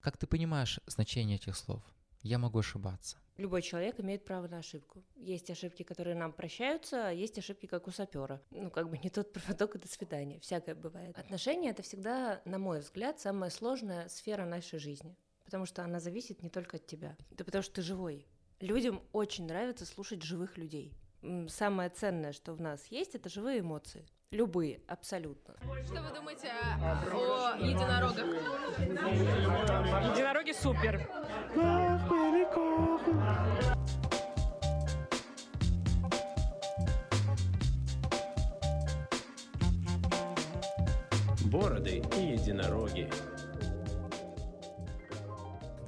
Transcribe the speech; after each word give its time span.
Как 0.00 0.16
ты 0.16 0.26
понимаешь 0.26 0.80
значение 0.86 1.36
этих 1.36 1.56
слов? 1.56 1.82
Я 2.22 2.38
могу 2.38 2.58
ошибаться. 2.58 3.18
Любой 3.36 3.60
человек 3.60 4.00
имеет 4.00 4.24
право 4.24 4.48
на 4.48 4.58
ошибку. 4.58 5.02
Есть 5.16 5.50
ошибки, 5.50 5.82
которые 5.82 6.16
нам 6.16 6.32
прощаются, 6.32 7.08
а 7.08 7.10
есть 7.10 7.38
ошибки, 7.38 7.66
как 7.66 7.86
у 7.86 7.90
сапера. 7.90 8.42
Ну, 8.50 8.70
как 8.70 8.88
бы 8.88 8.96
не 8.96 9.10
тот 9.10 9.32
проводок, 9.34 9.76
и 9.76 9.78
до 9.78 9.88
свидания. 9.88 10.40
Всякое 10.40 10.74
бывает. 10.74 11.18
Отношения— 11.18 11.70
это 11.70 11.82
всегда, 11.82 12.40
на 12.46 12.58
мой 12.58 12.80
взгляд, 12.80 13.20
самая 13.20 13.50
сложная 13.50 14.08
сфера 14.08 14.46
нашей 14.46 14.78
жизни. 14.78 15.16
Потому 15.44 15.66
что 15.66 15.84
она 15.84 16.00
зависит 16.00 16.42
не 16.42 16.48
только 16.48 16.78
от 16.78 16.86
тебя. 16.86 17.16
Это 17.30 17.44
потому 17.44 17.62
что 17.62 17.74
ты 17.74 17.82
живой. 17.82 18.26
Людям 18.60 19.02
очень 19.12 19.46
нравится 19.46 19.84
слушать 19.84 20.22
живых 20.22 20.56
людей. 20.56 20.94
Самое 21.48 21.90
ценное, 21.90 22.32
что 22.32 22.54
в 22.54 22.60
нас 22.60 22.86
есть, 22.86 23.14
это 23.14 23.28
живые 23.28 23.60
эмоции. 23.60 24.06
Любые, 24.32 24.80
абсолютно. 24.86 25.56
Что 25.84 26.02
вы 26.02 26.14
думаете 26.14 26.52
о 26.80 27.56
единорогах? 27.58 28.26
Единороги 30.14 30.52
супер. 30.52 31.04
Бороды 41.46 42.00
и 42.16 42.20
единороги. 42.20 43.10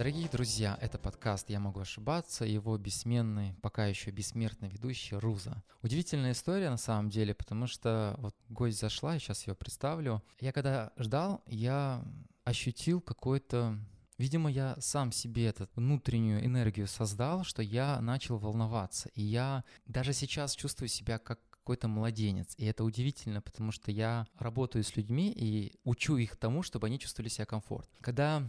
Дорогие 0.02 0.29
друзья, 0.29 0.77
это 0.80 0.98
подкаст 0.98 1.48
«Я 1.48 1.61
могу 1.61 1.79
ошибаться», 1.79 2.45
его 2.45 2.77
бессменный, 2.77 3.55
пока 3.62 3.87
еще 3.87 4.10
бессмертный 4.10 4.69
ведущий 4.69 5.15
Руза. 5.15 5.62
Удивительная 5.80 6.33
история 6.33 6.70
на 6.70 6.77
самом 6.77 7.09
деле, 7.09 7.34
потому 7.34 7.69
что 7.69 8.16
вот 8.19 8.34
гость 8.48 8.80
зашла, 8.80 9.15
я 9.15 9.20
сейчас 9.20 9.46
ее 9.46 9.55
представлю. 9.55 10.20
Я 10.41 10.51
когда 10.51 10.93
ждал, 10.96 11.41
я 11.46 12.05
ощутил 12.43 13.01
какой-то 13.01 13.79
Видимо, 14.19 14.51
я 14.51 14.77
сам 14.80 15.12
себе 15.12 15.46
эту 15.46 15.69
внутреннюю 15.77 16.45
энергию 16.45 16.88
создал, 16.88 17.45
что 17.45 17.62
я 17.62 18.01
начал 18.01 18.38
волноваться. 18.38 19.09
И 19.15 19.23
я 19.23 19.62
даже 19.87 20.12
сейчас 20.15 20.57
чувствую 20.57 20.88
себя 20.88 21.21
как 21.21 21.38
какой-то 21.51 21.87
младенец. 21.87 22.55
И 22.59 22.65
это 22.66 22.82
удивительно, 22.82 23.40
потому 23.40 23.71
что 23.71 23.93
я 23.93 24.27
работаю 24.37 24.82
с 24.82 24.96
людьми 24.96 25.32
и 25.32 25.79
учу 25.84 26.16
их 26.16 26.37
тому, 26.37 26.65
чтобы 26.65 26.88
они 26.88 26.99
чувствовали 26.99 27.29
себя 27.29 27.46
комфортно. 27.46 27.96
Когда 28.01 28.43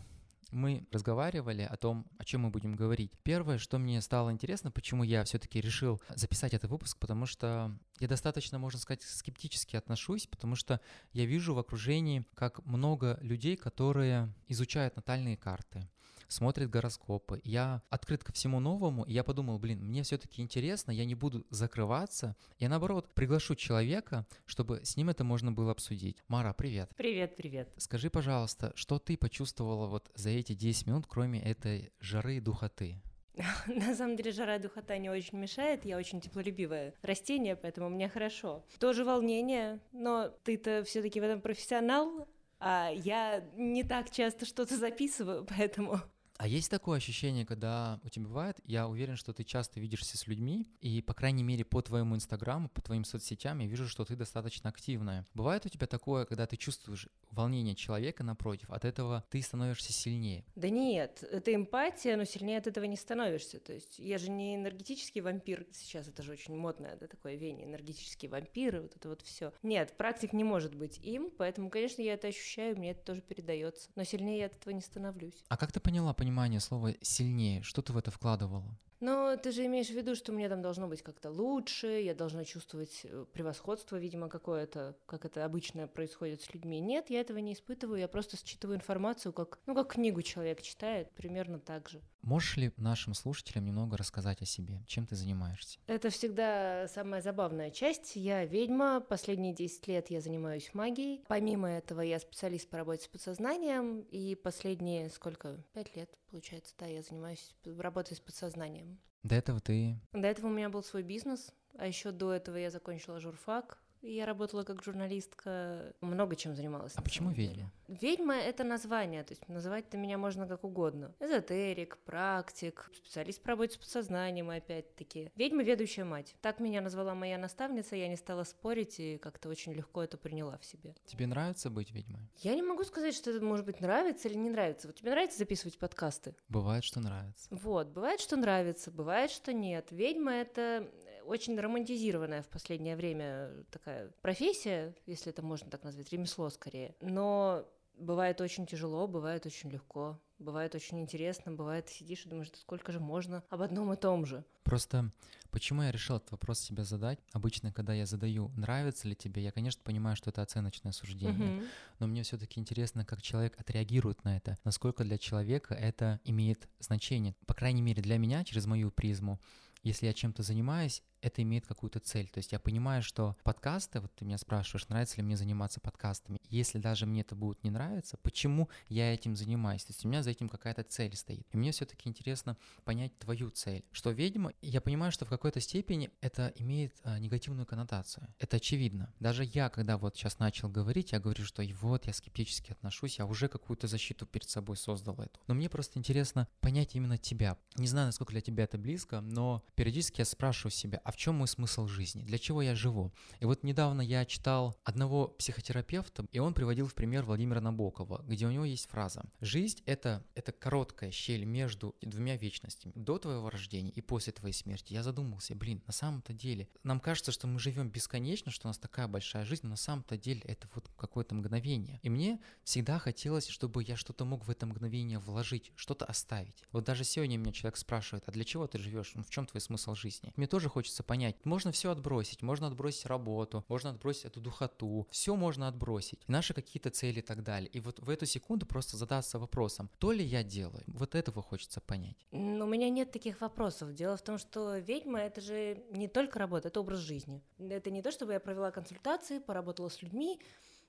мы 0.52 0.86
разговаривали 0.92 1.62
о 1.62 1.76
том, 1.78 2.06
о 2.18 2.26
чем 2.26 2.42
мы 2.42 2.50
будем 2.50 2.76
говорить. 2.76 3.12
Первое, 3.24 3.58
что 3.58 3.80
мне 3.80 4.02
стало 4.02 4.32
интересно, 4.32 4.72
почему 4.72 5.04
я 5.04 5.24
все-таки 5.24 5.62
решил 5.62 6.02
записать 6.10 6.54
этот 6.54 6.70
выпуск, 6.70 6.98
потому 7.00 7.26
что 7.26 7.76
я 8.00 8.08
достаточно, 8.08 8.60
можно 8.60 8.80
сказать, 8.80 9.02
скептически 9.04 9.76
отношусь, 9.76 10.28
потому 10.28 10.56
что 10.56 10.80
я 11.12 11.26
вижу 11.26 11.54
в 11.54 11.60
окружении, 11.60 12.26
как 12.36 12.66
много 12.66 13.18
людей, 13.22 13.56
которые 13.56 14.34
изучают 14.48 14.96
натальные 14.96 15.38
карты, 15.38 15.90
смотрят 16.34 16.70
гороскопы. 16.70 17.42
Я 17.44 17.82
открыт 17.90 18.24
ко 18.24 18.34
всему 18.34 18.60
новому, 18.60 19.04
и 19.04 19.14
я 19.14 19.24
подумал, 19.24 19.60
блин, 19.60 19.80
мне 19.80 20.04
все-таки 20.04 20.42
интересно, 20.42 20.92
я 20.92 21.06
не 21.06 21.16
буду 21.16 21.46
закрываться. 21.50 22.36
Я, 22.60 22.70
наоборот, 22.70 23.14
приглашу 23.14 23.56
человека, 23.56 24.26
чтобы 24.46 24.84
с 24.84 24.98
ним 24.98 25.10
это 25.10 25.24
можно 25.24 25.52
было 25.52 25.72
обсудить. 25.72 26.18
Мара, 26.28 26.54
привет. 26.54 26.92
Привет, 26.98 27.36
привет. 27.36 27.72
Скажи, 27.78 28.10
пожалуйста, 28.10 28.72
что 28.76 29.00
ты 29.00 29.18
почувствовала 29.18 29.88
вот 29.88 30.12
за 30.16 30.30
эти 30.30 30.54
10 30.54 30.88
минут, 30.88 31.06
кроме 31.08 31.42
этой 31.42 31.92
жары 32.00 32.38
и 32.38 32.40
духоты? 32.40 33.02
На 33.68 33.96
самом 33.96 34.16
деле 34.16 34.32
жара 34.32 34.58
и 34.58 34.60
духота 34.60 34.98
не 34.98 35.10
очень 35.10 35.38
мешает, 35.38 35.86
я 35.86 35.98
очень 35.98 36.22
теплолюбивое 36.22 36.94
растение, 37.02 37.56
поэтому 37.56 37.90
мне 37.90 38.10
хорошо. 38.10 38.64
Тоже 38.80 39.06
волнение, 39.06 39.80
но 39.92 40.30
ты-то 40.44 40.84
все 40.84 41.02
таки 41.02 41.20
в 41.20 41.24
этом 41.24 41.42
профессионал, 41.42 42.28
а 42.60 42.92
я 42.94 43.44
не 43.56 43.84
так 43.84 44.10
часто 44.10 44.46
что-то 44.46 44.78
записываю, 44.78 45.46
поэтому... 45.58 46.00
А 46.38 46.48
есть 46.48 46.70
такое 46.70 46.98
ощущение, 46.98 47.46
когда 47.46 48.00
у 48.04 48.10
тебя 48.10 48.26
бывает, 48.26 48.60
я 48.66 48.88
уверен, 48.88 49.16
что 49.16 49.34
ты 49.34 49.44
часто 49.44 49.80
видишься 49.80 50.18
с 50.18 50.28
людьми, 50.28 50.68
и, 50.82 51.02
по 51.02 51.14
крайней 51.14 51.44
мере, 51.44 51.64
по 51.64 51.82
твоему 51.82 52.16
инстаграму, 52.16 52.70
по 52.70 52.82
твоим 52.82 53.04
соцсетям 53.06 53.60
я 53.60 53.68
вижу, 53.68 53.88
что 53.88 54.04
ты 54.04 54.16
достаточно 54.16 54.70
активная. 54.70 55.28
Бывает 55.34 55.66
у 55.66 55.70
тебя 55.70 55.88
такое, 55.88 56.26
когда 56.26 56.48
ты 56.48 56.58
чувствуешь 56.58 57.08
волнение 57.30 57.76
человека 57.76 58.24
напротив, 58.24 58.70
от 58.72 58.86
этого 58.86 59.24
ты 59.30 59.42
становишься 59.42 59.94
сильнее? 59.94 60.44
Да 60.56 60.70
нет, 60.70 61.24
это 61.24 61.54
эмпатия, 61.54 62.18
но 62.18 62.26
сильнее 62.26 62.58
от 62.58 62.68
этого 62.68 62.86
не 62.86 62.98
становишься. 62.98 63.60
То 63.60 63.74
есть 63.74 64.00
я 64.00 64.18
же 64.18 64.30
не 64.30 64.56
энергетический 64.56 65.22
вампир, 65.22 65.68
сейчас 65.72 66.08
это 66.08 66.24
же 66.24 66.32
очень 66.32 66.56
модное, 66.56 66.98
да, 66.98 67.08
такое 67.08 67.36
веяние, 67.36 67.68
энергетические 67.68 68.30
вампиры, 68.30 68.82
вот 68.82 68.96
это 68.96 69.10
вот 69.10 69.22
все. 69.22 69.54
Нет, 69.62 69.96
практик 69.98 70.34
не 70.34 70.44
может 70.44 70.76
быть 70.76 71.00
им, 71.04 71.32
поэтому, 71.38 71.70
конечно, 71.70 72.02
я 72.02 72.14
это 72.14 72.28
ощущаю, 72.28 72.78
мне 72.78 72.92
это 72.92 73.04
тоже 73.04 73.22
передается. 73.22 73.90
Но 73.96 74.04
сильнее 74.04 74.40
я 74.40 74.46
от 74.48 74.56
этого 74.56 74.74
не 74.74 74.82
становлюсь. 74.82 75.44
А 75.50 75.58
как 75.58 75.72
ты 75.72 75.80
поняла 75.80 76.14
понимание 76.24 76.62
слова 76.62 76.94
«сильнее»? 77.02 77.62
Что 77.64 77.82
ты 77.82 77.92
в 77.92 77.98
это 77.98 78.10
вкладывала? 78.10 78.80
Но 79.02 79.36
ты 79.36 79.52
же 79.52 79.66
имеешь 79.66 79.90
в 79.90 79.94
виду, 79.94 80.16
что 80.16 80.32
мне 80.32 80.48
там 80.48 80.62
должно 80.62 80.88
быть 80.88 81.02
как-то 81.02 81.30
лучше, 81.30 81.88
я 81.88 82.16
должна 82.16 82.46
чувствовать 82.46 83.02
э, 83.04 83.26
превосходство, 83.34 83.98
видимо, 83.98 84.30
какое-то, 84.30 84.96
как 85.06 85.26
это 85.26 85.44
обычно 85.44 85.90
происходит 85.90 86.42
с 86.42 86.54
людьми. 86.54 86.80
Нет, 86.80 87.10
я 87.10 87.20
этого 87.20 87.40
не 87.40 87.52
испытываю, 87.52 88.00
я 88.00 88.08
просто 88.08 88.38
считываю 88.38 88.78
информацию, 88.78 89.34
как, 89.34 89.60
ну, 89.66 89.76
как 89.76 89.92
книгу 89.96 90.22
человек 90.22 90.62
читает, 90.62 91.12
примерно 91.12 91.60
так 91.60 91.90
же. 91.90 92.02
Можешь 92.24 92.56
ли 92.56 92.72
нашим 92.78 93.14
слушателям 93.14 93.66
немного 93.66 93.98
рассказать 93.98 94.42
о 94.42 94.46
себе? 94.46 94.82
Чем 94.88 95.06
ты 95.06 95.18
занимаешься? 95.18 95.78
Это 95.88 96.10
всегда 96.10 96.88
самая 96.88 97.22
забавная 97.22 97.70
часть. 97.70 98.16
Я 98.16 98.46
ведьма, 98.46 99.02
последние 99.02 99.54
10 99.54 99.88
лет 99.90 100.10
я 100.10 100.22
занимаюсь 100.22 100.74
магией. 100.74 101.22
Помимо 101.28 101.70
этого 101.70 102.00
я 102.00 102.20
специалист 102.20 102.70
по 102.70 102.78
работе 102.78 103.04
с 103.04 103.08
подсознанием, 103.10 104.02
и 104.10 104.36
последние, 104.36 105.10
сколько, 105.10 105.62
5 105.74 105.96
лет, 105.98 106.18
получается, 106.32 106.74
да, 106.80 106.86
я 106.86 107.02
занимаюсь 107.02 107.54
работой 107.66 108.16
с 108.16 108.22
подсознанием. 108.22 109.02
До 109.24 109.36
этого 109.36 109.60
ты... 109.60 110.00
До 110.14 110.28
этого 110.28 110.48
у 110.48 110.52
меня 110.52 110.70
был 110.70 110.82
свой 110.82 111.04
бизнес, 111.04 111.54
а 111.78 111.88
еще 111.88 112.12
до 112.12 112.32
этого 112.32 112.56
я 112.56 112.70
закончила 112.70 113.20
журфак, 113.20 113.83
я 114.04 114.26
работала 114.26 114.64
как 114.64 114.84
журналистка, 114.84 115.94
много 116.02 116.36
чем 116.36 116.56
занималась. 116.56 116.94
А 116.96 117.02
почему 117.02 117.32
ведьма? 117.32 117.72
Ведьма— 117.88 118.36
это 118.36 118.64
название, 118.64 119.24
то 119.24 119.32
есть 119.34 119.48
называть-то 119.48 119.98
меня 119.98 120.18
можно 120.18 120.48
как 120.48 120.64
угодно. 120.64 121.14
Эзотерик, 121.20 121.98
практик, 122.06 122.90
специалист 122.94 123.42
по 123.42 123.50
работе 123.50 123.76
с 123.76 123.78
подсознанием, 123.78 124.50
опять-таки. 124.50 125.32
Ведьма— 125.36 125.64
ведущая 125.64 126.04
мать. 126.04 126.36
Так 126.42 126.60
меня 126.60 126.82
назвала 126.82 127.16
моя 127.16 127.38
наставница, 127.38 127.96
я 127.96 128.08
не 128.08 128.18
стала 128.18 128.44
спорить 128.44 129.00
и 129.00 129.18
как-то 129.18 129.50
очень 129.50 129.74
легко 129.74 130.04
это 130.04 130.18
приняла 130.18 130.58
в 130.58 130.66
себе. 130.66 130.96
Тебе 131.06 131.28
нравится 131.28 131.70
быть 131.70 131.92
ведьмой? 131.92 132.30
Я 132.40 132.56
не 132.56 132.62
могу 132.62 132.84
сказать, 132.84 133.16
что 133.16 133.32
это, 133.32 133.44
может 133.44 133.66
быть, 133.66 133.80
нравится 133.80 134.28
или 134.28 134.38
не 134.38 134.50
нравится. 134.50 134.88
Вот 134.88 134.98
тебе 134.98 135.12
нравится 135.12 135.38
записывать 135.38 135.78
подкасты? 135.78 136.36
Бывает, 136.50 136.84
что 136.84 137.00
нравится. 137.00 137.48
Вот, 137.52 137.88
бывает, 137.88 138.20
что 138.20 138.36
нравится, 138.36 138.92
бывает, 138.92 139.32
что 139.32 139.54
нет. 139.54 139.88
Ведьма— 139.92 140.32
это 140.34 140.90
очень 141.26 141.60
романтизированная 141.60 142.44
в 142.44 142.50
последнее 142.50 142.96
время 142.96 143.52
такая 143.72 144.12
профессия, 144.22 144.96
если 145.06 145.32
это 145.32 145.42
можно 145.42 145.70
так 145.70 145.84
назвать, 145.84 146.12
ремесло 146.12 146.50
скорее. 146.50 146.96
Но 147.02 147.66
бывает 147.98 148.42
очень 148.42 148.66
тяжело, 148.66 149.08
бывает 149.08 149.46
очень 149.46 149.70
легко. 149.70 150.20
Бывает 150.40 150.76
очень 150.76 151.00
интересно, 151.00 151.54
бывает 151.54 151.88
сидишь 151.88 152.26
и 152.26 152.30
думаешь, 152.30 152.50
да 152.50 152.58
сколько 152.58 152.92
же 152.92 153.00
можно 153.00 153.44
об 153.50 153.62
одном 153.62 153.94
и 153.94 153.96
том 153.96 154.26
же. 154.26 154.44
Просто 154.64 155.12
почему 155.52 155.84
я 155.84 155.92
решил 155.92 156.18
этот 156.18 156.32
вопрос 156.32 156.60
себе 156.60 156.84
задать? 156.84 157.20
Обычно, 157.32 157.72
когда 157.72 157.94
я 157.94 158.06
задаю, 158.06 158.50
нравится 158.58 159.08
ли 159.08 159.16
тебе, 159.16 159.42
я, 159.42 159.52
конечно, 159.52 159.82
понимаю, 159.84 160.18
что 160.18 160.32
это 160.32 160.42
оценочное 160.42 160.92
суждение, 160.92 161.60
угу. 161.60 161.66
но 162.00 162.08
мне 162.08 162.24
все-таки 162.24 162.60
интересно, 162.60 163.06
как 163.06 163.22
человек 163.22 163.58
отреагирует 163.58 164.24
на 164.26 164.36
это, 164.36 164.58
насколько 164.66 165.04
для 165.04 165.18
человека 165.18 165.76
это 165.76 166.20
имеет 166.26 166.68
значение. 166.80 167.36
По 167.46 167.54
крайней 167.54 167.82
мере, 167.82 168.02
для 168.02 168.18
меня, 168.18 168.44
через 168.44 168.66
мою 168.66 168.92
призму, 168.92 169.40
если 169.82 170.08
я 170.08 170.14
чем-то 170.14 170.44
занимаюсь, 170.44 171.04
это 171.24 171.42
имеет 171.42 171.66
какую-то 171.66 172.00
цель. 172.00 172.30
То 172.30 172.40
есть 172.40 172.52
я 172.52 172.60
понимаю, 172.60 173.02
что 173.02 173.36
подкасты, 173.44 174.02
вот 174.02 174.14
ты 174.14 174.26
меня 174.26 174.38
спрашиваешь, 174.38 174.88
нравится 174.90 175.18
ли 175.18 175.24
мне 175.24 175.38
заниматься 175.38 175.80
подкастами. 175.80 176.40
Если 176.50 176.78
даже 176.78 177.06
мне 177.06 177.22
это 177.22 177.36
будет 177.36 177.64
не 177.64 177.72
нравиться, 177.72 178.18
почему 178.18 178.70
я 178.90 179.14
этим 179.14 179.36
занимаюсь? 179.36 179.86
То 179.86 179.92
есть 179.92 180.06
у 180.06 180.10
меня 180.10 180.22
за 180.22 180.32
этим 180.32 180.50
какая-то 180.50 180.84
цель 180.84 181.16
стоит. 181.16 181.48
И 181.52 181.58
мне 181.58 181.72
все-таки 181.72 182.10
интересно 182.10 182.58
понять 182.84 183.18
твою 183.18 183.50
цель. 183.50 183.86
Что 183.92 184.12
ведьма, 184.12 184.54
я 184.62 184.82
понимаю, 184.82 185.12
что 185.12 185.26
в 185.26 185.30
какой-то 185.30 185.62
степени 185.62 186.12
это 186.22 186.54
имеет 186.58 186.94
а, 187.04 187.18
негативную 187.20 187.66
коннотацию. 187.66 188.28
Это 188.40 188.58
очевидно. 188.58 189.14
Даже 189.20 189.46
я, 189.46 189.70
когда 189.70 189.98
вот 189.98 190.18
сейчас 190.18 190.40
начал 190.40 190.70
говорить, 190.70 191.14
я 191.14 191.20
говорю, 191.20 191.46
что 191.46 191.62
и 191.62 191.74
вот 191.74 192.06
я 192.06 192.14
скептически 192.14 192.72
отношусь, 192.72 193.20
я 193.20 193.26
уже 193.26 193.48
какую-то 193.48 193.88
защиту 193.88 194.26
перед 194.26 194.50
собой 194.50 194.76
создал 194.76 195.16
эту. 195.16 195.40
Но 195.48 195.54
мне 195.54 195.70
просто 195.70 196.00
интересно 196.00 196.48
понять 196.60 196.96
именно 196.96 197.18
тебя. 197.18 197.58
Не 197.78 197.88
знаю, 197.88 198.08
насколько 198.08 198.34
для 198.34 198.42
тебя 198.42 198.66
это 198.66 198.78
близко, 198.78 199.22
но 199.22 199.64
периодически 199.76 200.20
я 200.22 200.26
спрашиваю 200.26 200.72
себя, 200.72 201.00
а 201.04 201.13
в 201.14 201.18
чем 201.18 201.36
мой 201.36 201.48
смысл 201.48 201.86
жизни, 201.88 202.24
для 202.24 202.40
чего 202.40 202.64
я 202.64 202.74
живу. 202.74 203.14
И 203.40 203.46
вот 203.46 203.64
недавно 203.64 204.02
я 204.02 204.26
читал 204.26 204.76
одного 204.84 205.28
психотерапевта, 205.28 206.26
и 206.32 206.40
он 206.40 206.56
приводил 206.56 206.88
в 206.88 206.96
пример 206.96 207.24
Владимира 207.24 207.62
Набокова, 207.62 208.24
где 208.28 208.48
у 208.48 208.52
него 208.52 208.66
есть 208.66 208.90
фраза 208.90 209.24
«Жизнь— 209.40 209.84
это, 209.86 210.26
это 210.34 210.52
короткая 210.52 211.12
щель 211.12 211.46
между 211.46 211.96
двумя 212.02 212.36
вечностями, 212.36 212.94
до 212.96 213.20
твоего 213.20 213.52
рождения 213.52 213.92
и 213.92 214.02
после 214.02 214.34
твоей 214.34 214.54
смерти». 214.54 214.94
Я 214.94 215.04
задумался, 215.04 215.54
блин, 215.54 215.84
на 215.86 215.94
самом-то 215.94 216.34
деле, 216.34 216.68
нам 216.82 217.00
кажется, 217.00 217.32
что 217.32 217.46
мы 217.46 217.60
живем 217.60 217.90
бесконечно, 217.90 218.52
что 218.52 218.68
у 218.68 218.70
нас 218.70 218.80
такая 218.80 219.08
большая 219.08 219.46
жизнь, 219.46 219.62
но 219.64 219.72
на 219.72 219.76
самом-то 219.76 220.18
деле 220.18 220.42
это 220.46 220.68
вот 220.74 220.90
какое-то 220.98 221.36
мгновение. 221.36 222.00
И 222.02 222.10
мне 222.10 222.40
всегда 222.64 222.98
хотелось, 222.98 223.48
чтобы 223.48 223.84
я 223.84 223.96
что-то 223.96 224.26
мог 224.26 224.48
в 224.48 224.50
это 224.50 224.66
мгновение 224.66 225.20
вложить, 225.20 225.72
что-то 225.76 226.06
оставить. 226.06 226.64
Вот 226.72 226.86
даже 226.86 227.04
сегодня 227.04 227.38
меня 227.38 227.52
человек 227.52 227.78
спрашивает, 227.78 228.24
а 228.26 228.32
для 228.32 228.44
чего 228.44 228.66
ты 228.66 228.80
живешь? 228.80 229.12
Ну, 229.14 229.22
в 229.22 229.30
чем 229.30 229.46
твой 229.46 229.62
смысл 229.62 229.94
жизни? 229.94 230.34
Мне 230.36 230.48
тоже 230.48 230.70
хочется 230.70 231.03
понять. 231.04 231.36
Можно 231.46 231.72
все 231.72 231.92
отбросить, 231.92 232.42
можно 232.42 232.68
отбросить 232.68 233.06
работу, 233.06 233.64
можно 233.68 233.90
отбросить 233.92 234.26
эту 234.26 234.42
духоту, 234.42 235.08
все 235.12 235.36
можно 235.36 235.68
отбросить, 235.68 236.20
наши 236.28 236.54
какие-то 236.54 236.90
цели 236.90 237.20
и 237.20 237.22
так 237.22 237.44
далее. 237.44 237.70
И 237.70 237.80
вот 237.80 238.00
в 238.00 238.10
эту 238.10 238.26
секунду 238.26 238.66
просто 238.66 238.98
задаться 238.98 239.40
вопросом, 239.40 239.90
то 240.00 240.12
ли 240.12 240.24
я 240.24 240.44
делаю? 240.44 240.84
Вот 240.88 241.16
этого 241.16 241.42
хочется 241.42 241.82
понять. 241.82 242.18
Но 242.32 242.66
у 242.66 242.68
меня 242.68 242.90
нет 242.90 243.12
таких 243.12 243.42
вопросов. 243.42 243.94
Дело 243.94 244.18
в 244.18 244.22
том, 244.22 244.38
что 244.38 244.78
ведьма 244.78 245.20
это 245.20 245.42
же 245.42 245.84
не 245.92 246.08
только 246.08 246.40
работа, 246.40 246.70
это 246.70 246.80
образ 246.80 247.00
жизни. 247.00 247.42
Это 247.60 247.92
не 247.92 248.02
то, 248.02 248.12
чтобы 248.12 248.34
я 248.34 248.40
провела 248.40 248.72
консультации, 248.72 249.40
поработала 249.40 249.90
с 249.90 250.02
людьми, 250.02 250.40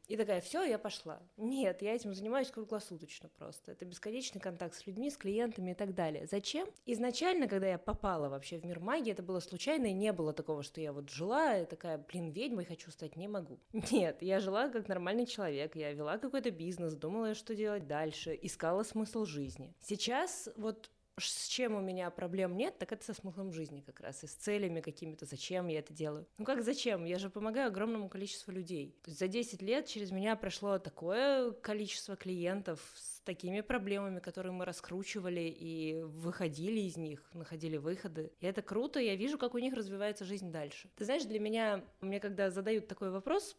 и 0.06 0.16
такая, 0.16 0.40
все, 0.40 0.62
я 0.64 0.78
пошла. 0.78 1.20
Нет, 1.36 1.82
я 1.82 1.94
этим 1.94 2.14
занимаюсь 2.14 2.50
круглосуточно 2.50 3.28
просто. 3.28 3.72
Это 3.72 3.84
бесконечный 3.84 4.40
контакт 4.40 4.74
с 4.74 4.86
людьми, 4.86 5.10
с 5.10 5.16
клиентами 5.16 5.70
и 5.70 5.74
так 5.74 5.94
далее. 5.94 6.26
Зачем? 6.26 6.68
Изначально, 6.86 7.48
когда 7.48 7.68
я 7.68 7.78
попала 7.78 8.28
вообще 8.28 8.58
в 8.58 8.64
мир 8.64 8.80
магии, 8.80 9.12
это 9.12 9.22
было 9.22 9.40
случайно, 9.40 9.86
и 9.86 9.92
не 9.92 10.12
было 10.12 10.32
такого, 10.32 10.62
что 10.62 10.80
я 10.80 10.92
вот 10.92 11.10
жила, 11.10 11.58
и 11.58 11.66
такая, 11.66 11.98
блин, 11.98 12.30
ведьмой 12.30 12.64
хочу 12.64 12.90
стать, 12.90 13.16
не 13.16 13.28
могу. 13.28 13.58
Нет, 13.90 14.20
я 14.20 14.40
жила 14.40 14.68
как 14.68 14.88
нормальный 14.88 15.26
человек, 15.26 15.76
я 15.76 15.92
вела 15.92 16.18
какой-то 16.18 16.50
бизнес, 16.50 16.94
думала, 16.94 17.34
что 17.34 17.54
делать 17.54 17.86
дальше, 17.86 18.38
искала 18.42 18.82
смысл 18.82 19.24
жизни. 19.24 19.74
Сейчас 19.80 20.48
вот 20.56 20.90
с 21.18 21.46
чем 21.48 21.74
у 21.74 21.80
меня 21.80 22.10
проблем 22.10 22.56
нет, 22.56 22.78
так 22.78 22.92
это 22.92 23.04
со 23.04 23.14
смыслом 23.14 23.52
жизни 23.52 23.80
как 23.80 24.00
раз, 24.00 24.24
и 24.24 24.26
с 24.26 24.32
целями 24.32 24.80
какими-то, 24.80 25.26
зачем 25.26 25.68
я 25.68 25.78
это 25.78 25.92
делаю. 25.92 26.26
Ну 26.38 26.44
как 26.44 26.62
зачем? 26.62 27.04
Я 27.04 27.18
же 27.18 27.30
помогаю 27.30 27.68
огромному 27.68 28.08
количеству 28.08 28.52
людей. 28.52 28.96
То 29.02 29.10
есть 29.10 29.20
за 29.20 29.28
10 29.28 29.62
лет 29.62 29.86
через 29.86 30.10
меня 30.10 30.36
прошло 30.36 30.78
такое 30.78 31.52
количество 31.52 32.16
клиентов 32.16 32.80
с 32.96 33.20
такими 33.20 33.60
проблемами, 33.60 34.20
которые 34.20 34.52
мы 34.52 34.64
раскручивали 34.64 35.42
и 35.42 36.02
выходили 36.02 36.80
из 36.80 36.96
них, 36.96 37.22
находили 37.32 37.76
выходы. 37.76 38.32
И 38.40 38.46
это 38.46 38.62
круто, 38.62 39.00
я 39.00 39.16
вижу, 39.16 39.38
как 39.38 39.54
у 39.54 39.58
них 39.58 39.74
развивается 39.74 40.24
жизнь 40.24 40.50
дальше. 40.50 40.90
Ты 40.96 41.04
знаешь, 41.04 41.24
для 41.24 41.40
меня, 41.40 41.84
мне 42.00 42.20
когда 42.20 42.50
задают 42.50 42.88
такой 42.88 43.10
вопрос, 43.10 43.56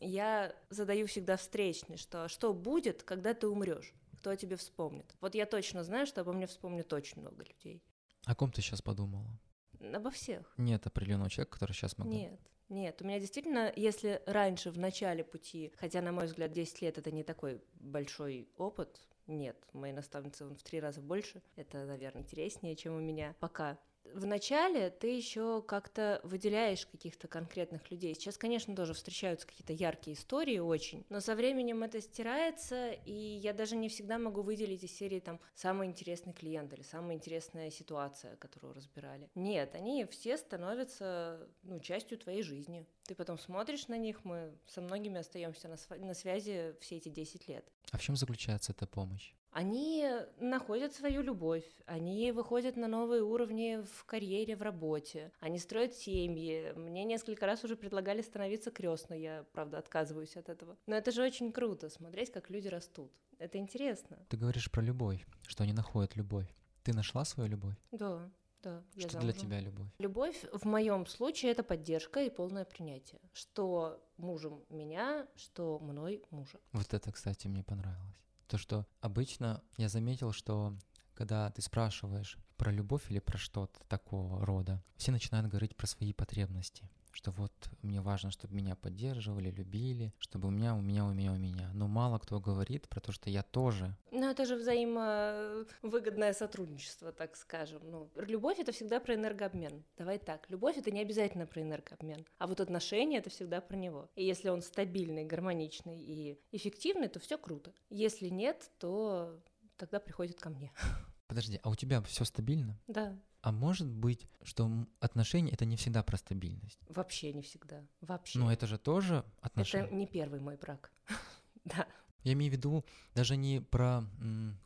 я 0.00 0.54
задаю 0.70 1.06
всегда 1.06 1.36
встречный, 1.36 1.96
что 1.96 2.28
что 2.28 2.52
будет, 2.52 3.02
когда 3.02 3.34
ты 3.34 3.46
умрешь? 3.46 3.94
Кто 4.22 4.30
о 4.30 4.36
тебе 4.36 4.54
вспомнит. 4.56 5.16
Вот 5.20 5.34
я 5.34 5.46
точно 5.46 5.82
знаю, 5.82 6.06
что 6.06 6.20
обо 6.20 6.32
мне 6.32 6.46
вспомнит 6.46 6.92
очень 6.92 7.20
много 7.20 7.42
людей. 7.42 7.82
О 8.24 8.36
ком 8.36 8.52
ты 8.52 8.62
сейчас 8.62 8.80
подумала? 8.80 9.36
Обо 9.80 10.12
всех. 10.12 10.54
Нет 10.56 10.86
определенного 10.86 11.28
человека, 11.28 11.54
который 11.54 11.72
сейчас 11.72 11.98
могу. 11.98 12.12
Нет. 12.12 12.40
Нет, 12.68 13.02
у 13.02 13.04
меня 13.04 13.18
действительно, 13.18 13.72
если 13.74 14.22
раньше 14.26 14.70
в 14.70 14.78
начале 14.78 15.24
пути, 15.24 15.72
хотя, 15.76 16.00
на 16.02 16.12
мой 16.12 16.26
взгляд, 16.26 16.52
10 16.52 16.82
лет 16.82 16.98
это 16.98 17.10
не 17.10 17.24
такой 17.24 17.60
большой 17.74 18.48
опыт, 18.56 19.00
нет, 19.26 19.56
мои 19.72 19.92
наставницы 19.92 20.44
он 20.46 20.54
в 20.54 20.62
три 20.62 20.78
раза 20.78 21.00
больше, 21.00 21.42
это, 21.56 21.84
наверное, 21.84 22.22
интереснее, 22.22 22.76
чем 22.76 22.94
у 22.94 23.00
меня 23.00 23.34
пока 23.40 23.76
в 24.14 24.26
начале 24.26 24.90
ты 24.90 25.08
еще 25.16 25.62
как-то 25.62 26.20
выделяешь 26.24 26.86
каких-то 26.86 27.28
конкретных 27.28 27.90
людей. 27.90 28.14
Сейчас, 28.14 28.36
конечно, 28.36 28.74
тоже 28.74 28.94
встречаются 28.94 29.46
какие-то 29.46 29.72
яркие 29.72 30.16
истории 30.16 30.58
очень, 30.58 31.04
но 31.08 31.20
со 31.20 31.34
временем 31.34 31.82
это 31.82 32.00
стирается, 32.00 32.92
и 32.92 33.12
я 33.12 33.52
даже 33.52 33.76
не 33.76 33.88
всегда 33.88 34.18
могу 34.18 34.42
выделить 34.42 34.84
из 34.84 34.96
серии 34.96 35.20
там 35.20 35.40
самый 35.54 35.88
интересный 35.88 36.32
клиент 36.32 36.72
или 36.72 36.82
самая 36.82 37.16
интересная 37.16 37.70
ситуация, 37.70 38.36
которую 38.36 38.74
разбирали. 38.74 39.30
Нет, 39.34 39.74
они 39.74 40.04
все 40.06 40.36
становятся 40.36 41.48
ну, 41.62 41.80
частью 41.80 42.18
твоей 42.18 42.42
жизни. 42.42 42.86
Ты 43.04 43.14
потом 43.14 43.38
смотришь 43.38 43.88
на 43.88 43.96
них, 43.96 44.24
мы 44.24 44.52
со 44.66 44.80
многими 44.80 45.18
остаемся 45.18 45.68
на, 45.68 45.76
на 45.98 46.14
связи 46.14 46.74
все 46.80 46.96
эти 46.96 47.08
10 47.08 47.48
лет. 47.48 47.64
А 47.90 47.98
в 47.98 48.02
чем 48.02 48.16
заключается 48.16 48.72
эта 48.72 48.86
помощь? 48.86 49.34
Они 49.52 50.08
находят 50.40 50.94
свою 50.94 51.20
любовь, 51.20 51.64
они 51.84 52.32
выходят 52.32 52.76
на 52.76 52.88
новые 52.88 53.22
уровни 53.22 53.84
в 53.84 54.04
карьере, 54.06 54.56
в 54.56 54.62
работе, 54.62 55.30
они 55.40 55.58
строят 55.58 55.94
семьи. 55.94 56.72
Мне 56.74 57.04
несколько 57.04 57.44
раз 57.44 57.62
уже 57.62 57.76
предлагали 57.76 58.22
становиться 58.22 58.70
крестной, 58.70 59.20
я, 59.20 59.44
правда, 59.52 59.78
отказываюсь 59.78 60.36
от 60.36 60.48
этого. 60.48 60.78
Но 60.86 60.96
это 60.96 61.12
же 61.12 61.22
очень 61.22 61.52
круто, 61.52 61.90
смотреть, 61.90 62.32
как 62.32 62.48
люди 62.48 62.68
растут. 62.68 63.12
Это 63.38 63.58
интересно. 63.58 64.18
Ты 64.30 64.38
говоришь 64.38 64.70
про 64.70 64.80
любовь, 64.80 65.26
что 65.46 65.64
они 65.64 65.74
находят 65.74 66.16
любовь. 66.16 66.48
Ты 66.82 66.94
нашла 66.94 67.24
свою 67.26 67.50
любовь? 67.50 67.76
Да. 67.90 68.30
Да, 68.62 68.84
что 68.96 69.18
для 69.18 69.32
тебя 69.32 69.58
любовь? 69.58 69.88
Любовь 69.98 70.44
в 70.52 70.64
моем 70.66 71.04
случае 71.06 71.50
это 71.50 71.64
поддержка 71.64 72.22
и 72.22 72.30
полное 72.30 72.64
принятие. 72.64 73.20
Что 73.32 74.00
мужем 74.16 74.64
меня, 74.68 75.26
что 75.34 75.80
мной 75.80 76.22
мужа. 76.30 76.60
Вот 76.72 76.94
это, 76.94 77.10
кстати, 77.10 77.48
мне 77.48 77.64
понравилось. 77.64 78.22
То, 78.52 78.58
что 78.58 78.86
обычно 79.00 79.62
я 79.78 79.88
заметил, 79.88 80.32
что 80.32 80.76
когда 81.14 81.50
ты 81.52 81.62
спрашиваешь 81.62 82.36
про 82.58 82.70
любовь 82.70 83.10
или 83.10 83.18
про 83.18 83.38
что-то 83.38 83.80
такого 83.88 84.44
рода, 84.44 84.84
все 84.98 85.10
начинают 85.10 85.48
говорить 85.48 85.74
про 85.74 85.86
свои 85.86 86.12
потребности 86.12 86.90
что 87.12 87.30
вот 87.30 87.52
мне 87.82 88.00
важно, 88.00 88.30
чтобы 88.30 88.54
меня 88.54 88.76
поддерживали, 88.76 89.50
любили, 89.50 90.12
чтобы 90.18 90.48
у 90.48 90.50
меня, 90.50 90.74
у 90.74 90.80
меня, 90.80 91.04
у 91.04 91.12
меня, 91.12 91.32
у 91.32 91.36
меня. 91.36 91.70
Но 91.74 91.88
мало 91.88 92.18
кто 92.18 92.40
говорит 92.40 92.88
про 92.88 93.00
то, 93.00 93.12
что 93.12 93.30
я 93.30 93.42
тоже. 93.42 93.96
Ну, 94.10 94.28
это 94.28 94.44
же 94.44 94.56
взаимовыгодное 94.56 96.32
сотрудничество, 96.32 97.12
так 97.12 97.36
скажем. 97.36 97.82
Ну, 97.84 98.10
любовь 98.16 98.58
это 98.58 98.72
всегда 98.72 99.00
про 99.00 99.14
энергообмен. 99.14 99.84
Давай 99.96 100.18
так, 100.18 100.48
любовь 100.50 100.78
это 100.78 100.90
не 100.90 101.00
обязательно 101.00 101.46
про 101.46 101.62
энергообмен, 101.62 102.26
а 102.38 102.46
вот 102.46 102.60
отношения 102.60 103.18
это 103.18 103.30
всегда 103.30 103.60
про 103.60 103.76
него. 103.76 104.10
И 104.14 104.24
если 104.24 104.48
он 104.48 104.62
стабильный, 104.62 105.24
гармоничный 105.24 105.98
и 105.98 106.40
эффективный, 106.50 107.08
то 107.08 107.20
все 107.20 107.38
круто. 107.38 107.72
Если 107.90 108.28
нет, 108.28 108.70
то 108.78 109.40
тогда 109.76 110.00
приходит 110.00 110.40
ко 110.40 110.50
мне. 110.50 110.72
Подожди, 111.26 111.58
а 111.62 111.70
у 111.70 111.74
тебя 111.74 112.02
все 112.02 112.24
стабильно? 112.24 112.78
Да. 112.86 113.18
А 113.42 113.50
может 113.50 113.88
быть, 113.88 114.28
что 114.42 114.70
отношения 115.00 115.50
это 115.50 115.64
не 115.64 115.76
всегда 115.76 116.04
про 116.04 116.16
стабильность? 116.16 116.78
Вообще 116.88 117.32
не 117.32 117.42
всегда. 117.42 117.84
Вообще. 118.00 118.38
Но 118.38 118.52
это 118.52 118.68
же 118.68 118.78
тоже 118.78 119.24
отношения. 119.40 119.86
Это 119.86 119.94
не 119.94 120.06
первый 120.06 120.38
мой 120.38 120.56
брак. 120.56 120.92
да. 121.64 121.88
Я 122.22 122.34
имею 122.34 122.52
в 122.52 122.54
виду 122.54 122.84
даже 123.16 123.36
не 123.36 123.60
про, 123.60 124.04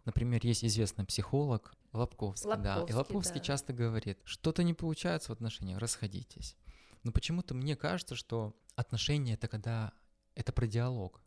например, 0.04 0.44
есть 0.44 0.62
известный 0.62 1.06
психолог 1.06 1.74
Лобковский, 1.94 2.50
Лобковский 2.50 2.84
да, 2.84 2.84
и 2.86 2.92
Лобковский 2.92 3.40
да. 3.40 3.46
часто 3.46 3.72
говорит, 3.72 4.18
что-то 4.24 4.62
не 4.62 4.74
получается 4.74 5.30
в 5.30 5.32
отношениях, 5.32 5.78
расходитесь. 5.78 6.54
Но 7.02 7.12
почему-то 7.12 7.54
мне 7.54 7.76
кажется, 7.76 8.14
что 8.14 8.54
отношения 8.74 9.34
это 9.34 9.48
когда 9.48 9.94
это 10.34 10.52
про 10.52 10.66
диалог 10.66 11.22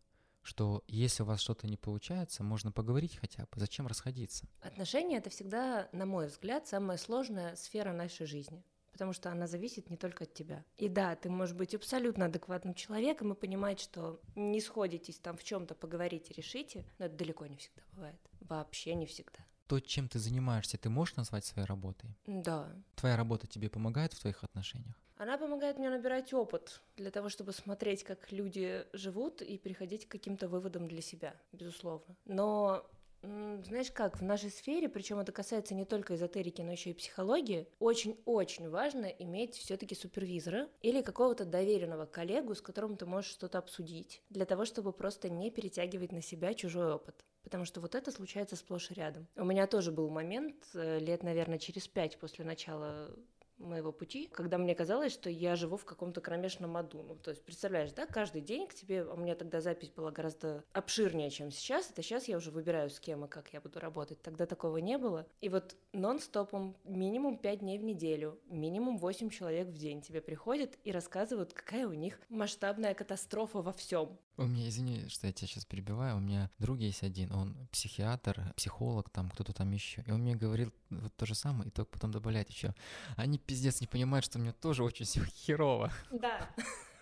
что 0.49 0.83
если 0.87 1.23
у 1.23 1.25
вас 1.27 1.39
что-то 1.39 1.67
не 1.67 1.77
получается, 1.77 2.43
можно 2.43 2.71
поговорить 2.71 3.17
хотя 3.17 3.43
бы, 3.43 3.59
зачем 3.59 3.87
расходиться? 3.87 4.47
Отношения— 4.61 5.17
это 5.19 5.29
всегда, 5.29 5.87
на 5.91 6.05
мой 6.05 6.27
взгляд, 6.27 6.67
самая 6.67 6.97
сложная 6.97 7.55
сфера 7.55 7.93
нашей 7.93 8.25
жизни 8.25 8.63
потому 8.91 9.13
что 9.13 9.31
она 9.31 9.47
зависит 9.47 9.89
не 9.89 9.95
только 9.95 10.25
от 10.25 10.33
тебя. 10.33 10.65
И 10.75 10.89
да, 10.89 11.15
ты 11.15 11.29
можешь 11.29 11.55
быть 11.55 11.73
абсолютно 11.73 12.25
адекватным 12.25 12.73
человеком 12.73 13.31
и 13.31 13.35
понимать, 13.35 13.79
что 13.79 14.19
не 14.35 14.59
сходитесь 14.59 15.19
там 15.19 15.37
в 15.37 15.43
чем-то 15.45 15.73
поговорить 15.73 16.29
и 16.29 16.33
решите, 16.33 16.83
но 16.97 17.05
это 17.05 17.15
далеко 17.15 17.45
не 17.45 17.55
всегда 17.55 17.81
бывает. 17.93 18.19
Вообще 18.41 18.95
не 18.95 19.05
всегда. 19.05 19.39
То, 19.67 19.79
чем 19.79 20.09
ты 20.09 20.19
занимаешься, 20.19 20.77
ты 20.77 20.89
можешь 20.89 21.15
назвать 21.15 21.45
своей 21.45 21.65
работой? 21.65 22.13
Да. 22.27 22.75
Твоя 22.95 23.15
работа 23.15 23.47
тебе 23.47 23.69
помогает 23.69 24.11
в 24.11 24.19
твоих 24.19 24.43
отношениях? 24.43 24.99
Она 25.19 25.37
помогает 25.37 25.77
мне 25.77 25.89
набирать 25.89 26.33
опыт 26.33 26.81
для 26.95 27.11
того, 27.11 27.27
чтобы 27.27 27.51
смотреть, 27.51 28.05
как 28.05 28.31
люди 28.31 28.85
живут 28.93 29.41
и 29.41 29.57
приходить 29.57 30.07
к 30.07 30.11
каким-то 30.11 30.47
выводам 30.47 30.87
для 30.87 31.01
себя, 31.01 31.35
безусловно. 31.51 32.15
Но 32.23 32.85
знаешь 33.21 33.91
как, 33.91 34.17
в 34.17 34.23
нашей 34.23 34.49
сфере, 34.49 34.87
причем 34.87 35.19
это 35.19 35.33
касается 35.33 35.75
не 35.75 35.83
только 35.83 36.15
эзотерики, 36.15 36.61
но 36.61 36.71
еще 36.71 36.91
и 36.91 36.93
психологии, 36.93 37.67
очень-очень 37.79 38.69
важно 38.69 39.07
иметь 39.07 39.55
все-таки 39.55 39.93
супервизора 39.93 40.69
или 40.81 41.01
какого-то 41.01 41.43
доверенного 41.43 42.05
коллегу, 42.05 42.55
с 42.55 42.61
которым 42.61 42.95
ты 42.95 43.05
можешь 43.05 43.31
что-то 43.31 43.57
обсудить, 43.57 44.23
для 44.29 44.45
того, 44.45 44.63
чтобы 44.63 44.93
просто 44.93 45.29
не 45.29 45.51
перетягивать 45.51 46.13
на 46.13 46.21
себя 46.21 46.53
чужой 46.53 46.93
опыт. 46.93 47.25
Потому 47.43 47.65
что 47.65 47.81
вот 47.81 47.93
это 47.93 48.09
случается 48.11 48.55
сплошь 48.55 48.89
и 48.91 48.93
рядом. 48.93 49.27
У 49.35 49.43
меня 49.43 49.67
тоже 49.67 49.91
был 49.91 50.09
момент, 50.09 50.55
э, 50.73 50.99
лет, 50.99 51.23
наверное, 51.23 51.57
через 51.57 51.89
пять 51.89 52.17
после 52.19 52.45
начала 52.45 53.13
моего 53.59 53.91
пути, 53.91 54.27
когда 54.31 54.57
мне 54.57 54.75
казалось, 54.75 55.13
что 55.13 55.29
я 55.29 55.55
живу 55.55 55.77
в 55.77 55.85
каком-то 55.85 56.21
кромешном 56.21 56.77
аду. 56.77 57.03
Ну, 57.03 57.15
то 57.15 57.31
есть, 57.31 57.43
представляешь, 57.43 57.91
да, 57.91 58.05
каждый 58.05 58.41
день 58.41 58.67
к 58.67 58.73
тебе, 58.73 59.03
у 59.03 59.17
меня 59.17 59.35
тогда 59.35 59.61
запись 59.61 59.91
была 59.91 60.11
гораздо 60.11 60.63
обширнее, 60.73 61.29
чем 61.29 61.51
сейчас. 61.51 61.91
Это 61.91 62.01
сейчас 62.01 62.27
я 62.27 62.37
уже 62.37 62.51
выбираю, 62.51 62.89
с 62.89 62.99
кем 62.99 63.25
и 63.25 63.27
как 63.27 63.53
я 63.53 63.61
буду 63.61 63.79
работать. 63.79 64.21
Тогда 64.21 64.45
такого 64.45 64.77
не 64.77 64.97
было. 64.97 65.27
И 65.41 65.49
вот 65.49 65.75
нон-стопом 65.93 66.75
минимум 66.83 67.37
5 67.37 67.59
дней 67.59 67.77
в 67.77 67.83
неделю, 67.83 68.39
минимум 68.45 68.97
8 68.97 69.29
человек 69.29 69.67
в 69.67 69.77
день 69.77 70.01
тебе 70.01 70.21
приходят 70.21 70.77
и 70.83 70.91
рассказывают, 70.91 71.53
какая 71.53 71.87
у 71.87 71.93
них 71.93 72.19
масштабная 72.29 72.93
катастрофа 72.93 73.61
во 73.61 73.73
всем. 73.73 74.17
У 74.39 74.47
меня, 74.47 74.69
извини, 74.69 75.09
что 75.09 75.27
я 75.27 75.33
тебя 75.33 75.49
сейчас 75.49 75.65
перебиваю, 75.65 76.15
у 76.15 76.21
меня 76.21 76.49
друг 76.59 76.79
есть 76.79 77.03
один, 77.03 77.29
он 77.33 77.67
психиатр, 77.73 78.53
психолог, 78.55 79.09
там 79.09 79.29
кто-то 79.29 79.51
там 79.51 79.69
еще, 79.73 80.01
и 80.07 80.11
он 80.11 80.21
мне 80.21 80.33
говорил 80.33 80.71
вот 80.89 81.13
то 81.17 81.25
же 81.25 81.35
самое, 81.35 81.67
и 81.67 81.71
только 81.71 81.91
потом 81.91 82.11
добавлять 82.11 82.49
еще. 82.49 82.73
Они 83.17 83.37
пиздец 83.37 83.81
не 83.81 83.87
понимают, 83.87 84.23
что 84.23 84.39
мне 84.39 84.53
тоже 84.53 84.85
очень 84.85 85.05
херово. 85.05 85.91
Да. 86.09 86.49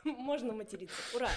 Можно 0.03 0.53
материться. 0.53 0.95
Ура! 1.13 1.29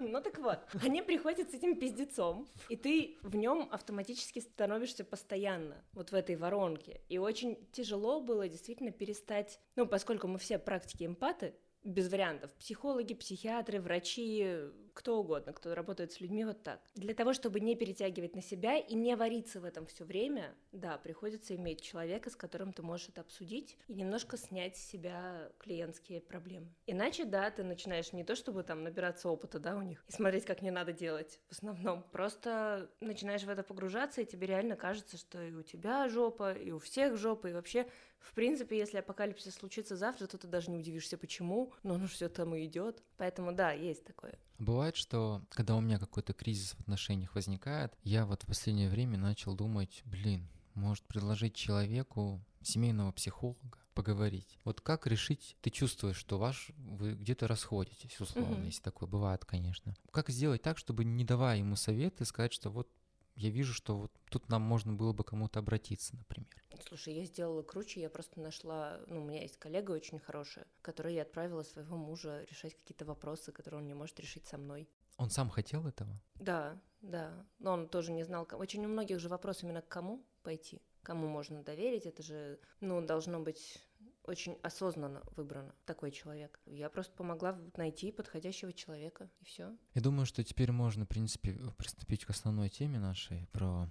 Ну 0.00 0.20
так 0.20 0.38
вот, 0.38 0.58
они 0.82 1.00
приходят 1.00 1.50
с 1.50 1.54
этим 1.54 1.78
пиздецом, 1.78 2.46
и 2.68 2.76
ты 2.76 3.16
в 3.22 3.34
нем 3.34 3.68
автоматически 3.70 4.40
становишься 4.40 5.04
постоянно, 5.04 5.82
вот 5.92 6.10
в 6.10 6.14
этой 6.14 6.36
воронке. 6.36 7.00
И 7.08 7.16
очень 7.16 7.56
тяжело 7.72 8.20
было 8.20 8.48
действительно 8.48 8.90
перестать, 8.90 9.58
ну, 9.76 9.86
поскольку 9.86 10.28
мы 10.28 10.38
все 10.38 10.58
практики 10.58 11.04
эмпаты, 11.04 11.54
без 11.86 12.10
вариантов. 12.10 12.50
Психологи, 12.58 13.14
психиатры, 13.14 13.80
врачи, 13.80 14.58
кто 14.92 15.20
угодно, 15.20 15.52
кто 15.52 15.74
работает 15.74 16.12
с 16.12 16.20
людьми 16.20 16.44
вот 16.44 16.62
так. 16.62 16.80
Для 16.94 17.14
того, 17.14 17.32
чтобы 17.32 17.60
не 17.60 17.76
перетягивать 17.76 18.34
на 18.34 18.42
себя 18.42 18.78
и 18.78 18.94
не 18.94 19.14
вариться 19.14 19.60
в 19.60 19.64
этом 19.64 19.86
все 19.86 20.04
время, 20.04 20.54
да, 20.72 20.98
приходится 20.98 21.54
иметь 21.54 21.82
человека, 21.82 22.30
с 22.30 22.36
которым 22.36 22.72
ты 22.72 22.82
можешь 22.82 23.08
это 23.10 23.20
обсудить 23.20 23.78
и 23.86 23.94
немножко 23.94 24.36
снять 24.36 24.76
с 24.76 24.84
себя 24.84 25.52
клиентские 25.58 26.20
проблемы. 26.20 26.74
Иначе, 26.86 27.24
да, 27.24 27.50
ты 27.50 27.62
начинаешь 27.62 28.12
не 28.12 28.24
то, 28.24 28.34
чтобы 28.34 28.62
там 28.62 28.82
набираться 28.82 29.28
опыта, 29.28 29.58
да, 29.60 29.76
у 29.76 29.82
них, 29.82 30.04
и 30.08 30.12
смотреть, 30.12 30.44
как 30.44 30.62
не 30.62 30.70
надо 30.70 30.92
делать 30.92 31.40
в 31.48 31.52
основном, 31.52 32.02
просто 32.10 32.90
начинаешь 33.00 33.44
в 33.44 33.48
это 33.48 33.62
погружаться, 33.62 34.22
и 34.22 34.26
тебе 34.26 34.46
реально 34.46 34.76
кажется, 34.76 35.16
что 35.16 35.40
и 35.40 35.52
у 35.52 35.62
тебя 35.62 36.08
жопа, 36.08 36.52
и 36.52 36.72
у 36.72 36.78
всех 36.78 37.16
жопа, 37.16 37.48
и 37.48 37.52
вообще 37.52 37.86
в 38.20 38.32
принципе, 38.34 38.78
если 38.78 38.98
апокалипсис 38.98 39.54
случится 39.54 39.96
завтра, 39.96 40.26
то 40.26 40.38
ты 40.38 40.46
даже 40.46 40.70
не 40.70 40.78
удивишься, 40.78 41.16
почему, 41.16 41.72
но 41.82 41.94
оно 41.94 42.06
все 42.06 42.28
там 42.28 42.54
и 42.54 42.64
идет. 42.66 43.02
Поэтому 43.16 43.52
да, 43.52 43.72
есть 43.72 44.04
такое. 44.04 44.38
Бывает, 44.58 44.96
что 44.96 45.42
когда 45.50 45.76
у 45.76 45.80
меня 45.80 45.98
какой-то 45.98 46.32
кризис 46.32 46.72
в 46.72 46.80
отношениях 46.80 47.34
возникает, 47.34 47.96
я 48.02 48.26
вот 48.26 48.42
в 48.42 48.46
последнее 48.46 48.88
время 48.88 49.18
начал 49.18 49.54
думать, 49.54 50.02
блин, 50.04 50.48
может 50.74 51.04
предложить 51.04 51.54
человеку 51.54 52.40
семейного 52.62 53.12
психолога 53.12 53.78
поговорить. 53.94 54.58
Вот 54.64 54.82
как 54.82 55.06
решить, 55.06 55.56
ты 55.62 55.70
чувствуешь, 55.70 56.18
что 56.18 56.38
ваш, 56.38 56.70
вы 56.76 57.14
где-то 57.14 57.48
расходитесь, 57.48 58.20
условно, 58.20 58.56
mm-hmm. 58.56 58.66
если 58.66 58.82
такое 58.82 59.08
бывает, 59.08 59.44
конечно. 59.46 59.94
Как 60.10 60.28
сделать 60.28 60.62
так, 60.62 60.76
чтобы 60.76 61.04
не 61.04 61.24
давая 61.24 61.58
ему 61.58 61.76
советы, 61.76 62.26
сказать, 62.26 62.52
что 62.52 62.68
вот 62.70 62.90
я 63.36 63.50
вижу, 63.50 63.72
что 63.72 63.96
вот 63.96 64.12
тут 64.30 64.48
нам 64.48 64.62
можно 64.62 64.92
было 64.92 65.12
бы 65.12 65.24
кому-то 65.24 65.60
обратиться, 65.60 66.16
например. 66.16 66.48
Слушай, 66.82 67.14
я 67.14 67.24
сделала 67.24 67.62
круче, 67.62 68.00
я 68.00 68.10
просто 68.10 68.40
нашла, 68.40 69.00
ну, 69.06 69.22
у 69.22 69.24
меня 69.24 69.42
есть 69.42 69.56
коллега 69.58 69.92
очень 69.92 70.18
хорошая, 70.18 70.66
которой 70.82 71.14
я 71.14 71.22
отправила 71.22 71.62
своего 71.62 71.96
мужа 71.96 72.44
решать 72.50 72.74
какие-то 72.74 73.04
вопросы, 73.04 73.52
которые 73.52 73.80
он 73.80 73.86
не 73.86 73.94
может 73.94 74.18
решить 74.20 74.46
со 74.46 74.58
мной. 74.58 74.88
Он 75.16 75.30
сам 75.30 75.48
хотел 75.48 75.86
этого? 75.86 76.20
Да, 76.34 76.80
да, 77.00 77.46
но 77.58 77.72
он 77.72 77.88
тоже 77.88 78.12
не 78.12 78.24
знал, 78.24 78.46
очень 78.52 78.84
у 78.84 78.88
многих 78.88 79.18
же 79.18 79.28
вопрос 79.28 79.62
именно 79.62 79.82
к 79.82 79.88
кому 79.88 80.24
пойти, 80.42 80.82
кому 81.02 81.26
можно 81.26 81.62
доверить, 81.62 82.06
это 82.06 82.22
же, 82.22 82.58
ну, 82.80 83.04
должно 83.04 83.40
быть 83.40 83.80
очень 84.26 84.58
осознанно 84.62 85.22
выбрано 85.36 85.74
такой 85.84 86.10
человек. 86.10 86.60
Я 86.66 86.90
просто 86.90 87.12
помогла 87.14 87.58
найти 87.76 88.10
подходящего 88.12 88.72
человека, 88.72 89.30
и 89.40 89.44
все. 89.44 89.76
Я 89.94 90.02
думаю, 90.02 90.26
что 90.26 90.42
теперь 90.42 90.72
можно, 90.72 91.04
в 91.04 91.08
принципе, 91.08 91.52
приступить 91.76 92.24
к 92.24 92.30
основной 92.30 92.68
теме 92.68 92.98
нашей 92.98 93.46
про... 93.52 93.88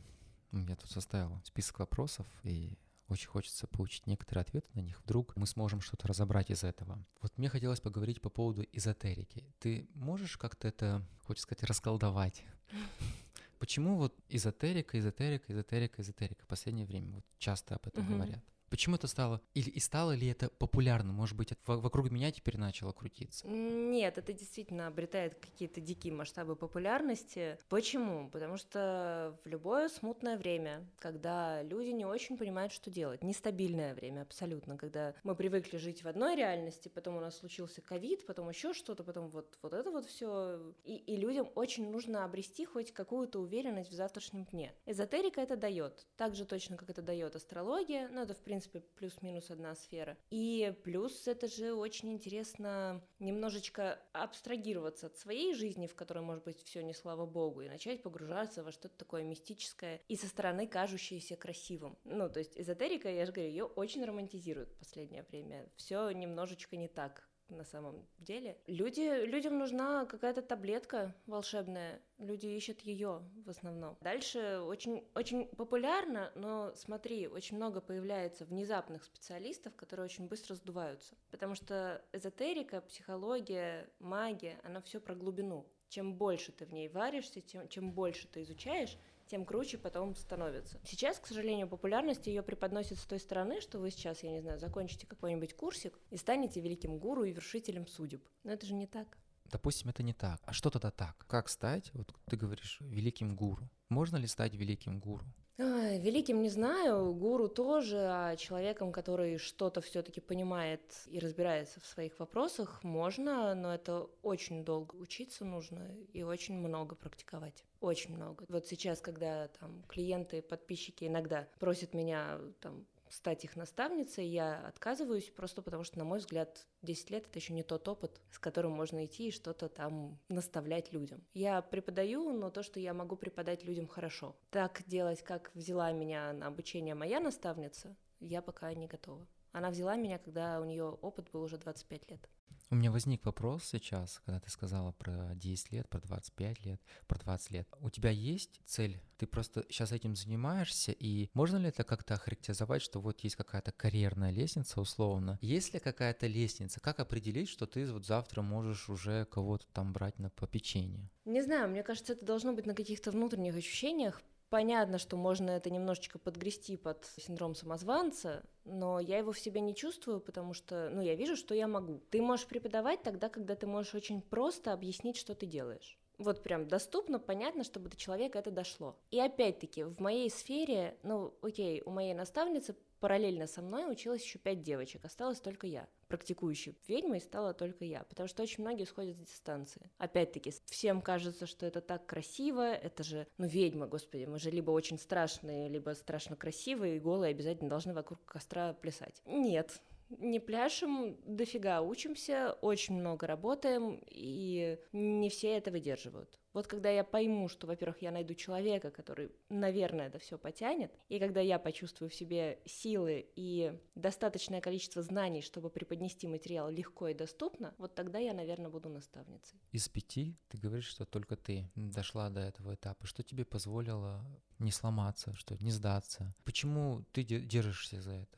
Я 0.63 0.75
тут 0.75 0.89
составил 0.89 1.41
список 1.43 1.79
вопросов, 1.79 2.25
и 2.43 2.77
очень 3.07 3.27
хочется 3.27 3.67
получить 3.67 4.07
некоторые 4.07 4.41
ответы 4.41 4.69
на 4.74 4.79
них. 4.79 5.01
Вдруг 5.03 5.35
мы 5.35 5.45
сможем 5.45 5.81
что-то 5.81 6.07
разобрать 6.07 6.50
из 6.50 6.63
этого. 6.63 7.05
Вот 7.21 7.38
мне 7.38 7.50
хотелось 7.50 7.79
поговорить 7.81 8.21
по 8.21 8.29
поводу 8.29 8.65
эзотерики. 8.71 9.45
Ты 9.59 9.88
можешь 9.93 10.38
как-то 10.38 10.67
это, 10.67 11.05
хочется 11.24 11.43
сказать, 11.43 11.63
расколдовать? 11.63 12.43
Почему 13.59 13.97
вот 13.97 14.15
эзотерика, 14.29 14.97
эзотерика, 14.97 15.53
эзотерика, 15.53 16.01
эзотерика 16.01 16.43
в 16.43 16.47
последнее 16.47 16.85
время 16.85 17.15
вот 17.15 17.25
часто 17.38 17.75
об 17.75 17.88
этом 17.88 18.07
говорят? 18.07 18.43
Почему 18.69 18.95
это 18.95 19.07
стало? 19.07 19.41
Или 19.53 19.69
и 19.69 19.79
стало 19.79 20.13
ли 20.13 20.27
это 20.27 20.50
популярно? 20.50 21.13
Может 21.13 21.38
быть, 21.38 21.53
вокруг 21.65 22.12
меня 22.12 22.31
теперь 22.31 22.57
начало 22.57 22.91
крутиться? 22.91 23.48
Нет, 23.48 24.17
это 24.17 24.34
действительно 24.34 24.88
обретает 24.88 25.36
какие-то 25.36 25.81
дикие 25.81 26.13
масштабы 26.13 26.55
популярности. 26.55 27.57
Почему? 27.69 28.29
Потому 28.29 28.57
что 28.57 29.38
в 29.43 29.48
любое 29.48 29.88
смутное 29.88 30.38
время, 30.38 30.88
когда 31.00 31.62
люди 31.62 31.89
не 31.89 32.05
очень 32.05 32.38
понимают, 32.38 32.74
что 32.74 32.89
делать, 32.89 33.24
нестабильное 33.24 33.93
время 33.93 34.22
абсолютно, 34.22 34.77
когда 34.77 35.13
мы 35.24 35.36
привыкли 35.36 35.77
жить 35.77 36.03
в 36.03 36.07
одной 36.07 36.36
реальности, 36.36 36.89
потом 36.89 37.17
у 37.17 37.19
нас 37.19 37.38
случился 37.38 37.81
ковид, 37.81 38.25
потом 38.25 38.50
еще 38.50 38.74
что-то, 38.74 39.03
потом 39.03 39.29
вот, 39.29 39.57
вот 39.62 39.74
это 39.74 39.91
вот 39.91 40.05
все. 40.05 40.74
И, 40.84 40.95
и 40.95 41.15
людям 41.15 41.50
очень 41.55 41.89
нужно 41.91 42.25
обрести 42.25 42.65
хоть 42.65 42.91
какую-то 42.91 43.39
уверенность 43.39 43.91
в 43.91 43.93
завтрашнем 43.93 44.45
дне. 44.45 44.74
Эзотерика 44.86 45.39
это 45.41 45.55
дает. 45.55 46.05
Так 46.17 46.36
же 46.36 46.45
точно, 46.45 46.77
как 46.77 46.89
это 46.89 47.01
дает 47.01 47.36
астрология, 47.36 48.10
но 48.10 48.24
это 48.24 48.34
в 48.34 48.39
принципе 48.39 48.54
принципе, 48.55 48.79
плюс-минус 48.95 49.51
одна 49.51 49.75
сфера. 49.75 50.17
И 50.29 50.74
плюс 50.83 51.27
это 51.27 51.47
же 51.47 51.74
очень 51.74 52.13
интересно 52.13 53.01
немножечко 53.19 54.00
абстрагироваться 54.13 55.07
от 55.07 55.17
своей 55.17 55.53
жизни, 55.53 55.88
в 55.88 55.95
которой, 55.95 56.24
может 56.24 56.45
быть, 56.45 56.63
все 56.63 56.81
не 56.81 56.93
слава 56.93 57.25
богу, 57.25 57.62
и 57.62 57.67
начать 57.67 58.01
погружаться 58.01 58.63
во 58.63 58.71
что-то 58.71 58.97
такое 58.97 59.24
мистическое 59.24 60.00
и 60.07 60.15
со 60.15 60.27
стороны 60.27 60.67
кажущееся 60.67 61.35
красивым. 61.35 61.97
Ну, 62.05 62.29
то 62.29 62.39
есть 62.39 62.57
эзотерика, 62.57 63.09
я 63.09 63.25
же 63.25 63.33
говорю, 63.33 63.50
ее 63.50 63.65
очень 63.65 64.05
романтизируют 64.05 64.71
в 64.71 64.77
последнее 64.77 65.24
время. 65.24 65.67
Все 65.75 66.09
немножечко 66.12 66.77
не 66.77 66.88
так 66.88 67.27
на 67.50 67.64
самом 67.64 68.06
деле. 68.20 68.58
Люди, 68.68 69.25
людям 69.25 69.58
нужна 69.58 70.06
какая-то 70.06 70.42
таблетка 70.42 71.16
волшебная, 71.25 72.02
люди 72.18 72.48
ищут 72.48 72.82
ее 72.82 73.22
в 73.46 73.50
основном. 73.50 73.98
Дальше 74.02 74.60
очень, 74.60 75.08
очень 75.14 75.48
популярно, 75.48 76.32
но 76.36 76.74
смотри, 76.75 77.28
очень 77.28 77.58
много 77.58 77.82
появляется 77.82 78.46
внезапных 78.46 79.04
специалистов, 79.04 79.75
которые 79.75 80.06
очень 80.06 80.28
быстро 80.28 80.56
сдуваются. 80.56 81.16
Потому 81.32 81.56
что 81.56 82.04
эзотерика, 82.14 82.82
психология, 82.82 83.90
магия, 84.00 84.60
она 84.64 84.82
все 84.82 85.00
про 85.00 85.16
глубину. 85.16 85.66
Чем 85.90 86.16
больше 86.16 86.52
ты 86.52 86.66
в 86.66 86.74
ней 86.74 86.90
варишься, 86.90 87.42
тем, 87.42 87.68
чем 87.68 87.92
больше 87.92 88.28
ты 88.28 88.42
изучаешь, 88.42 88.98
тем 89.27 89.46
круче 89.46 89.77
потом 89.77 90.15
становится. 90.15 90.79
Сейчас, 90.84 91.20
к 91.20 91.27
сожалению, 91.27 91.67
популярность 91.67 92.27
ее 92.27 92.44
преподносит 92.44 93.00
с 93.00 93.05
той 93.05 93.20
стороны, 93.20 93.62
что 93.62 93.79
вы 93.79 93.91
сейчас, 93.91 94.24
я 94.24 94.32
не 94.32 94.41
знаю, 94.41 94.60
закончите 94.60 95.08
какой-нибудь 95.08 95.55
курсик 95.55 96.00
и 96.10 96.17
станете 96.17 96.62
великим 96.62 96.98
гуру 96.98 97.24
и 97.24 97.32
вершителем 97.32 97.88
судеб. 97.88 98.24
Но 98.44 98.51
это 98.51 98.65
же 98.65 98.74
не 98.74 98.88
так. 98.88 99.17
Допустим, 99.46 99.89
это 99.89 100.03
не 100.03 100.13
так. 100.13 100.41
А 100.46 100.53
что 100.53 100.70
тогда 100.70 100.91
так? 100.91 101.25
Как 101.27 101.50
стать, 101.50 101.91
вот 101.94 102.13
ты 102.25 102.36
говоришь, 102.36 102.77
великим 102.82 103.36
гуру? 103.36 103.70
Можно 103.89 104.17
ли 104.17 104.27
стать 104.27 104.55
великим 104.55 105.00
гуру? 105.00 105.25
Великим 105.57 106.41
не 106.41 106.50
знаю, 106.50 107.13
гуру 107.13 107.47
тоже, 107.47 107.97
а 107.97 108.35
человеком, 108.35 108.91
который 108.91 109.38
что-то 109.38 109.79
все-таки 109.79 110.19
понимает 110.19 110.81
и 111.07 111.19
разбирается 111.19 111.79
в 111.79 111.85
своих 111.85 112.19
вопросах, 112.19 112.83
можно, 112.83 113.55
но 113.55 113.74
это 113.74 114.09
очень 114.21 114.65
долго 114.65 114.95
учиться 114.95 115.45
нужно 115.45 115.95
и 116.12 116.24
очень 116.24 116.55
много 116.55 116.95
практиковать. 116.95 117.63
Очень 117.79 118.15
много. 118.15 118.45
Вот 118.50 118.67
сейчас, 118.67 119.00
когда 119.00 119.47
там 119.47 119.83
клиенты, 119.88 120.41
подписчики 120.41 121.05
иногда 121.05 121.47
просят 121.59 121.93
меня 121.93 122.39
там 122.59 122.85
стать 123.15 123.45
их 123.45 123.55
наставницей, 123.55 124.27
я 124.27 124.67
отказываюсь 124.67 125.29
просто 125.29 125.62
потому, 125.62 125.84
что, 125.84 125.98
на 125.98 126.03
мой 126.03 126.19
взгляд, 126.19 126.67
10 126.81 127.10
лет— 127.10 127.25
это 127.29 127.39
еще 127.39 127.53
не 127.53 127.63
тот 127.63 127.88
опыт, 127.88 128.22
с 128.29 128.39
которым 128.39 128.74
можно 128.74 129.05
идти 129.05 129.29
и 129.29 129.31
что-то 129.31 129.69
там 129.69 130.19
наставлять 130.27 130.91
людям. 130.91 131.24
Я 131.34 131.62
преподаю, 131.62 132.31
но 132.34 132.50
то, 132.50 132.62
что 132.62 132.79
я 132.79 132.93
могу 132.93 133.15
преподать 133.15 133.63
людям 133.63 133.88
хорошо. 133.88 134.36
Так 134.51 134.84
делать, 134.86 135.24
как 135.24 135.51
взяла 135.55 135.91
меня 135.91 136.34
на 136.34 136.48
обучение 136.48 136.93
моя 136.93 137.19
наставница, 137.19 137.95
я 138.19 138.41
пока 138.41 138.74
не 138.74 138.88
готова. 138.88 139.25
Она 139.51 139.69
взяла 139.69 139.95
меня, 139.95 140.19
когда 140.19 140.60
у 140.60 140.65
нее 140.65 140.84
опыт 140.84 141.31
был 141.31 141.41
уже 141.41 141.57
25 141.57 142.12
лет. 142.12 142.29
У 142.72 142.75
меня 142.75 142.91
возник 142.91 143.24
вопрос 143.25 143.63
сейчас, 143.63 144.22
когда 144.25 144.39
ты 144.39 144.50
сказала 144.50 144.91
про 144.91 145.36
10 145.36 145.72
лет, 145.72 145.88
про 145.88 146.01
25 146.01 146.65
лет, 146.65 146.81
про 147.07 147.19
20 147.19 147.51
лет. 147.51 147.67
У 147.79 147.91
тебя 147.91 148.10
есть 148.10 148.60
цель? 148.65 149.00
Ты 149.17 149.27
просто 149.27 149.65
сейчас 149.69 149.91
этим 149.91 150.15
занимаешься, 150.15 150.91
и 150.91 151.29
можно 151.34 151.57
ли 151.57 151.69
это 151.69 151.84
как-то 151.84 152.15
охарактеризовать, 152.15 152.81
что 152.81 153.00
вот 153.00 153.19
есть 153.22 153.36
какая-то 153.36 153.72
карьерная 153.72 154.31
лестница, 154.31 154.81
условно? 154.81 155.38
Есть 155.41 155.74
ли 155.75 155.79
какая-то 155.79 156.25
лестница? 156.25 156.79
Как 156.79 157.00
определить, 157.00 157.50
что 157.50 157.67
ты 157.67 157.86
вот 157.86 158.05
завтра 158.05 158.41
можешь 158.41 158.89
уже 158.89 159.25
кого-то 159.25 159.67
там 159.72 159.93
брать 159.93 160.17
на 160.17 160.31
попечение? 160.31 161.10
Не 161.25 161.43
знаю, 161.43 161.69
мне 161.69 161.84
кажется, 161.84 162.13
это 162.13 162.25
должно 162.25 162.53
быть 162.53 162.65
на 162.65 162.74
каких-то 162.74 163.12
внутренних 163.12 163.55
ощущениях, 163.55 164.22
Понятно, 164.50 165.00
что 165.00 165.18
можно 165.18 165.50
это 165.52 165.70
немножечко 165.70 166.20
подгрести 166.20 166.78
под 166.78 167.06
синдром 167.18 167.56
самозванца, 167.56 168.44
но 168.64 169.00
я 169.00 169.18
его 169.18 169.32
в 169.32 169.40
себе 169.40 169.60
не 169.60 169.75
чувствую, 169.75 170.20
потому 170.20 170.54
что, 170.54 170.90
ну, 170.92 171.02
я 171.02 171.16
вижу, 171.16 171.36
что 171.36 171.56
я 171.56 171.68
могу. 171.68 172.02
Ты 172.12 172.22
можешь 172.22 172.46
преподавать 172.46 173.02
тогда, 173.02 173.30
когда 173.30 173.56
ты 173.56 173.66
можешь 173.66 173.96
очень 173.96 174.22
просто 174.22 174.72
объяснить, 174.72 175.18
что 175.18 175.34
ты 175.34 175.46
делаешь. 175.46 175.98
Вот 176.18 176.44
прям 176.44 176.68
доступно, 176.68 177.20
понятно, 177.20 177.64
чтобы 177.64 177.90
до 177.90 177.98
человека 177.98 178.40
это 178.40 178.52
дошло. 178.52 178.98
И 179.12 179.20
опять-таки, 179.20 179.84
в 179.84 180.00
моей 180.00 180.30
сфере, 180.30 180.98
ну, 181.04 181.34
окей, 181.42 181.82
у 181.86 181.90
моей 181.90 182.14
наставницы 182.14 182.75
параллельно 183.00 183.48
со 183.48 183.62
мной 183.62 183.92
училось 183.92 184.24
еще 184.24 184.40
пять 184.40 184.62
девочек, 184.62 185.04
осталась 185.04 185.42
только 185.42 185.68
я. 185.68 185.90
Практикующей 186.07 186.77
ведьмой 186.88 187.19
стала 187.19 187.53
только 187.53 187.83
я, 187.85 188.03
потому 188.03 188.27
что 188.27 188.43
очень 188.43 188.63
многие 188.63 188.85
сходят 188.85 189.17
с 189.17 189.19
дистанции. 189.19 189.89
Опять-таки, 189.97 190.53
всем 190.65 191.01
кажется, 191.01 191.45
что 191.47 191.65
это 191.65 191.81
так 191.81 192.05
красиво, 192.05 192.74
это 192.74 193.03
же, 193.03 193.27
ну, 193.38 193.47
ведьма, 193.47 193.88
господи, 193.88 194.25
мы 194.25 194.38
же 194.39 194.51
либо 194.51 194.71
очень 194.71 195.00
страшные, 195.00 195.67
либо 195.69 195.91
страшно 195.91 196.35
красивые, 196.35 196.97
и 196.97 197.00
голые 197.00 197.31
обязательно 197.31 197.69
должны 197.69 197.93
вокруг 197.93 198.24
костра 198.25 198.74
плясать. 198.74 199.21
Нет, 199.25 199.81
не 200.09 200.39
пляшем, 200.39 201.17
дофига 201.25 201.81
учимся, 201.81 202.53
очень 202.62 202.95
много 202.95 203.27
работаем, 203.27 204.01
и 204.09 204.79
не 204.91 205.29
все 205.29 205.57
это 205.57 205.71
выдерживают. 205.71 206.39
Вот 206.53 206.67
когда 206.67 206.89
я 206.89 207.03
пойму, 207.03 207.50
что, 207.50 207.67
во-первых, 207.67 208.01
я 208.01 208.12
найду 208.12 208.33
человека, 208.33 208.89
который, 208.89 209.31
наверное, 209.50 210.07
это 210.07 210.19
все 210.19 210.38
потянет, 210.38 210.93
и 211.09 211.19
когда 211.19 211.41
я 211.41 211.59
почувствую 211.59 212.09
в 212.09 212.15
себе 212.15 212.59
силы 212.65 213.25
и 213.35 213.77
достаточное 213.95 214.62
количество 214.62 215.01
знаний, 215.01 215.41
чтобы 215.41 215.69
преподнести 215.69 216.27
материал 216.27 216.69
легко 216.69 217.09
и 217.09 217.13
доступно, 217.13 217.74
вот 217.77 217.93
тогда 217.93 218.19
я, 218.19 218.33
наверное, 218.33 218.69
буду 218.69 218.88
наставницей. 218.88 219.59
Из 219.74 219.89
пяти 219.89 220.38
ты 220.47 220.57
говоришь, 220.57 220.88
что 220.88 221.05
только 221.05 221.35
ты 221.35 221.69
дошла 221.75 222.29
до 222.29 222.39
этого 222.39 222.75
этапа. 222.75 223.05
Что 223.05 223.21
тебе 223.21 223.43
позволило 223.43 224.24
не 224.57 224.71
сломаться, 224.71 225.33
что 225.33 225.57
не 225.62 225.71
сдаться? 225.71 226.33
Почему 226.45 227.03
ты 227.12 227.24
держишься 227.24 228.01
за 228.01 228.12
это? 228.12 228.38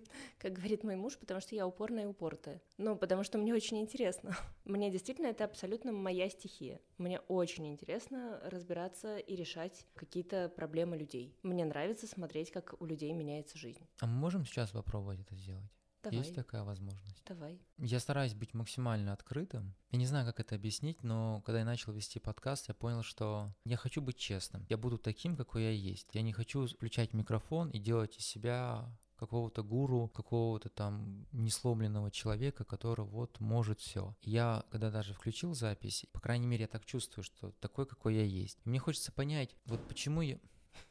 как 0.38 0.52
говорит 0.52 0.84
мой 0.84 0.96
муж, 0.96 1.18
потому 1.18 1.40
что 1.40 1.54
я 1.54 1.66
упорная 1.66 2.04
и 2.04 2.06
упортая. 2.06 2.60
Ну, 2.78 2.96
потому 2.96 3.24
что 3.24 3.38
мне 3.38 3.54
очень 3.54 3.78
интересно. 3.78 4.36
Мне 4.64 4.90
действительно 4.90 5.26
это 5.26 5.44
абсолютно 5.44 5.92
моя 5.92 6.28
стихия. 6.30 6.80
Мне 6.98 7.20
очень 7.20 7.66
интересно 7.66 8.40
разбираться 8.44 9.18
и 9.18 9.36
решать 9.36 9.86
какие-то 9.94 10.48
проблемы 10.48 10.96
людей. 10.96 11.36
Мне 11.42 11.64
нравится 11.64 12.06
смотреть, 12.06 12.50
как 12.50 12.80
у 12.80 12.86
людей 12.86 13.12
меняется 13.12 13.58
жизнь. 13.58 13.86
А 14.00 14.06
мы 14.06 14.14
можем 14.14 14.44
сейчас 14.44 14.70
попробовать 14.70 15.20
это 15.20 15.34
сделать? 15.34 15.70
Давай. 16.02 16.18
Есть 16.18 16.34
такая 16.34 16.64
возможность? 16.64 17.22
Давай. 17.26 17.60
Я 17.78 18.00
стараюсь 18.00 18.34
быть 18.34 18.54
максимально 18.54 19.12
открытым. 19.12 19.74
Я 19.90 19.98
не 19.98 20.06
знаю, 20.06 20.26
как 20.26 20.40
это 20.40 20.56
объяснить, 20.56 21.02
но 21.04 21.42
когда 21.42 21.60
я 21.60 21.64
начал 21.64 21.92
вести 21.92 22.18
подкаст, 22.18 22.66
я 22.68 22.74
понял, 22.74 23.04
что 23.04 23.54
я 23.64 23.76
хочу 23.76 24.02
быть 24.02 24.16
честным. 24.16 24.66
Я 24.68 24.78
буду 24.78 24.98
таким, 24.98 25.36
какой 25.36 25.62
я 25.62 25.70
есть. 25.70 26.08
Я 26.12 26.22
не 26.22 26.32
хочу 26.32 26.66
включать 26.66 27.12
микрофон 27.12 27.70
и 27.70 27.78
делать 27.78 28.16
из 28.16 28.26
себя 28.26 28.84
какого-то 29.22 29.62
гуру, 29.62 30.08
какого-то 30.08 30.68
там 30.68 31.28
несломленного 31.30 32.10
человека, 32.10 32.64
который 32.64 33.04
вот 33.04 33.38
может 33.38 33.78
все. 33.78 34.16
Я, 34.22 34.64
когда 34.72 34.90
даже 34.90 35.14
включил 35.14 35.54
запись, 35.54 36.06
по 36.12 36.20
крайней 36.20 36.48
мере, 36.48 36.62
я 36.62 36.66
так 36.68 36.84
чувствую, 36.84 37.22
что 37.22 37.52
такой, 37.60 37.86
какой 37.86 38.16
я 38.16 38.24
есть. 38.24 38.58
Мне 38.64 38.80
хочется 38.80 39.12
понять, 39.12 39.54
вот 39.66 39.86
почему 39.86 40.22
я... 40.22 40.38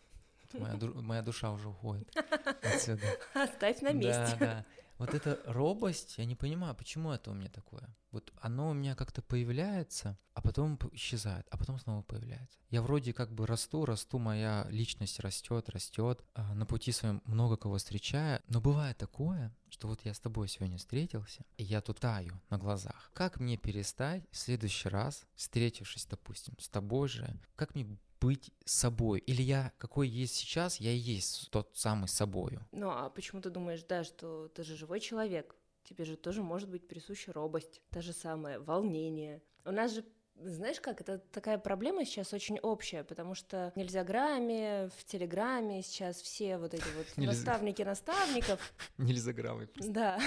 Моя, 0.54 0.78
моя 0.96 1.22
душа 1.22 1.52
уже 1.52 1.68
уходит 1.68 2.10
отсюда. 2.64 3.04
Оставь 3.34 3.82
на 3.82 3.92
месте. 3.92 4.38
Да, 4.40 4.46
да. 4.46 4.66
Вот 5.02 5.16
эта 5.16 5.40
робость, 5.46 6.20
я 6.20 6.26
не 6.26 6.36
понимаю, 6.36 6.76
почему 6.76 7.12
это 7.12 7.32
у 7.32 7.34
меня 7.34 7.50
такое. 7.50 7.90
Вот 8.12 8.32
оно 8.40 8.70
у 8.70 8.74
меня 8.74 8.94
как-то 8.94 9.24
появляется, 9.24 10.16
а 10.36 10.44
потом 10.44 10.78
исчезает, 10.92 11.48
а 11.50 11.58
потом 11.58 11.80
снова 11.80 12.04
появляется. 12.04 12.60
Я 12.70 12.84
вроде 12.84 13.12
как 13.12 13.34
бы 13.34 13.48
расту, 13.48 13.86
расту, 13.86 14.20
моя 14.20 14.68
личность 14.70 15.20
растет, 15.20 15.70
растет, 15.70 16.24
а 16.36 16.54
на 16.54 16.68
пути 16.68 16.92
своем 16.92 17.24
много 17.26 17.58
кого 17.58 17.78
встречаю, 17.78 18.44
но 18.48 18.62
бывает 18.62 18.96
такое, 19.00 19.52
что 19.70 19.88
вот 19.88 20.02
я 20.06 20.14
с 20.14 20.20
тобой 20.20 20.48
сегодня 20.48 20.78
встретился, 20.78 21.44
и 21.58 21.64
я 21.64 21.82
тут 21.82 22.00
таю 22.00 22.40
на 22.52 22.60
глазах. 22.60 23.10
Как 23.16 23.40
мне 23.40 23.58
перестать 23.58 24.24
в 24.30 24.38
следующий 24.38 24.90
раз, 24.90 25.26
встретившись, 25.34 26.06
допустим, 26.06 26.54
с 26.60 26.70
тобой 26.70 27.08
же, 27.08 27.40
как 27.56 27.74
мне 27.74 27.98
быть 28.22 28.52
собой. 28.64 29.20
Или 29.20 29.42
я 29.42 29.74
какой 29.78 30.08
есть 30.08 30.36
сейчас, 30.36 30.80
я 30.80 30.92
и 30.92 30.98
есть 30.98 31.50
тот 31.52 31.72
самый 31.74 32.08
собою. 32.08 32.66
Ну 32.72 32.90
а 32.90 33.10
почему 33.10 33.42
ты 33.42 33.50
думаешь, 33.50 33.84
да, 33.84 34.04
что 34.04 34.48
ты 34.50 34.64
же 34.64 34.78
живой 34.78 35.00
человек? 35.00 35.56
Тебе 35.84 36.06
же 36.06 36.16
тоже 36.16 36.44
может 36.44 36.70
быть 36.70 36.88
присуща 36.88 37.34
робость, 37.34 37.82
та 37.90 38.02
же 38.02 38.14
самое, 38.14 38.60
волнение. 38.60 39.42
У 39.66 39.72
нас 39.72 39.94
же 39.94 40.06
знаешь 40.44 40.80
как, 40.80 41.02
это 41.02 41.20
такая 41.20 41.58
проблема 41.58 42.06
сейчас 42.06 42.34
очень 42.34 42.60
общая, 42.60 43.04
потому 43.04 43.36
что 43.36 43.72
в 43.76 43.78
Нельзяграме, 43.78 44.90
в 44.98 45.04
Телеграме 45.04 45.84
сейчас 45.84 46.22
все 46.22 46.58
вот 46.58 46.74
эти 46.74 46.88
вот 46.96 47.08
наставники 47.18 47.82
наставников. 47.82 48.74
Нельзяграммы. 48.98 49.70
Да 49.76 50.20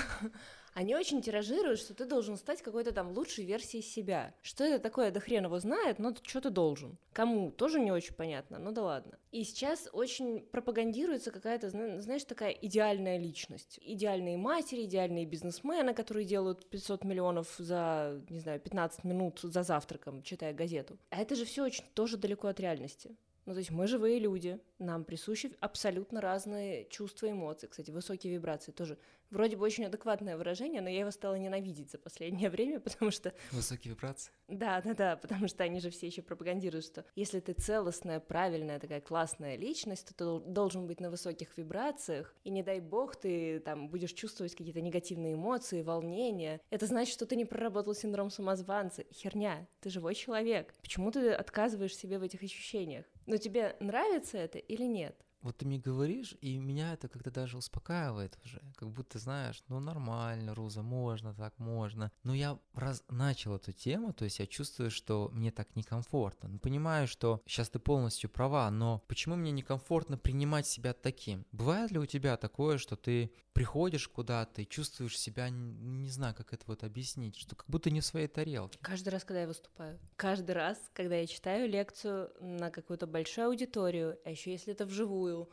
они 0.74 0.94
очень 0.94 1.22
тиражируют, 1.22 1.78
что 1.78 1.94
ты 1.94 2.04
должен 2.04 2.36
стать 2.36 2.62
какой-то 2.62 2.92
там 2.92 3.12
лучшей 3.12 3.44
версией 3.44 3.82
себя. 3.82 4.34
Что 4.42 4.64
это 4.64 4.82
такое, 4.82 5.10
да 5.10 5.20
хрен 5.20 5.44
его 5.44 5.58
знает, 5.60 5.98
но 5.98 6.14
что 6.22 6.40
ты 6.40 6.50
должен. 6.50 6.98
Кому, 7.12 7.52
тоже 7.52 7.78
не 7.78 7.92
очень 7.92 8.14
понятно, 8.14 8.58
ну 8.58 8.72
да 8.72 8.82
ладно. 8.82 9.18
И 9.30 9.44
сейчас 9.44 9.88
очень 9.92 10.40
пропагандируется 10.40 11.30
какая-то, 11.30 11.70
знаешь, 11.70 12.24
такая 12.24 12.50
идеальная 12.50 13.18
личность. 13.18 13.78
Идеальные 13.82 14.36
матери, 14.36 14.84
идеальные 14.84 15.26
бизнесмены, 15.26 15.94
которые 15.94 16.26
делают 16.26 16.68
500 16.68 17.04
миллионов 17.04 17.54
за, 17.58 18.20
не 18.28 18.40
знаю, 18.40 18.60
15 18.60 19.04
минут 19.04 19.40
за 19.42 19.62
завтраком, 19.62 20.22
читая 20.22 20.52
газету. 20.52 20.98
А 21.10 21.20
это 21.20 21.36
же 21.36 21.44
все 21.44 21.64
очень 21.64 21.84
тоже 21.94 22.16
далеко 22.16 22.48
от 22.48 22.58
реальности. 22.58 23.16
Ну, 23.46 23.52
то 23.52 23.58
есть 23.58 23.70
мы 23.70 23.86
живые 23.86 24.18
люди, 24.18 24.58
нам 24.78 25.04
присущи 25.04 25.52
абсолютно 25.60 26.20
разные 26.22 26.86
чувства 26.88 27.26
и 27.26 27.32
эмоции. 27.32 27.66
Кстати, 27.66 27.90
высокие 27.90 28.32
вибрации 28.32 28.72
тоже 28.72 28.96
Вроде 29.34 29.56
бы 29.56 29.64
очень 29.64 29.84
адекватное 29.84 30.36
выражение, 30.36 30.80
но 30.80 30.88
я 30.88 31.00
его 31.00 31.10
стала 31.10 31.34
ненавидеть 31.34 31.90
за 31.90 31.98
последнее 31.98 32.50
время, 32.54 32.78
потому 32.78 33.10
что... 33.10 33.34
Высокие 33.50 33.92
вибрации? 33.92 34.32
Да, 34.46 34.80
да, 34.80 34.94
да, 34.94 35.16
потому 35.16 35.48
что 35.48 35.64
они 35.64 35.80
же 35.80 35.90
все 35.90 36.06
еще 36.06 36.22
пропагандируют, 36.22 36.84
что 36.84 37.04
если 37.16 37.40
ты 37.40 37.52
целостная, 37.52 38.20
правильная, 38.20 38.78
такая 38.78 39.00
классная 39.00 39.56
личность, 39.56 40.14
то 40.14 40.38
ты 40.38 40.50
должен 40.52 40.86
быть 40.86 41.00
на 41.00 41.10
высоких 41.10 41.58
вибрациях, 41.58 42.32
и 42.44 42.50
не 42.50 42.62
дай 42.62 42.78
бог 42.78 43.16
ты 43.16 43.58
там 43.58 43.88
будешь 43.88 44.12
чувствовать 44.12 44.54
какие-то 44.54 44.80
негативные 44.80 45.34
эмоции, 45.34 45.82
волнения. 45.82 46.60
Это 46.70 46.86
значит, 46.86 47.12
что 47.12 47.26
ты 47.26 47.34
не 47.34 47.44
проработал 47.44 47.92
синдром 47.92 48.30
самозванца. 48.30 49.02
Херня, 49.12 49.66
ты 49.80 49.90
живой 49.90 50.14
человек. 50.14 50.74
Почему 50.80 51.10
ты 51.10 51.32
отказываешь 51.32 51.96
себе 51.96 52.20
в 52.20 52.22
этих 52.22 52.40
ощущениях? 52.44 53.04
Но 53.26 53.36
тебе 53.36 53.76
нравится 53.80 54.38
это 54.38 54.58
или 54.58 54.84
нет? 54.84 55.23
Вот 55.44 55.58
ты 55.58 55.66
мне 55.66 55.78
говоришь, 55.78 56.34
и 56.40 56.56
меня 56.56 56.94
это 56.94 57.06
как-то 57.06 57.30
даже 57.30 57.58
успокаивает 57.58 58.38
уже. 58.42 58.62
Как 58.76 58.90
будто, 58.90 59.18
знаешь, 59.18 59.62
ну 59.68 59.78
нормально, 59.78 60.54
Руза, 60.54 60.80
можно 60.80 61.34
так, 61.34 61.58
можно. 61.58 62.10
Но 62.22 62.34
я 62.34 62.58
раз 62.72 63.04
начал 63.10 63.54
эту 63.54 63.72
тему, 63.72 64.14
то 64.14 64.24
есть 64.24 64.38
я 64.38 64.46
чувствую, 64.46 64.90
что 64.90 65.28
мне 65.34 65.50
так 65.50 65.76
некомфортно. 65.76 66.48
Ну, 66.48 66.58
понимаю, 66.58 67.06
что 67.06 67.42
сейчас 67.46 67.68
ты 67.68 67.78
полностью 67.78 68.30
права, 68.30 68.70
но 68.70 69.04
почему 69.06 69.36
мне 69.36 69.50
некомфортно 69.50 70.16
принимать 70.16 70.66
себя 70.66 70.94
таким? 70.94 71.44
Бывает 71.52 71.90
ли 71.90 71.98
у 71.98 72.06
тебя 72.06 72.38
такое, 72.38 72.78
что 72.78 72.96
ты 72.96 73.30
приходишь 73.52 74.08
куда-то 74.08 74.62
и 74.62 74.68
чувствуешь 74.68 75.18
себя, 75.18 75.48
не 75.48 76.10
знаю, 76.10 76.34
как 76.34 76.52
это 76.52 76.64
вот 76.66 76.82
объяснить, 76.84 77.36
что 77.36 77.54
как 77.54 77.66
будто 77.68 77.90
не 77.90 78.00
в 78.00 78.06
своей 78.06 78.26
тарелке? 78.26 78.78
Каждый 78.82 79.10
раз, 79.10 79.24
когда 79.24 79.42
я 79.42 79.46
выступаю. 79.46 79.98
Каждый 80.16 80.52
раз, 80.52 80.78
когда 80.92 81.16
я 81.16 81.26
читаю 81.26 81.68
лекцию 81.68 82.32
на 82.40 82.70
какую-то 82.70 83.06
большую 83.06 83.48
аудиторию, 83.48 84.18
а 84.24 84.30
еще 84.30 84.50
если 84.50 84.72
это 84.72 84.86
вживую, 84.86 85.33
был, 85.34 85.48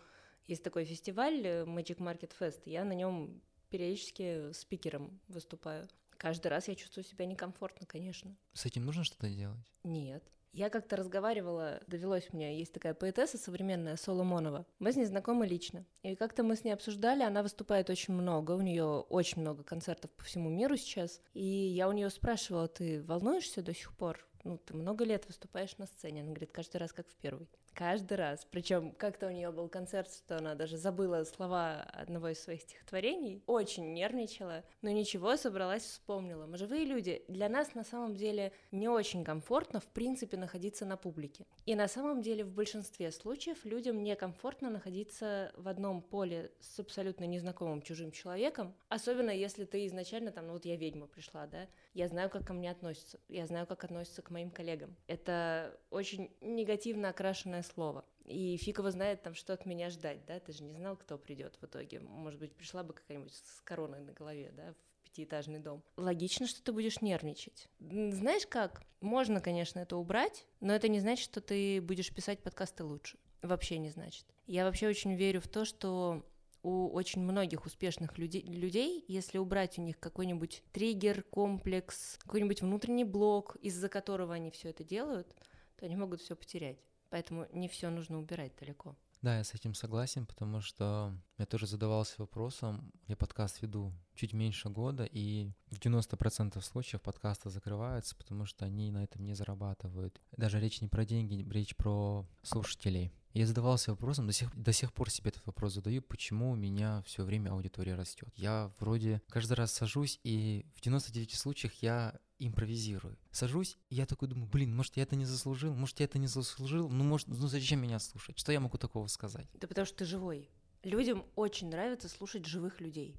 есть 0.47 0.63
такой 0.63 0.85
фестиваль 0.85 1.41
э, 1.45 1.63
Magic 1.63 1.97
Market 1.97 2.31
Fest, 2.39 2.61
я 2.65 2.83
на 2.83 2.93
нем 2.93 3.41
периодически 3.69 4.51
спикером 4.53 5.19
выступаю. 5.27 5.87
Каждый 6.17 6.47
раз 6.47 6.67
я 6.67 6.75
чувствую 6.75 7.03
себя 7.03 7.25
некомфортно, 7.25 7.87
конечно. 7.87 8.35
С 8.53 8.65
этим 8.65 8.85
нужно 8.85 9.03
что-то 9.03 9.27
делать? 9.27 9.73
Нет. 9.83 10.23
Я 10.53 10.69
как-то 10.69 10.97
разговаривала, 10.97 11.81
довелось 11.87 12.33
мне, 12.33 12.59
есть 12.59 12.73
такая 12.73 12.93
поэтесса 12.93 13.37
современная, 13.37 13.95
Соломонова. 13.95 14.65
Мы 14.79 14.91
с 14.91 14.97
ней 14.97 15.05
знакомы 15.05 15.47
лично. 15.47 15.85
И 16.03 16.15
как-то 16.15 16.43
мы 16.43 16.57
с 16.57 16.65
ней 16.65 16.73
обсуждали, 16.73 17.23
она 17.23 17.41
выступает 17.41 17.89
очень 17.89 18.13
много, 18.13 18.51
у 18.51 18.61
нее 18.61 18.83
очень 18.83 19.41
много 19.41 19.63
концертов 19.63 20.11
по 20.11 20.25
всему 20.25 20.49
миру 20.49 20.75
сейчас. 20.75 21.21
И 21.33 21.45
я 21.45 21.87
у 21.87 21.93
нее 21.93 22.09
спрашивала, 22.09 22.67
ты 22.67 23.01
волнуешься 23.01 23.61
до 23.61 23.73
сих 23.73 23.95
пор? 23.95 24.27
Ну, 24.43 24.57
ты 24.57 24.73
много 24.73 25.05
лет 25.05 25.25
выступаешь 25.27 25.77
на 25.77 25.85
сцене. 25.85 26.21
Она 26.21 26.31
говорит, 26.31 26.51
каждый 26.51 26.77
раз 26.77 26.91
как 26.91 27.07
в 27.07 27.15
первый. 27.15 27.47
Каждый 27.73 28.17
раз. 28.17 28.45
Причем 28.49 28.91
как-то 28.91 29.27
у 29.27 29.31
нее 29.31 29.51
был 29.51 29.69
концерт, 29.69 30.11
что 30.11 30.37
она 30.37 30.55
даже 30.55 30.77
забыла 30.77 31.23
слова 31.23 31.81
одного 31.93 32.29
из 32.29 32.41
своих 32.41 32.61
стихотворений. 32.61 33.41
Очень 33.47 33.93
нервничала. 33.93 34.63
Но 34.81 34.89
ничего, 34.89 35.37
собралась, 35.37 35.83
вспомнила. 35.83 36.45
Мы 36.45 36.57
живые 36.57 36.85
люди. 36.85 37.23
Для 37.27 37.49
нас 37.49 37.73
на 37.73 37.83
самом 37.83 38.15
деле 38.15 38.51
не 38.71 38.89
очень 38.89 39.23
комфортно, 39.23 39.79
в 39.79 39.87
принципе, 39.87 40.37
находиться 40.37 40.85
на 40.85 40.97
публике. 40.97 41.45
И 41.65 41.75
на 41.75 41.87
самом 41.87 42.21
деле 42.21 42.43
в 42.43 42.51
большинстве 42.51 43.11
случаев 43.11 43.63
людям 43.65 44.03
некомфортно 44.03 44.69
находиться 44.69 45.51
в 45.55 45.67
одном 45.67 46.01
поле 46.01 46.51
с 46.59 46.79
абсолютно 46.79 47.23
незнакомым 47.23 47.81
чужим 47.81 48.11
человеком. 48.11 48.75
Особенно 48.89 49.31
если 49.31 49.65
ты 49.65 49.85
изначально 49.87 50.31
там, 50.31 50.47
ну 50.47 50.53
вот 50.53 50.65
я 50.65 50.75
ведьма 50.75 51.07
пришла, 51.07 51.47
да, 51.47 51.67
я 51.93 52.07
знаю, 52.07 52.29
как 52.29 52.45
ко 52.45 52.53
мне 52.53 52.69
относятся, 52.69 53.19
я 53.29 53.45
знаю, 53.47 53.65
как 53.65 53.83
относятся 53.83 54.21
к 54.21 54.29
моим 54.29 54.51
коллегам. 54.51 54.95
Это 55.07 55.77
очень 55.89 56.31
негативно 56.41 57.09
окрашенная 57.09 57.60
слово. 57.63 58.05
И 58.25 58.57
фиг 58.57 58.79
его 58.79 58.91
знает 58.91 59.23
там, 59.23 59.33
что 59.33 59.53
от 59.53 59.65
меня 59.65 59.89
ждать, 59.89 60.25
да, 60.25 60.39
ты 60.39 60.53
же 60.53 60.63
не 60.63 60.73
знал, 60.73 60.95
кто 60.95 61.17
придет 61.17 61.57
в 61.59 61.65
итоге. 61.65 61.99
Может 61.99 62.39
быть, 62.39 62.53
пришла 62.53 62.83
бы 62.83 62.93
какая-нибудь 62.93 63.33
с 63.33 63.61
короной 63.61 64.01
на 64.01 64.13
голове, 64.13 64.51
да, 64.55 64.73
в 64.73 65.03
пятиэтажный 65.03 65.59
дом. 65.59 65.83
Логично, 65.97 66.47
что 66.47 66.63
ты 66.63 66.71
будешь 66.71 67.01
нервничать. 67.01 67.67
Знаешь 67.79 68.47
как? 68.47 68.83
Можно, 69.01 69.41
конечно, 69.41 69.79
это 69.79 69.97
убрать, 69.97 70.45
но 70.59 70.73
это 70.73 70.87
не 70.87 70.99
значит, 70.99 71.23
что 71.23 71.41
ты 71.41 71.81
будешь 71.81 72.13
писать 72.13 72.41
подкасты 72.43 72.83
лучше. 72.83 73.17
Вообще 73.41 73.79
не 73.79 73.89
значит. 73.89 74.25
Я 74.45 74.65
вообще 74.65 74.87
очень 74.87 75.15
верю 75.15 75.41
в 75.41 75.47
то, 75.47 75.65
что 75.65 76.23
у 76.63 76.89
очень 76.89 77.21
многих 77.21 77.65
успешных 77.65 78.17
людей, 78.17 78.43
людей, 78.43 79.03
если 79.07 79.39
убрать 79.39 79.79
у 79.79 79.81
них 79.81 79.99
какой-нибудь 79.99 80.63
триггер, 80.71 81.23
комплекс, 81.23 82.17
какой-нибудь 82.19 82.61
внутренний 82.61 83.03
блок, 83.03 83.55
из-за 83.61 83.89
которого 83.89 84.33
они 84.35 84.51
все 84.51 84.69
это 84.69 84.83
делают, 84.83 85.35
то 85.77 85.85
они 85.85 85.95
могут 85.95 86.21
все 86.21 86.35
потерять. 86.35 86.77
Поэтому 87.11 87.45
не 87.51 87.67
все 87.67 87.89
нужно 87.89 88.17
убирать 88.17 88.53
далеко. 88.59 88.95
Да, 89.21 89.37
я 89.37 89.43
с 89.43 89.53
этим 89.53 89.75
согласен, 89.75 90.25
потому 90.25 90.61
что 90.61 91.13
я 91.37 91.45
тоже 91.45 91.67
задавался 91.67 92.15
вопросом, 92.17 92.91
я 93.07 93.15
подкаст 93.15 93.61
веду 93.61 93.93
чуть 94.15 94.33
меньше 94.33 94.69
года, 94.69 95.03
и 95.03 95.51
в 95.67 95.77
90% 95.77 96.59
случаев 96.61 97.03
подкасты 97.03 97.51
закрываются, 97.51 98.15
потому 98.15 98.45
что 98.45 98.65
они 98.65 98.89
на 98.89 99.03
этом 99.03 99.23
не 99.23 99.35
зарабатывают. 99.35 100.19
Даже 100.37 100.59
речь 100.59 100.81
не 100.81 100.87
про 100.87 101.05
деньги, 101.05 101.47
речь 101.51 101.75
про 101.75 102.25
слушателей. 102.41 103.11
Я 103.33 103.47
задавался 103.47 103.91
вопросом, 103.91 104.27
до 104.27 104.33
сих, 104.33 104.53
до 104.55 104.73
сих 104.73 104.91
пор 104.93 105.09
себе 105.09 105.29
этот 105.29 105.45
вопрос 105.45 105.73
задаю, 105.73 106.01
почему 106.01 106.51
у 106.51 106.55
меня 106.55 107.01
все 107.05 107.23
время 107.23 107.51
аудитория 107.51 107.95
растет. 107.95 108.29
Я 108.35 108.71
вроде 108.79 109.21
каждый 109.29 109.53
раз 109.53 109.71
сажусь, 109.71 110.19
и 110.23 110.65
в 110.75 110.81
99 110.81 111.33
случаях 111.33 111.73
я 111.81 112.19
импровизирую. 112.39 113.17
Сажусь, 113.31 113.77
и 113.89 113.95
я 113.95 114.05
такой 114.05 114.27
думаю, 114.27 114.49
блин, 114.49 114.75
может, 114.75 114.97
я 114.97 115.03
это 115.03 115.15
не 115.15 115.25
заслужил, 115.25 115.73
может, 115.73 115.99
я 115.99 116.05
это 116.05 116.17
не 116.17 116.27
заслужил, 116.27 116.89
ну, 116.89 117.03
может, 117.03 117.27
ну 117.27 117.47
зачем 117.47 117.81
меня 117.81 117.99
слушать? 117.99 118.37
Что 118.37 118.51
я 118.51 118.59
могу 118.59 118.77
такого 118.77 119.07
сказать? 119.07 119.47
Да 119.53 119.67
потому 119.67 119.85
что 119.85 119.97
ты 119.97 120.05
живой. 120.05 120.49
Людям 120.83 121.23
очень 121.35 121.69
нравится 121.69 122.09
слушать 122.09 122.45
живых 122.45 122.81
людей. 122.81 123.15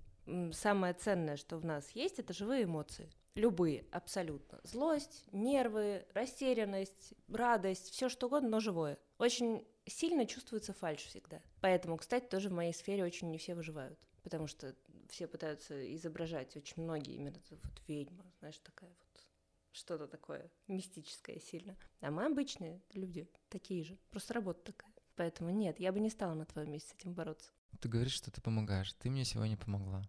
Самое 0.52 0.94
ценное, 0.94 1.36
что 1.36 1.56
в 1.58 1.64
нас 1.64 1.90
есть, 1.92 2.18
это 2.18 2.32
живые 2.32 2.64
эмоции. 2.64 3.10
Любые, 3.34 3.86
абсолютно. 3.92 4.60
Злость, 4.62 5.24
нервы, 5.32 6.04
растерянность, 6.12 7.14
радость, 7.28 7.90
все 7.90 8.08
что 8.08 8.26
угодно, 8.26 8.50
но 8.50 8.60
живое. 8.60 8.98
Очень 9.18 9.64
сильно 9.86 10.26
чувствуется 10.26 10.72
фальш 10.72 11.00
всегда. 11.02 11.40
Поэтому, 11.60 11.96
кстати, 11.96 12.26
тоже 12.26 12.48
в 12.48 12.52
моей 12.52 12.72
сфере 12.72 13.04
очень 13.04 13.30
не 13.30 13.38
все 13.38 13.54
выживают. 13.54 13.98
Потому 14.22 14.46
что 14.46 14.74
все 15.08 15.26
пытаются 15.26 15.94
изображать, 15.96 16.56
очень 16.56 16.82
многие 16.82 17.14
именно 17.14 17.40
вот 17.50 17.60
ведьма, 17.88 18.24
знаешь, 18.38 18.58
такая 18.58 18.90
вот 18.90 19.26
что-то 19.72 20.06
такое 20.06 20.50
мистическое 20.68 21.40
сильно. 21.40 21.76
А 22.00 22.10
мы 22.10 22.26
обычные 22.26 22.82
люди, 22.92 23.28
такие 23.48 23.84
же. 23.84 23.98
Просто 24.10 24.34
работа 24.34 24.72
такая. 24.72 24.92
Поэтому 25.16 25.50
нет, 25.50 25.80
я 25.80 25.92
бы 25.92 26.00
не 26.00 26.10
стала 26.10 26.34
на 26.34 26.46
твоем 26.46 26.70
месте 26.70 26.90
с 26.90 26.94
этим 26.94 27.14
бороться. 27.14 27.50
Ты 27.80 27.88
говоришь, 27.88 28.12
что 28.12 28.30
ты 28.30 28.40
помогаешь. 28.40 28.92
Ты 28.94 29.10
мне 29.10 29.24
сегодня 29.24 29.56
помогла. 29.56 30.02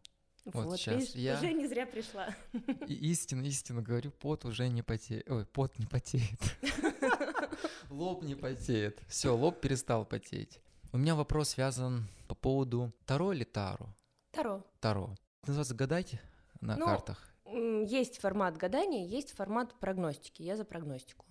Вот, 0.45 0.65
вот 0.65 0.77
сейчас 0.77 0.99
видишь, 0.99 1.15
я 1.15 1.38
уже 1.38 1.53
не 1.53 1.67
зря 1.67 1.86
пришла. 1.86 2.36
И 2.88 2.93
истинно, 3.12 3.45
истинно 3.45 3.81
говорю, 3.81 4.12
пот 4.12 4.45
уже 4.45 4.67
не 4.67 4.83
потеет. 4.83 5.29
Ой, 5.29 5.45
пот 5.45 5.79
не 5.79 5.86
потеет. 5.86 6.39
Лоб 7.89 8.23
не 8.23 8.35
потеет. 8.35 9.01
Все, 9.07 9.35
лоб 9.35 9.59
перестал 9.59 10.05
потеть. 10.05 10.59
У 10.91 10.97
меня 10.97 11.15
вопрос 11.15 11.49
связан 11.49 12.07
по 12.27 12.35
поводу 12.35 12.93
Таро 13.05 13.33
или 13.33 13.43
Таро? 13.43 13.95
Таро. 14.31 14.63
Таро. 14.79 15.15
Это 15.41 15.51
называется 15.51 15.75
гадать 15.75 16.21
на 16.61 16.77
ну, 16.77 16.85
картах? 16.85 17.33
Есть 17.45 18.19
формат 18.19 18.57
гадания, 18.57 19.05
есть 19.05 19.31
формат 19.31 19.73
прогностики. 19.79 20.41
Я 20.41 20.55
за 20.55 20.65
прогностику. 20.65 21.25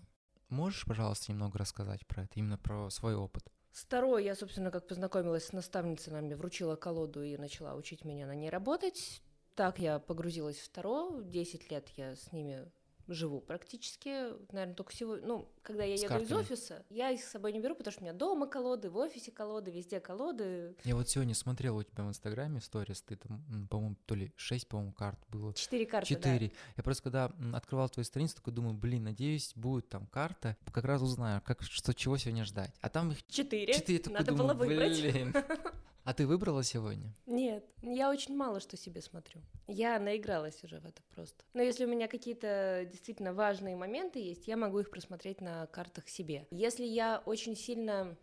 Можешь, 0.49 0.85
пожалуйста, 0.85 1.33
немного 1.33 1.59
рассказать 1.59 2.07
про 2.07 2.25
это, 2.25 2.33
именно 2.35 2.59
про 2.59 2.91
свой 2.91 3.15
опыт? 3.15 3.51
С 3.73 3.87
Таро 3.87 4.19
я, 4.19 4.35
собственно, 4.35 4.71
как 4.71 4.87
познакомилась 4.87 5.47
с 5.47 5.53
наставницей, 5.53 6.13
она 6.13 6.21
мне 6.21 6.37
вручила 6.37 6.77
колоду 6.77 7.23
и 7.23 7.39
начала 7.39 7.75
учить 7.75 8.05
меня 8.05 8.27
на 8.27 8.35
ней 8.35 8.51
работать. 8.51 9.23
Так 9.55 9.79
я 9.79 9.99
погрузилась 9.99 10.59
в 10.59 10.69
Таро, 10.69 11.23
10 11.23 11.71
лет 11.71 11.89
я 11.97 12.17
с 12.17 12.33
ними 12.33 12.71
живу 13.09 13.41
практически, 13.41 14.33
наверное, 14.53 14.75
только 14.75 14.95
сегодня, 14.95 15.27
ну, 15.27 15.49
когда 15.63 15.85
я 15.85 15.97
с 15.97 16.03
еду 16.03 16.09
картами. 16.15 16.29
из 16.29 16.33
офиса, 16.33 16.85
я 16.91 17.11
их 17.11 17.23
с 17.23 17.31
собой 17.31 17.53
не 17.53 17.61
беру, 17.61 17.75
потому 17.75 17.93
что 17.93 18.01
у 18.03 18.05
меня 18.05 18.13
дома 18.13 18.47
колоды, 18.47 18.91
в 18.91 18.97
офисе 18.97 19.31
колоды, 19.31 19.71
везде 19.71 20.01
колоды. 20.01 20.77
Я 20.85 20.97
вот 20.97 21.09
сегодня 21.09 21.35
смотрела 21.35 21.79
у 21.79 21.83
тебя 21.83 22.05
в 22.05 22.09
Инстаграме 22.09 22.61
сторис, 22.61 23.03
ты 23.03 23.17
там, 23.17 23.69
по-моему, 23.69 23.97
то 24.07 24.15
ли 24.15 24.33
6, 24.37 24.69
по-моему, 24.69 24.93
карт 24.93 25.19
было. 25.29 25.55
Четыре 25.55 25.87
карты, 25.87 26.09
Четыре. 26.09 26.49
Да. 26.49 26.55
Я 26.79 26.83
просто 26.83 27.03
когда 27.03 27.33
открывал 27.55 27.89
твою 27.89 28.05
страницу, 28.05 28.37
такой 28.37 28.53
думаю, 28.53 28.75
блин, 28.75 29.05
надеюсь, 29.05 29.53
будет 29.55 29.89
там 29.89 30.07
карта, 30.07 30.57
как 30.73 30.85
раз 30.85 31.03
узнаю, 31.03 31.41
как, 31.45 31.63
что, 31.63 31.95
чего 31.95 32.17
сегодня 32.17 32.45
ждать. 32.45 32.75
А 32.81 32.89
там 32.89 33.13
их 33.13 33.27
четыре, 33.27 33.75
четыре 33.75 34.03
надо 34.11 34.33
думаю, 34.33 34.55
было 34.55 34.67
выбрать. 34.67 35.01
Блин. 35.01 35.35
А 36.05 36.15
ты 36.15 36.27
выбрала 36.27 36.65
сегодня? 36.65 37.15
Нет, 37.27 37.65
я 37.81 38.11
очень 38.11 38.37
мало 38.37 38.59
что 38.59 38.77
себе 38.77 39.01
смотрю. 39.01 39.41
Я 39.69 39.99
наигралась 40.01 40.63
уже 40.65 40.81
в 40.81 40.85
это 40.85 41.01
просто. 41.15 41.45
Но 41.55 41.63
если 41.63 41.85
у 41.85 41.89
меня 41.89 42.09
какие-то 42.09 42.89
действительно 42.91 43.33
важные 43.33 43.77
моменты 43.77 44.19
есть, 44.19 44.49
я 44.49 44.57
могу 44.57 44.81
их 44.81 44.91
просмотреть 44.91 45.41
на 45.41 45.67
картах 45.69 46.09
себе. 46.09 46.49
Если 46.51 46.85
я 46.85 47.23
очень 47.25 47.57
сильно 47.57 48.17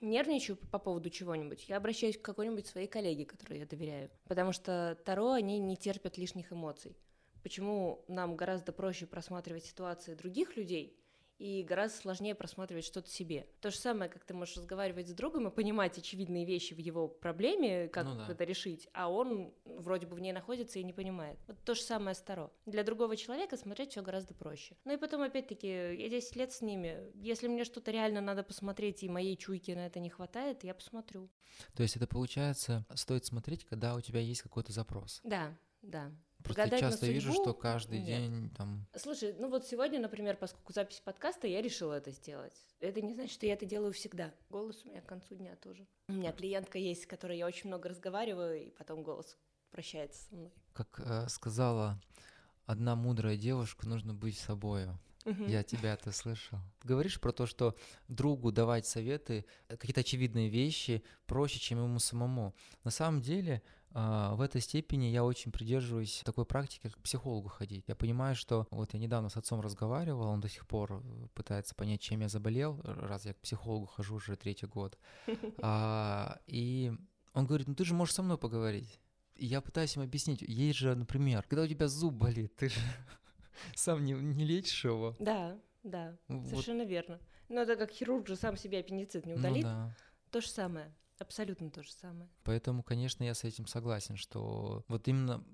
нервничаю 0.00 0.56
по 0.56 0.78
поводу 0.78 1.10
чего-нибудь, 1.10 1.68
я 1.68 1.76
обращаюсь 1.76 2.16
к 2.16 2.22
какой-нибудь 2.22 2.66
своей 2.66 2.86
коллеге, 2.86 3.26
которой 3.26 3.58
я 3.58 3.66
доверяю. 3.66 4.10
Потому 4.26 4.52
что 4.52 4.98
Таро, 5.04 5.32
они 5.32 5.58
не 5.58 5.76
терпят 5.76 6.16
лишних 6.16 6.52
эмоций. 6.52 6.96
Почему 7.42 8.02
нам 8.08 8.36
гораздо 8.36 8.72
проще 8.72 9.06
просматривать 9.06 9.66
ситуации 9.66 10.14
других 10.14 10.56
людей, 10.56 10.98
и 11.38 11.62
гораздо 11.62 11.98
сложнее 11.98 12.34
просматривать 12.34 12.84
что-то 12.84 13.10
себе. 13.10 13.46
То 13.60 13.70
же 13.70 13.76
самое, 13.76 14.10
как 14.10 14.24
ты 14.24 14.34
можешь 14.34 14.56
разговаривать 14.56 15.08
с 15.08 15.12
другом 15.12 15.48
и 15.48 15.50
понимать 15.50 15.98
очевидные 15.98 16.44
вещи 16.44 16.74
в 16.74 16.78
его 16.78 17.08
проблеме, 17.08 17.88
как 17.88 18.06
ну, 18.06 18.16
да. 18.16 18.26
это 18.28 18.44
решить, 18.44 18.88
а 18.92 19.10
он 19.10 19.52
вроде 19.64 20.06
бы 20.06 20.16
в 20.16 20.20
ней 20.20 20.32
находится 20.32 20.78
и 20.78 20.84
не 20.84 20.92
понимает. 20.92 21.38
Вот 21.46 21.56
то 21.64 21.74
же 21.74 21.82
самое 21.82 22.14
старо. 22.14 22.50
Для 22.66 22.84
другого 22.84 23.16
человека 23.16 23.56
смотреть 23.56 23.92
все 23.92 24.02
гораздо 24.02 24.34
проще. 24.34 24.76
Ну 24.84 24.94
и 24.94 24.96
потом, 24.96 25.22
опять-таки, 25.22 25.68
я 25.68 26.08
10 26.08 26.36
лет 26.36 26.52
с 26.52 26.60
ними. 26.60 27.10
Если 27.14 27.48
мне 27.48 27.64
что-то 27.64 27.90
реально 27.90 28.20
надо 28.20 28.42
посмотреть, 28.42 29.02
и 29.02 29.08
моей 29.08 29.36
чуйки 29.36 29.72
на 29.72 29.86
это 29.86 30.00
не 30.00 30.10
хватает, 30.10 30.64
я 30.64 30.74
посмотрю. 30.74 31.28
То 31.74 31.82
есть 31.82 31.96
это 31.96 32.06
получается, 32.06 32.86
стоит 32.94 33.24
смотреть, 33.24 33.64
когда 33.64 33.94
у 33.94 34.00
тебя 34.00 34.20
есть 34.20 34.42
какой-то 34.42 34.72
запрос. 34.72 35.20
Да, 35.24 35.56
да. 35.82 36.12
Просто 36.44 36.64
Гадать 36.64 36.80
часто 36.80 37.06
вижу, 37.06 37.32
что 37.32 37.54
каждый 37.54 38.00
Нет. 38.00 38.06
день 38.06 38.50
там... 38.50 38.86
Слушай, 38.94 39.34
ну 39.38 39.48
вот 39.48 39.66
сегодня, 39.66 39.98
например, 39.98 40.36
поскольку 40.36 40.74
запись 40.74 41.00
подкаста, 41.02 41.46
я 41.46 41.62
решила 41.62 41.94
это 41.94 42.10
сделать. 42.10 42.52
Это 42.80 43.00
не 43.00 43.14
значит, 43.14 43.32
что 43.32 43.46
я 43.46 43.54
это 43.54 43.64
делаю 43.64 43.94
всегда. 43.94 44.30
Голос 44.50 44.82
у 44.84 44.90
меня 44.90 45.00
к 45.00 45.06
концу 45.06 45.36
дня 45.36 45.56
тоже. 45.56 45.86
У 46.08 46.12
меня 46.12 46.32
клиентка 46.32 46.76
есть, 46.76 47.04
с 47.04 47.06
которой 47.06 47.38
я 47.38 47.46
очень 47.46 47.68
много 47.68 47.88
разговариваю, 47.88 48.66
и 48.66 48.70
потом 48.70 49.02
голос 49.02 49.38
прощается 49.70 50.22
со 50.28 50.34
мной. 50.34 50.52
Как 50.74 51.00
э, 51.00 51.26
сказала 51.28 51.98
одна 52.66 52.94
мудрая 52.94 53.38
девушка, 53.38 53.88
нужно 53.88 54.12
быть 54.12 54.38
собою. 54.38 55.00
Угу. 55.24 55.44
Я 55.44 55.62
тебя 55.62 55.94
это 55.94 56.12
слышал. 56.12 56.58
Ты 56.80 56.88
говоришь 56.88 57.18
про 57.18 57.32
то, 57.32 57.46
что 57.46 57.74
другу 58.08 58.52
давать 58.52 58.86
советы, 58.86 59.46
э, 59.68 59.78
какие-то 59.78 60.00
очевидные 60.00 60.50
вещи 60.50 61.02
проще, 61.26 61.58
чем 61.58 61.82
ему 61.82 61.98
самому. 61.98 62.54
На 62.84 62.90
самом 62.90 63.22
деле 63.22 63.62
в 63.94 64.40
этой 64.40 64.60
степени 64.60 65.06
я 65.06 65.24
очень 65.24 65.52
придерживаюсь 65.52 66.22
такой 66.24 66.44
практики, 66.44 66.82
как 66.82 66.94
к 66.94 67.02
психологу 67.02 67.48
ходить. 67.48 67.84
Я 67.86 67.94
понимаю, 67.94 68.34
что 68.34 68.66
вот 68.70 68.92
я 68.92 68.98
недавно 68.98 69.28
с 69.28 69.36
отцом 69.36 69.60
разговаривал, 69.60 70.26
он 70.26 70.40
до 70.40 70.48
сих 70.48 70.66
пор 70.66 70.94
э, 70.94 71.26
пытается 71.34 71.76
понять, 71.76 72.00
чем 72.00 72.20
я 72.20 72.28
заболел, 72.28 72.80
раз 72.82 73.24
я 73.24 73.34
к 73.34 73.36
психологу 73.38 73.86
хожу 73.86 74.16
уже 74.16 74.36
третий 74.36 74.66
год. 74.66 74.98
А, 75.62 76.40
и 76.46 76.92
он 77.32 77.46
говорит, 77.46 77.68
ну 77.68 77.74
ты 77.74 77.84
же 77.84 77.94
можешь 77.94 78.14
со 78.14 78.22
мной 78.22 78.36
поговорить. 78.36 79.00
И 79.36 79.46
я 79.46 79.60
пытаюсь 79.60 79.96
им 79.96 80.02
объяснить, 80.02 80.42
есть 80.42 80.78
же, 80.78 80.94
например, 80.94 81.44
когда 81.48 81.62
у 81.62 81.66
тебя 81.66 81.88
зуб 81.88 82.14
болит, 82.14 82.54
ты 82.56 82.68
же 82.68 82.80
сам 83.74 84.04
не, 84.04 84.12
не 84.12 84.44
лечишь 84.44 84.84
его. 84.84 85.14
Да, 85.20 85.58
да, 85.84 86.16
вот. 86.28 86.48
совершенно 86.48 86.82
верно. 86.82 87.20
Но 87.48 87.60
это 87.60 87.76
как 87.76 87.90
хирург 87.90 88.26
же 88.26 88.36
сам 88.36 88.56
себе 88.56 88.80
аппендицит 88.80 89.26
не 89.26 89.34
ну 89.34 89.38
удалит. 89.38 89.64
Ну, 89.64 89.70
да. 89.70 89.96
То 90.30 90.40
же 90.40 90.48
самое. 90.48 90.92
Абсолютно 91.18 91.70
то 91.70 91.82
же 91.82 91.92
самое. 91.92 92.28
Поэтому, 92.42 92.82
конечно, 92.82 93.22
я 93.24 93.34
с 93.34 93.44
этим 93.44 93.66
согласен, 93.66 94.16
что 94.16 94.84
вот 94.88 95.06
именно 95.08 95.44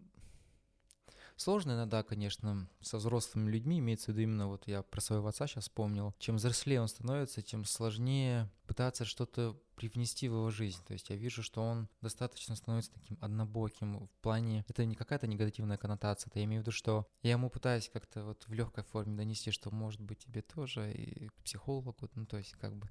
Сложно 1.41 1.73
иногда, 1.73 2.03
конечно, 2.03 2.69
со 2.83 2.99
взрослыми 2.99 3.51
людьми, 3.51 3.79
имеется 3.79 4.05
в 4.05 4.09
виду 4.09 4.21
именно, 4.21 4.47
вот 4.47 4.67
я 4.67 4.83
про 4.83 5.01
своего 5.01 5.29
отца 5.29 5.47
сейчас 5.47 5.65
вспомнил, 5.65 6.15
чем 6.19 6.37
взрослее 6.37 6.83
он 6.83 6.89
становится, 6.89 7.41
тем 7.41 7.65
сложнее 7.65 8.51
пытаться 8.67 9.07
что-то 9.07 9.59
привнести 9.75 10.29
в 10.29 10.33
его 10.33 10.51
жизнь. 10.51 10.81
То 10.87 10.93
есть 10.93 11.09
я 11.09 11.17
вижу, 11.17 11.43
что 11.43 11.63
он 11.63 11.89
достаточно 12.03 12.57
становится 12.57 12.93
таким 12.93 13.17
однобоким 13.23 14.01
в 14.01 14.11
плане... 14.21 14.67
Это 14.69 14.85
не 14.85 14.95
какая-то 14.95 15.27
негативная 15.27 15.79
коннотация, 15.79 16.29
это 16.29 16.41
я 16.41 16.45
имею 16.45 16.61
в 16.61 16.67
виду, 16.67 16.73
что 16.73 17.09
я 17.23 17.31
ему 17.31 17.49
пытаюсь 17.49 17.89
как-то 17.91 18.23
вот 18.23 18.45
в 18.47 18.53
легкой 18.53 18.85
форме 18.85 19.17
донести, 19.17 19.51
что 19.51 19.71
может 19.71 20.03
быть 20.03 20.19
тебе 20.19 20.43
тоже 20.43 20.93
и 20.93 21.29
к 21.29 21.43
психологу, 21.43 21.97
ну 22.17 22.27
то 22.27 22.37
есть 22.37 22.53
как 22.61 22.77
бы 22.77 22.87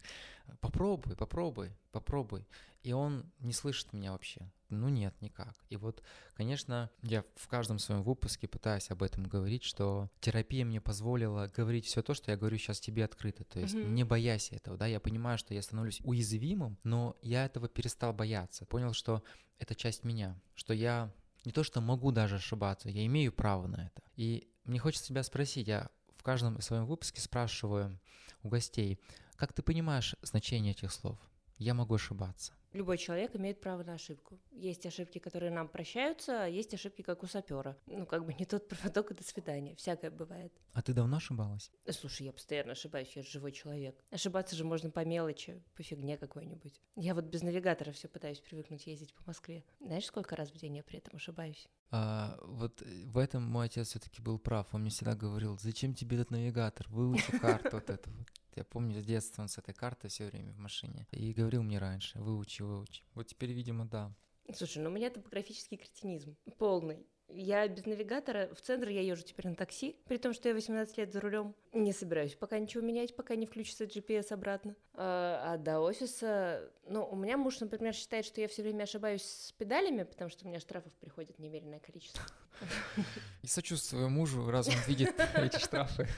попробуй, 0.60 1.16
попробуй, 1.16 1.78
попробуй. 1.92 2.48
И 2.82 2.94
он 2.94 3.32
не 3.38 3.54
слышит 3.54 3.94
меня 3.94 4.12
вообще. 4.12 4.50
Ну 4.70 4.88
нет, 4.90 5.16
никак. 5.22 5.56
И 5.70 5.78
вот, 5.78 6.04
конечно, 6.36 6.92
я 7.02 7.24
в 7.36 7.48
каждом 7.48 7.80
своем 7.80 8.04
выпуске 8.04 8.48
пытаюсь 8.48 8.92
об 8.92 9.02
этом 9.02 9.24
говорить, 9.24 9.64
что 9.64 10.10
терапия 10.20 10.64
мне 10.64 10.80
позволила 10.80 11.52
говорить 11.56 11.86
все 11.86 12.02
то, 12.04 12.14
что 12.14 12.32
я 12.32 12.38
говорю 12.38 12.58
сейчас 12.58 12.80
тебе 12.80 13.04
открыто. 13.04 13.44
То 13.44 13.60
есть 13.60 13.76
mm-hmm. 13.76 13.90
не 13.90 14.04
боясь 14.04 14.52
этого, 14.52 14.78
да, 14.78 14.86
я 14.86 15.00
понимаю, 15.00 15.38
что 15.38 15.54
я 15.54 15.62
становлюсь 15.62 16.02
уязвимым, 16.04 16.78
но 16.84 17.18
я 17.22 17.46
этого 17.46 17.68
перестал 17.68 18.14
бояться. 18.14 18.66
Понял, 18.66 18.94
что 18.94 19.24
это 19.58 19.76
часть 19.76 20.04
меня, 20.04 20.40
что 20.56 20.74
я 20.74 21.12
не 21.46 21.52
то, 21.52 21.64
что 21.64 21.82
могу 21.82 22.12
даже 22.12 22.36
ошибаться, 22.36 22.90
я 22.90 23.06
имею 23.06 23.32
право 23.32 23.68
на 23.68 23.88
это. 23.88 24.04
И 24.16 24.48
мне 24.66 24.80
хочется 24.80 25.08
тебя 25.08 25.24
спросить, 25.24 25.68
я 25.68 25.90
в 26.18 26.24
каждом 26.24 26.62
своем 26.62 26.86
выпуске 26.86 27.22
спрашиваю 27.22 28.00
у 28.44 28.50
гостей, 28.50 29.00
как 29.36 29.54
ты 29.54 29.64
понимаешь 29.64 30.16
значение 30.22 30.74
этих 30.74 30.92
слов? 30.92 31.18
Я 31.58 31.74
могу 31.74 31.96
ошибаться. 31.96 32.54
Любой 32.74 32.98
человек 32.98 33.36
имеет 33.36 33.60
право 33.62 33.84
на 33.84 33.94
ошибку. 33.94 34.40
Есть 34.52 34.86
ошибки, 34.86 35.18
которые 35.18 35.52
нам 35.52 35.68
прощаются, 35.68 36.44
а 36.44 36.48
есть 36.48 36.74
ошибки, 36.74 37.02
как 37.02 37.24
у 37.24 37.28
сапера. 37.28 37.78
Ну, 37.88 38.06
как 38.06 38.26
бы 38.26 38.34
не 38.34 38.46
тот 38.46 38.68
проводок, 38.68 39.12
и 39.12 39.16
до 39.16 39.24
свидания. 39.24 39.76
Всякое 39.76 40.12
бывает. 40.12 40.54
А 40.74 40.82
ты 40.84 40.94
давно 40.94 41.18
ошибалась? 41.18 41.72
Слушай, 41.90 42.28
я 42.28 42.32
постоянно 42.32 42.74
ошибаюсь, 42.74 43.12
я 43.16 43.24
же 43.24 43.30
живой 43.30 43.52
человек. 43.52 43.96
Ошибаться 44.12 44.56
же 44.56 44.64
можно 44.64 44.92
по 44.92 45.04
мелочи, 45.04 45.64
по 45.76 45.82
фигне 45.82 46.18
какой-нибудь. 46.18 46.80
Я 46.96 47.16
вот 47.16 47.26
без 47.26 47.42
навигатора 47.42 47.92
все 47.92 48.08
пытаюсь 48.08 48.40
привыкнуть 48.40 48.86
ездить 48.86 49.14
по 49.16 49.24
Москве. 49.26 49.64
Знаешь, 49.80 50.06
сколько 50.06 50.36
раз 50.36 50.52
в 50.52 50.58
день 50.58 50.78
я 50.78 50.84
при 50.84 51.00
этом 51.00 51.16
ошибаюсь? 51.16 51.68
А, 51.92 52.38
вот 52.44 52.82
в 52.82 53.18
этом 53.18 53.44
мой 53.44 53.66
отец 53.66 53.88
все-таки 53.88 54.22
был 54.22 54.38
прав. 54.38 54.68
Он 54.74 54.82
мне 54.82 54.92
всегда 54.92 55.16
говорил, 55.16 55.58
зачем 55.58 55.96
тебе 55.96 56.18
этот 56.18 56.30
навигатор? 56.30 56.88
Выучи 56.90 57.38
карту 57.40 57.70
вот 57.78 57.90
эту. 57.90 58.12
Я 58.60 58.66
помню 58.66 59.00
с 59.00 59.06
детства 59.06 59.42
он 59.42 59.48
с 59.48 59.58
этой 59.58 59.74
картой 59.74 60.10
все 60.10 60.26
время 60.26 60.52
в 60.52 60.58
машине. 60.58 61.08
И 61.12 61.32
говорил 61.32 61.64
мне 61.64 61.80
раньше, 61.80 62.20
выучи, 62.20 62.62
выучи. 62.62 63.04
Вот 63.14 63.28
теперь, 63.28 63.54
видимо, 63.54 63.86
да. 63.86 64.14
Слушай, 64.54 64.80
ну 64.80 64.90
у 64.90 64.94
меня 64.94 65.10
топографический 65.10 65.78
кретинизм 65.78 66.36
полный. 66.58 67.08
Я 67.30 67.66
без 67.70 67.86
навигатора, 67.86 68.54
в 68.54 68.60
центр 68.60 68.90
я 68.90 69.02
езжу 69.02 69.24
теперь 69.24 69.48
на 69.48 69.56
такси, 69.56 69.96
при 70.08 70.18
том, 70.18 70.34
что 70.34 70.50
я 70.50 70.56
18 70.56 70.98
лет 70.98 71.14
за 71.14 71.22
рулем. 71.22 71.56
Не 71.72 71.94
собираюсь 71.94 72.36
пока 72.36 72.60
ничего 72.60 72.84
менять, 72.84 73.16
пока 73.16 73.36
не 73.36 73.46
включится 73.46 73.86
GPS 73.86 74.34
обратно. 74.34 74.76
А, 74.94 75.54
а 75.54 75.58
до 75.58 75.80
офиса, 75.80 76.70
ну, 76.86 77.06
у 77.06 77.16
меня 77.16 77.38
муж, 77.38 77.62
например, 77.62 77.94
считает, 77.94 78.26
что 78.26 78.42
я 78.42 78.50
все 78.50 78.62
время 78.62 78.84
ошибаюсь 78.84 79.24
с 79.24 79.54
педалями, 79.54 80.04
потому 80.04 80.30
что 80.30 80.44
у 80.44 80.50
меня 80.50 80.60
штрафов 80.60 80.92
приходит 80.96 81.40
немеренное 81.40 81.80
количество. 81.80 82.22
И 83.42 83.48
сочувствую 83.48 84.10
мужу, 84.10 84.52
раз 84.52 84.68
он 84.68 84.76
видит 84.86 85.14
эти 85.36 85.60
штрафы. 85.60 86.10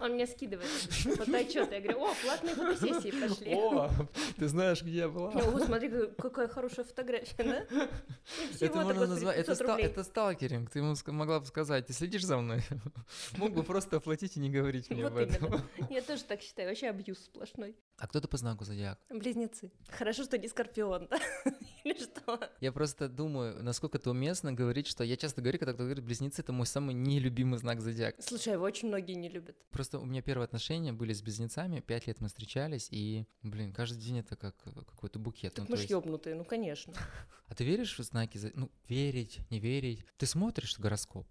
Он 0.00 0.12
мне 0.12 0.26
скидывает 0.26 0.68
фотоотчет. 0.68 1.72
Я 1.72 1.80
говорю, 1.80 2.04
о, 2.04 2.14
платные 2.22 2.54
фотосессии 2.54 3.10
пошли. 3.10 3.54
О, 3.54 3.90
ты 4.36 4.48
знаешь, 4.48 4.82
где 4.82 4.98
я 4.98 5.08
была. 5.08 5.30
О, 5.30 5.58
смотри, 5.60 5.90
какая 6.18 6.48
хорошая 6.48 6.84
фотография, 6.84 7.66
да? 7.68 7.88
Это 8.60 8.76
можно 8.76 9.06
назвать, 9.06 9.36
это 9.38 10.04
сталкеринг. 10.04 10.70
Ты 10.70 10.78
ему 10.80 10.94
могла 11.06 11.40
бы 11.40 11.46
сказать, 11.46 11.86
ты 11.86 11.92
следишь 11.92 12.24
за 12.24 12.38
мной? 12.38 12.62
Мог 13.36 13.52
бы 13.52 13.62
просто 13.62 13.96
оплатить 13.96 14.36
и 14.36 14.40
не 14.40 14.50
говорить 14.50 14.90
мне 14.90 15.06
об 15.06 15.16
этом. 15.16 15.62
Я 15.90 16.02
тоже 16.02 16.24
так 16.24 16.42
считаю, 16.42 16.68
вообще 16.68 16.88
абьюз 16.88 17.18
сплошной. 17.18 17.74
А 17.98 18.06
кто 18.06 18.20
ты 18.20 18.28
по 18.28 18.36
знаку 18.36 18.64
зодиака? 18.64 19.00
Близнецы. 19.10 19.72
Хорошо, 19.88 20.22
что 20.22 20.38
не 20.38 20.46
скорпион, 20.46 21.08
да? 21.10 21.18
Или 21.84 21.98
что? 21.98 22.48
Я 22.60 22.70
просто 22.70 23.08
думаю, 23.08 23.60
насколько 23.62 23.98
это 23.98 24.10
уместно 24.10 24.52
говорить, 24.52 24.86
что 24.86 25.02
я 25.02 25.16
часто 25.16 25.42
говорю, 25.42 25.58
когда 25.58 25.72
кто 25.72 25.82
говорит 25.82 26.04
близнецы, 26.04 26.42
это 26.42 26.52
мой 26.52 26.66
самый 26.66 26.94
нелюбимый 26.94 27.58
знак 27.58 27.80
зодиака. 27.80 28.22
Слушай, 28.22 28.52
его 28.52 28.64
очень 28.64 28.86
многие 28.86 29.14
не 29.14 29.28
любят. 29.28 29.56
Просто 29.70 29.98
у 29.98 30.04
меня 30.04 30.22
первые 30.22 30.44
отношения 30.44 30.92
были 30.92 31.12
с 31.12 31.22
близнецами, 31.22 31.80
пять 31.80 32.06
лет 32.06 32.20
мы 32.20 32.28
встречались, 32.28 32.86
и, 32.92 33.26
блин, 33.42 33.72
каждый 33.72 33.98
день 33.98 34.20
это 34.20 34.36
как 34.36 34.56
какой-то 34.62 35.18
букет. 35.18 35.54
Так 35.54 35.68
ну, 35.68 35.72
мы 35.72 35.76
ж 35.76 35.80
есть... 35.80 35.90
ёбнутые, 35.90 36.36
ну, 36.36 36.44
конечно. 36.44 36.94
А 37.48 37.54
ты 37.54 37.64
веришь 37.64 37.98
в 37.98 38.02
знаки? 38.02 38.38
Ну, 38.54 38.70
верить, 38.88 39.40
не 39.48 39.58
верить. 39.58 40.04
Ты 40.18 40.26
смотришь 40.26 40.78
гороскоп? 40.78 41.26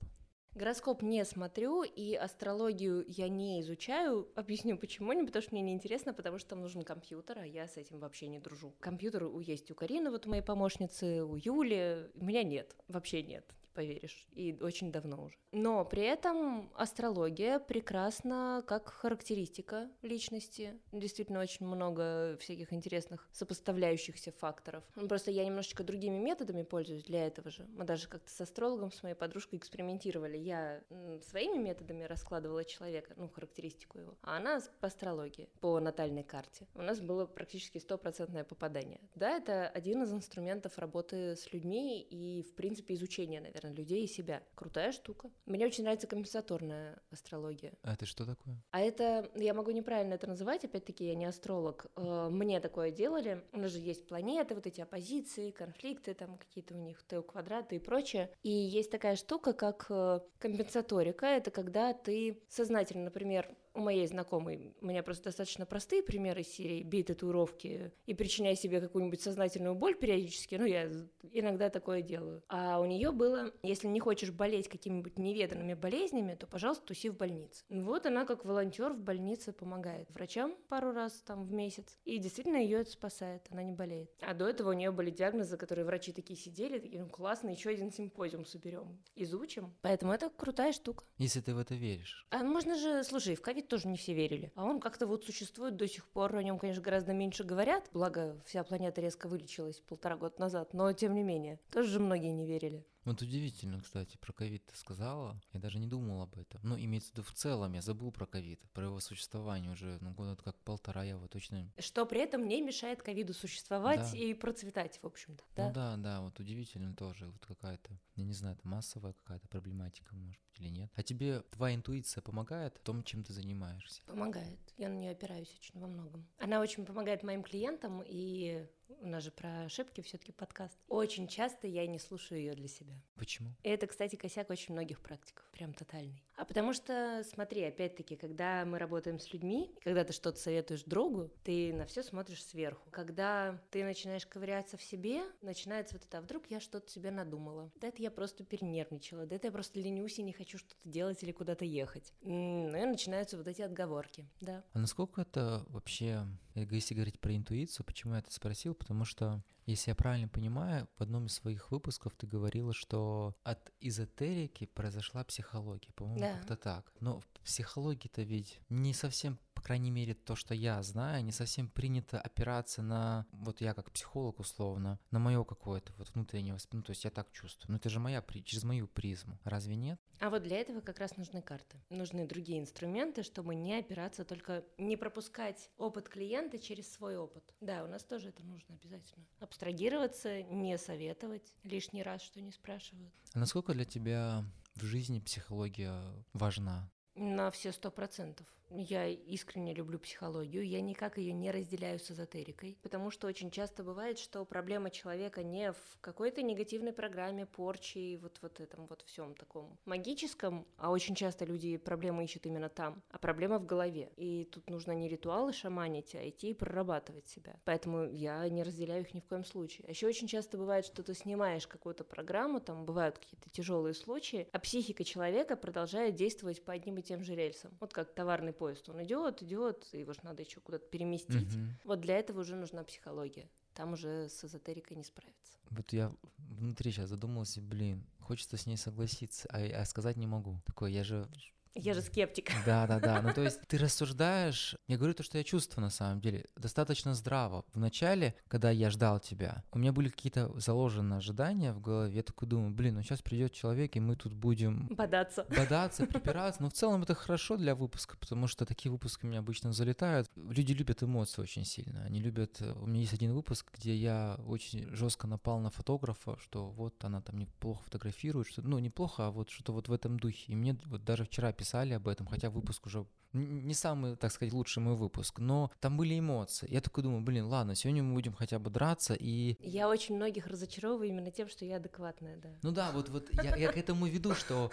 Гороскоп 0.58 1.04
не 1.04 1.24
смотрю, 1.24 1.84
и 1.84 2.16
астрологию 2.16 3.06
я 3.08 3.30
не 3.30 3.62
изучаю. 3.62 4.28
Объясню 4.36 4.78
почему. 4.78 5.14
Не 5.14 5.24
потому 5.24 5.44
что 5.44 5.54
мне 5.54 5.62
неинтересно, 5.62 6.14
потому 6.14 6.40
что 6.40 6.50
там 6.50 6.62
нужен 6.62 6.84
компьютер, 6.84 7.40
а 7.40 7.46
я 7.46 7.68
с 7.68 7.78
этим 7.78 8.00
вообще 8.00 8.28
не 8.28 8.40
дружу. 8.40 8.74
Компьютер 8.80 9.26
есть 9.40 9.70
у 9.70 9.76
Карины, 9.76 10.10
вот 10.10 10.26
моей 10.26 10.42
помощницы, 10.42 11.24
у 11.24 11.36
Юли. 11.36 12.10
У 12.16 12.26
меня 12.26 12.44
нет, 12.44 12.76
вообще 12.88 13.22
нет 13.22 13.46
поверишь, 13.78 14.28
и 14.32 14.58
очень 14.60 14.92
давно 14.92 15.26
уже. 15.26 15.36
Но 15.52 15.86
при 15.86 16.02
этом 16.02 16.72
астрология 16.74 17.60
прекрасна 17.60 18.64
как 18.66 18.90
характеристика 18.90 19.88
личности. 20.02 20.74
Действительно, 20.92 21.40
очень 21.40 21.68
много 21.68 22.38
всяких 22.40 22.74
интересных 22.74 23.30
сопоставляющихся 23.32 24.32
факторов. 24.32 24.84
Ну, 24.96 25.08
просто 25.08 25.30
я 25.30 25.46
немножечко 25.46 25.84
другими 25.84 26.18
методами 26.18 26.64
пользуюсь 26.64 27.04
для 27.04 27.28
этого 27.28 27.52
же. 27.52 27.68
Мы 27.70 27.86
даже 27.86 28.08
как-то 28.08 28.32
с 28.32 28.42
астрологом, 28.42 28.92
с 28.92 29.04
моей 29.04 29.14
подружкой 29.16 29.60
экспериментировали. 29.60 30.38
Я 30.38 30.82
своими 31.30 31.62
методами 31.62 32.04
раскладывала 32.04 32.66
человека, 32.66 33.14
ну, 33.16 33.30
характеристику 33.30 34.00
его, 34.00 34.18
а 34.24 34.38
она 34.38 34.60
по 34.80 34.88
астрологии, 34.88 35.50
по 35.60 35.80
натальной 35.80 36.24
карте. 36.24 36.68
У 36.74 36.82
нас 36.82 37.00
было 37.00 37.28
практически 37.28 37.78
стопроцентное 37.78 38.44
попадание. 38.44 39.02
Да, 39.14 39.38
это 39.38 39.68
один 39.70 40.02
из 40.02 40.12
инструментов 40.12 40.80
работы 40.80 41.36
с 41.36 41.54
людьми 41.54 42.02
и, 42.02 42.42
в 42.42 42.56
принципе, 42.56 42.96
изучения, 42.96 43.40
наверное, 43.40 43.67
на 43.70 43.74
людей 43.74 44.04
и 44.04 44.08
себя. 44.08 44.44
Крутая 44.56 44.92
штука. 44.92 45.30
Мне 45.46 45.66
очень 45.66 45.84
нравится 45.84 46.08
компенсаторная 46.08 47.00
астрология. 47.12 47.74
А 47.84 47.94
это 47.94 48.06
что 48.06 48.26
такое? 48.26 48.56
А 48.72 48.80
это, 48.82 49.30
я 49.36 49.54
могу 49.54 49.72
неправильно 49.72 50.14
это 50.14 50.28
называть, 50.28 50.66
опять-таки, 50.66 51.06
я 51.06 51.16
не 51.16 51.26
астролог. 51.26 51.88
Э, 51.96 52.30
мне 52.30 52.60
такое 52.60 52.92
делали. 52.92 53.44
У 53.52 53.60
нас 53.60 53.72
же 53.72 53.80
есть 53.80 54.08
планеты, 54.08 54.56
вот 54.56 54.66
эти 54.68 54.82
оппозиции, 54.82 55.52
конфликты, 55.52 56.14
там 56.14 56.38
какие-то 56.38 56.74
у 56.74 56.78
них 56.78 57.04
тео 57.08 57.22
квадраты 57.22 57.76
и 57.76 57.80
прочее. 57.80 58.32
И 58.44 58.50
есть 58.50 58.92
такая 58.92 59.16
штука, 59.16 59.54
как 59.54 59.86
э, 59.90 60.20
компенсаторика. 60.40 61.26
Это 61.26 61.52
когда 61.52 61.94
ты 61.94 62.42
сознательно, 62.50 63.06
например, 63.06 63.50
у 63.78 63.82
моей 63.82 64.08
знакомой, 64.08 64.74
у 64.82 64.88
меня 64.88 65.04
просто 65.04 65.26
достаточно 65.26 65.66
простые 65.66 66.02
примеры 66.02 66.44
серии 66.44 66.82
«бей 66.82 67.04
татуировки» 67.04 67.94
и 68.08 68.14
причиняй 68.16 68.56
себе 68.56 68.82
какую-нибудь 68.82 69.22
сознательную 69.22 69.76
боль 69.76 69.96
периодически, 69.96 70.56
ну, 70.56 70.66
я 70.66 70.90
иногда 71.32 71.70
такое 71.70 72.02
делаю. 72.02 72.42
А 72.50 72.80
у 72.80 72.86
нее 72.86 73.12
было, 73.12 73.54
если 73.62 73.88
не 73.88 74.00
хочешь 74.00 74.32
болеть 74.32 74.68
какими-нибудь 74.68 75.20
неведанными 75.20 75.76
болезнями, 75.76 76.34
то, 76.34 76.48
пожалуйста, 76.48 76.88
туси 76.88 77.10
в 77.10 77.18
больнице. 77.18 77.64
Вот 77.70 78.08
она 78.08 78.26
как 78.26 78.46
волонтер 78.46 78.94
в 78.94 79.00
больнице 79.00 79.54
помогает 79.54 80.10
врачам 80.10 80.56
пару 80.70 80.92
раз 80.92 81.14
там 81.26 81.46
в 81.46 81.52
месяц, 81.52 81.98
и 82.04 82.18
действительно 82.18 82.58
ее 82.58 82.82
это 82.82 82.90
спасает, 82.90 83.46
она 83.52 83.62
не 83.62 83.74
болеет. 83.74 84.10
А 84.22 84.34
до 84.34 84.48
этого 84.48 84.72
у 84.72 84.74
нее 84.74 84.92
были 84.92 85.12
диагнозы, 85.12 85.56
которые 85.56 85.86
врачи 85.86 86.12
такие 86.12 86.40
сидели, 86.40 86.80
такие, 86.80 87.04
ну, 87.04 87.10
классно, 87.10 87.50
еще 87.50 87.70
один 87.70 87.92
симпозиум 87.92 88.46
соберем, 88.46 88.98
изучим. 89.16 89.76
Поэтому 89.82 90.14
это 90.14 90.32
крутая 90.32 90.74
штука. 90.74 91.06
Если 91.20 91.42
ты 91.42 91.54
в 91.54 91.60
это 91.60 91.76
веришь. 91.76 92.26
А 92.32 92.44
можно 92.44 92.76
же, 92.76 93.04
слушай, 93.04 93.36
в 93.36 93.42
ковид 93.42 93.67
тоже 93.68 93.88
не 93.88 93.98
все 93.98 94.14
верили. 94.14 94.52
А 94.56 94.66
он 94.66 94.80
как-то 94.80 95.08
вот 95.08 95.26
существует 95.26 95.76
до 95.76 95.88
сих 95.88 96.08
пор, 96.08 96.36
о 96.36 96.44
нем, 96.44 96.58
конечно, 96.58 96.82
гораздо 96.82 97.14
меньше 97.14 97.44
говорят, 97.44 97.90
благо 97.94 98.36
вся 98.46 98.64
планета 98.64 99.02
резко 99.02 99.28
вылечилась 99.28 99.80
полтора 99.80 100.18
года 100.18 100.36
назад, 100.40 100.74
но 100.74 100.92
тем 100.94 101.14
не 101.14 101.24
менее, 101.24 101.60
тоже 101.72 101.90
же 101.90 102.00
многие 102.00 102.32
не 102.32 102.46
верили. 102.46 102.86
Вот 103.08 103.22
удивительно, 103.22 103.80
кстати, 103.80 104.18
про 104.18 104.34
ковид 104.34 104.66
ты 104.66 104.76
сказала. 104.76 105.40
Я 105.54 105.62
даже 105.62 105.80
не 105.80 105.88
думал 105.88 106.24
об 106.24 106.38
этом. 106.38 106.60
Ну, 106.62 106.78
имеется 106.78 107.12
в 107.12 107.14
виду 107.14 107.24
в 107.24 107.32
целом, 107.32 107.72
я 107.72 107.82
забыл 107.82 108.12
про 108.12 108.26
ковид, 108.26 108.60
про 108.74 108.84
его 108.84 109.00
существование 109.00 109.72
уже, 109.72 109.98
ну, 110.02 110.12
года 110.12 110.36
как 110.36 110.58
полтора, 110.66 111.06
я 111.06 111.18
вот 111.18 111.32
точно... 111.32 111.72
Что 111.80 112.06
при 112.06 112.20
этом 112.20 112.46
не 112.50 112.62
мешает 112.62 113.02
ковиду 113.02 113.34
существовать 113.34 114.12
да. 114.12 114.18
и 114.18 114.34
процветать, 114.34 115.00
в 115.02 115.06
общем-то, 115.06 115.42
да? 115.56 115.68
Ну 115.68 115.74
да, 115.74 115.96
да, 115.96 116.20
вот 116.20 116.38
удивительно 116.42 116.94
тоже, 116.96 117.28
вот 117.28 117.46
какая-то, 117.46 117.98
я 118.18 118.26
не 118.26 118.34
знаю, 118.34 118.58
это 118.58 118.68
массовая 118.68 119.14
какая-то 119.14 119.48
проблематика, 119.48 120.14
может 120.14 120.42
быть, 120.42 120.60
или 120.60 120.68
нет. 120.68 120.92
А 120.94 121.02
тебе 121.02 121.44
твоя 121.44 121.76
интуиция 121.76 122.22
помогает 122.22 122.76
в 122.76 122.82
том, 122.82 123.06
чем 123.06 123.24
ты 123.24 123.32
занимаешься? 123.32 124.02
Помогает. 124.06 124.60
Я 124.76 124.90
на 124.90 124.96
нее 124.96 125.12
опираюсь 125.12 125.56
очень 125.58 125.80
во 125.80 125.88
многом. 125.88 126.28
Она 126.40 126.60
очень 126.60 126.86
помогает 126.86 127.24
моим 127.24 127.42
клиентам, 127.42 128.04
и 128.06 128.68
у 128.90 129.08
нас 129.08 129.24
же 129.24 129.32
про 129.32 129.66
ошибки 129.66 130.02
все-таки 130.02 130.32
подкаст. 130.32 130.78
Очень 130.88 131.28
часто 131.28 131.68
я 131.68 131.86
не 131.88 132.00
слушаю 132.00 132.40
ее 132.40 132.54
для 132.54 132.68
себя. 132.68 133.02
Почему? 133.16 133.50
Это, 133.64 133.88
кстати, 133.88 134.16
косяк 134.16 134.50
очень 134.50 134.74
многих 134.74 135.00
практиков, 135.00 135.46
прям 135.52 135.74
тотальный. 135.74 136.24
А 136.38 136.46
потому 136.46 136.72
что, 136.72 137.24
смотри, 137.28 137.64
опять-таки, 137.64 138.16
когда 138.16 138.64
мы 138.64 138.78
работаем 138.78 139.20
с 139.20 139.34
людьми, 139.34 139.76
когда 139.84 140.04
ты 140.04 140.14
что-то 140.14 140.40
советуешь 140.40 140.84
другу, 140.84 141.32
ты 141.44 141.74
на 141.74 141.88
все 141.88 142.04
смотришь 142.04 142.44
сверху. 142.44 142.88
Когда 142.92 143.60
ты 143.72 143.84
начинаешь 143.84 144.28
ковыряться 144.28 144.78
в 144.78 144.84
себе, 144.84 145.24
начинается 145.42 145.96
вот 145.96 146.06
это, 146.06 146.20
а 146.20 146.22
вдруг 146.22 146.46
я 146.52 146.60
что-то 146.60 146.92
себе 146.92 147.10
надумала? 147.10 147.72
Да 147.82 147.88
это 147.88 148.04
я 148.04 148.12
просто 148.12 148.44
перенервничала, 148.44 149.26
да 149.26 149.36
это 149.36 149.48
я 149.48 149.52
просто 149.52 149.80
ленюсь 149.80 150.20
и 150.20 150.24
не 150.24 150.32
хочу 150.32 150.60
что-то 150.60 150.88
делать 150.88 151.24
или 151.24 151.32
куда-то 151.32 151.66
ехать. 151.66 152.14
Ну 152.22 152.78
и 152.78 152.86
начинаются 152.86 153.36
вот 153.36 153.48
эти 153.48 153.64
отговорки, 153.64 154.30
да. 154.40 154.64
А 154.74 154.80
насколько 154.80 155.22
это 155.22 155.66
вообще, 155.70 156.22
если 156.54 156.94
говорить 156.94 157.20
про 157.20 157.36
интуицию, 157.36 157.84
почему 157.84 158.14
я 158.14 158.20
это 158.20 158.32
спросил? 158.32 158.76
Потому 158.76 159.06
что 159.06 159.42
если 159.68 159.92
я 159.92 159.96
правильно 159.96 160.28
понимаю, 160.28 160.88
в 160.98 161.02
одном 161.02 161.26
из 161.26 161.34
своих 161.34 161.72
выпусков 161.72 162.14
ты 162.16 162.26
говорила, 162.26 162.74
что 162.74 163.36
от 163.44 163.72
эзотерики 163.82 164.66
произошла 164.66 165.24
психология, 165.24 165.92
по-моему, 165.94 166.20
Да. 166.22 166.34
как-то 166.38 166.56
так. 166.56 166.94
Но 167.00 167.20
в 167.20 167.26
психологии-то 167.44 168.22
ведь 168.24 168.60
не 168.70 168.94
совсем, 168.94 169.38
крайней 169.68 169.92
мере, 169.92 170.14
то, 170.14 170.38
что 170.38 170.54
я 170.54 170.82
знаю, 170.82 171.26
не 171.26 171.34
совсем 171.34 171.68
принято 171.68 172.22
опираться 172.22 172.82
на, 172.82 173.26
вот 173.34 173.60
я 173.60 173.74
как 173.74 173.92
психолог 173.92 174.40
условно, 174.40 174.98
на 175.12 175.20
мое 175.20 175.44
какое-то 175.44 175.92
вот 175.98 176.10
внутреннее 176.14 176.54
восприятие, 176.54 176.78
ну, 176.78 176.84
то 176.84 176.92
есть 176.92 177.04
я 177.04 177.12
так 177.12 177.30
чувствую. 177.34 177.74
Но 177.74 177.78
это 177.78 177.90
же 177.90 178.00
моя, 178.00 178.24
через 178.46 178.64
мою 178.64 178.88
призму, 178.88 179.38
разве 179.44 179.76
нет? 179.76 180.00
А 180.22 180.30
вот 180.30 180.44
для 180.44 180.60
этого 180.60 180.80
как 180.80 181.00
раз 181.00 181.18
нужны 181.18 181.42
карты. 181.42 181.84
Нужны 181.90 182.26
другие 182.26 182.60
инструменты, 182.62 183.24
чтобы 183.24 183.56
не 183.56 183.76
опираться 183.78 184.24
только, 184.24 184.64
не 184.78 184.96
пропускать 184.96 185.70
опыт 185.78 186.08
клиента 186.08 186.60
через 186.60 186.90
свой 186.90 187.18
опыт. 187.18 187.44
Да, 187.60 187.84
у 187.84 187.88
нас 187.88 188.06
тоже 188.06 188.30
это 188.30 188.44
нужно 188.46 188.76
обязательно. 188.76 189.26
Абстрагироваться, 189.40 190.44
не 190.44 190.78
советовать 190.78 191.54
лишний 191.64 192.04
раз, 192.04 192.22
что 192.22 192.40
не 192.40 192.54
спрашивают. 192.54 193.14
А 193.34 193.40
насколько 193.40 193.74
для 193.74 193.84
тебя 193.84 194.46
в 194.76 194.86
жизни 194.86 195.20
психология 195.20 196.02
важна? 196.32 196.90
На 197.16 197.52
все 197.52 197.74
сто 197.74 197.92
процентов. 197.92 198.48
Я 198.70 199.08
искренне 199.08 199.74
люблю 199.74 199.98
психологию, 199.98 200.68
я 200.68 200.82
никак 200.82 201.18
ее 201.18 201.34
не 201.34 201.52
разделяю 201.52 202.00
с 202.00 202.12
эзотерикой, 202.12 202.78
потому 202.82 203.12
что 203.12 203.28
очень 203.28 203.50
часто 203.50 203.84
бывает, 203.84 204.20
что 204.20 204.44
проблема 204.44 204.90
человека 204.90 205.42
не 205.42 205.72
в 205.72 205.98
какой-то 206.02 206.42
негативной 206.42 206.92
программе, 206.92 207.46
порчи 207.46 207.98
и 207.98 208.18
вот, 208.18 208.40
вот 208.42 208.60
этом 208.60 208.88
вот 208.88 209.04
всем 209.04 209.36
таком 209.36 209.78
магическом, 209.86 210.68
а 210.78 210.92
очень 210.92 211.16
часто 211.16 211.46
люди 211.46 211.78
проблему 211.78 212.22
ищут 212.22 212.46
именно 212.46 212.68
там, 212.68 213.02
а 213.10 213.18
проблема 213.18 213.58
в 213.58 213.66
голове. 213.66 214.12
И 214.18 214.44
тут 214.52 214.70
нужно 214.70 214.92
не 214.92 215.08
ритуалы 215.08 215.54
шаманить, 215.54 216.14
а 216.16 216.28
идти 216.28 216.50
и 216.50 216.54
прорабатывать 216.54 217.28
себя. 217.28 217.60
Поэтому 217.64 218.04
я 218.10 218.48
не 218.50 218.64
разделяю 218.64 219.04
их 219.04 219.14
ни 219.14 219.22
в 219.22 219.26
коем 219.26 219.46
случае. 219.46 219.86
А 219.88 219.92
еще 219.92 220.08
очень 220.08 220.28
часто 220.28 220.58
бывает, 220.58 220.86
что 220.86 221.04
ты 221.04 221.14
снимаешь 221.14 221.68
какую-то 221.68 222.04
программу, 222.04 222.60
там 222.60 222.86
бывают 222.86 223.18
какие-то 223.18 223.50
тяжелые 223.50 223.94
случаи, 223.94 224.48
а 224.52 224.60
психика 224.60 225.06
человека 225.06 225.56
продолжает 225.56 226.16
действовать 226.16 226.64
по 226.64 226.74
одним 226.74 226.98
и 226.98 227.02
тем 227.02 227.24
же 227.24 227.34
рельсам. 227.34 227.72
Вот 227.80 227.94
как 227.94 228.14
товарный 228.14 228.54
поезд, 228.58 228.90
он 228.90 229.04
идет, 229.04 229.42
идет, 229.44 229.88
его 229.94 230.14
же 230.14 230.20
надо 230.24 230.44
еще 230.44 230.60
куда-то 230.60 230.86
переместить. 230.88 231.56
Мгм. 231.56 231.80
Вот 231.84 232.02
для 232.02 232.18
этого 232.18 232.42
уже 232.42 232.56
нужна 232.56 232.84
психология. 232.84 233.50
Там 233.74 233.94
уже 233.94 234.28
с 234.30 234.44
эзотерикой 234.44 234.98
не 234.98 235.04
справиться. 235.04 235.54
Вот 235.70 235.94
я 235.94 236.12
внутри 236.38 236.92
сейчас 236.92 237.10
задумался, 237.10 237.62
блин, 237.62 238.04
хочется 238.20 238.58
с 238.58 238.66
ней 238.66 238.78
согласиться, 238.78 239.48
а, 239.52 239.82
а 239.82 239.86
сказать 239.86 240.18
не 240.18 240.28
могу. 240.28 240.60
Такой, 240.66 240.92
я 240.94 241.04
же... 241.04 241.30
Я 241.78 241.94
же 241.94 242.02
скептик. 242.02 242.52
Да, 242.66 242.88
да, 242.88 243.00
да. 243.00 243.22
Ну, 243.22 243.34
то 243.34 243.42
есть 243.44 243.62
ты 243.68 243.78
рассуждаешь, 243.78 244.76
я 244.88 244.98
говорю 244.98 245.14
то, 245.14 245.24
что 245.24 245.38
я 245.38 245.44
чувствую 245.44 245.84
на 245.84 245.90
самом 245.90 246.22
деле, 246.22 246.46
достаточно 246.56 247.14
здраво. 247.14 247.66
В 247.74 247.80
начале, 247.80 248.36
когда 248.48 248.72
я 248.72 248.90
ждал 248.90 249.20
тебя, 249.20 249.64
у 249.72 249.80
меня 249.80 249.92
были 249.92 250.10
какие-то 250.10 250.52
заложенные 250.60 251.18
ожидания 251.18 251.74
в 251.74 251.82
голове. 251.82 252.16
Я 252.16 252.24
такой 252.24 252.48
думаю, 252.48 252.72
блин, 252.72 252.96
ну 252.96 253.04
сейчас 253.04 253.22
придет 253.22 253.54
человек, 253.54 253.96
и 253.96 254.00
мы 254.00 254.16
тут 254.16 254.34
будем 254.34 254.88
Бодаться. 254.88 255.46
бодаться, 255.50 256.06
припираться. 256.08 256.62
Но 256.64 256.70
в 256.70 256.74
целом 256.74 257.04
это 257.04 257.14
хорошо 257.16 257.58
для 257.58 257.76
выпуска, 257.76 258.18
потому 258.18 258.48
что 258.48 258.66
такие 258.66 258.92
выпуски 258.92 259.26
у 259.26 259.30
меня 259.30 259.40
обычно 259.40 259.72
залетают. 259.74 260.30
Люди 260.36 260.74
любят 260.74 261.04
эмоции 261.04 261.42
очень 261.42 261.66
сильно. 261.66 262.04
Они 262.04 262.20
любят... 262.20 262.58
э, 262.62 262.74
У 262.74 262.88
меня 262.88 263.02
есть 263.02 263.14
один 263.14 263.34
выпуск, 263.34 263.72
где 263.78 263.96
я 263.96 264.40
очень 264.48 264.90
жестко 264.96 265.28
напал 265.28 265.60
на 265.60 265.70
фотографа, 265.70 266.38
что 266.42 266.70
вот 266.70 267.04
она 267.04 267.22
там 267.22 267.38
неплохо 267.38 267.84
фотографирует, 267.84 268.48
что, 268.48 268.62
ну, 268.62 268.80
неплохо, 268.80 269.28
а 269.28 269.32
вот 269.32 269.50
что-то 269.50 269.74
вот 269.74 269.88
в 269.88 269.94
этом 269.94 270.20
духе. 270.20 270.54
И 270.54 270.56
мне 270.56 270.78
вот 270.86 271.04
даже 271.04 271.24
вчера 271.26 271.52
писали 271.52 271.67
об 271.76 272.08
этом, 272.08 272.28
хотя 272.28 272.50
выпуск 272.50 272.86
уже 272.86 273.06
не 273.34 273.74
самый, 273.74 274.16
так 274.16 274.32
сказать, 274.32 274.54
лучший 274.54 274.82
мой 274.82 274.96
выпуск, 274.96 275.40
но 275.40 275.72
там 275.80 275.98
были 275.98 276.18
эмоции. 276.18 276.68
Я 276.72 276.82
такой 276.82 277.04
думаю, 277.04 277.22
блин, 277.22 277.46
ладно, 277.46 277.76
сегодня 277.76 278.04
мы 278.04 278.14
будем 278.14 278.34
хотя 278.34 278.60
бы 278.60 278.70
драться, 278.70 279.14
и 279.14 279.58
Я 279.60 279.90
очень 279.90 280.16
многих 280.16 280.48
разочаровываю 280.48 281.10
именно 281.10 281.32
тем, 281.32 281.50
что 281.50 281.66
я 281.66 281.78
адекватная, 281.78 282.38
да. 282.38 282.50
ну 282.62 282.72
да, 282.72 282.92
вот, 282.92 283.10
вот 283.10 283.30
я, 283.44 283.56
я 283.56 283.72
к 283.72 283.78
этому 283.78 284.08
веду, 284.08 284.34
что 284.34 284.72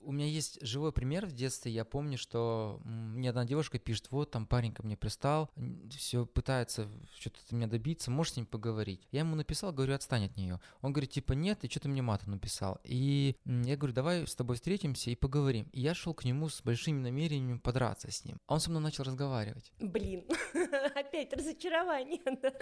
у 0.00 0.12
меня 0.12 0.26
есть 0.26 0.58
живой 0.62 0.92
пример 0.92 1.26
в 1.26 1.32
детстве. 1.32 1.72
Я 1.72 1.84
помню, 1.84 2.18
что 2.18 2.80
мне 2.84 3.30
одна 3.30 3.44
девушка 3.44 3.78
пишет, 3.78 4.10
вот 4.10 4.30
там 4.30 4.46
парень 4.46 4.72
ко 4.72 4.82
мне 4.82 4.96
пристал, 4.96 5.50
все 5.90 6.26
пытается 6.26 6.88
что-то 7.18 7.40
от 7.44 7.52
меня 7.52 7.66
добиться, 7.66 8.10
можешь 8.10 8.34
с 8.34 8.36
ним 8.36 8.46
поговорить? 8.46 9.06
Я 9.10 9.20
ему 9.20 9.36
написал, 9.36 9.72
говорю, 9.72 9.94
отстань 9.94 10.26
от 10.26 10.36
нее. 10.36 10.60
Он 10.80 10.92
говорит, 10.92 11.10
типа, 11.10 11.32
нет, 11.32 11.60
ты 11.60 11.68
что-то 11.68 11.88
мне 11.88 12.02
матом 12.02 12.32
написал. 12.32 12.78
И 12.84 13.36
я 13.44 13.76
говорю, 13.76 13.94
давай 13.94 14.26
с 14.26 14.34
тобой 14.34 14.56
встретимся 14.56 15.10
и 15.10 15.16
поговорим. 15.16 15.68
И 15.72 15.80
я 15.80 15.94
шел 16.06 16.14
к 16.14 16.24
нему 16.24 16.48
с 16.48 16.62
большими 16.62 17.00
намерениями 17.00 17.58
подраться 17.58 18.12
с 18.12 18.24
ним. 18.24 18.38
А 18.46 18.54
он 18.54 18.60
со 18.60 18.70
мной 18.70 18.80
начал 18.80 19.02
разговаривать. 19.02 19.72
Блин, 19.80 20.24
опять 20.94 21.32
разочарование, 21.32 22.22
да. 22.40 22.52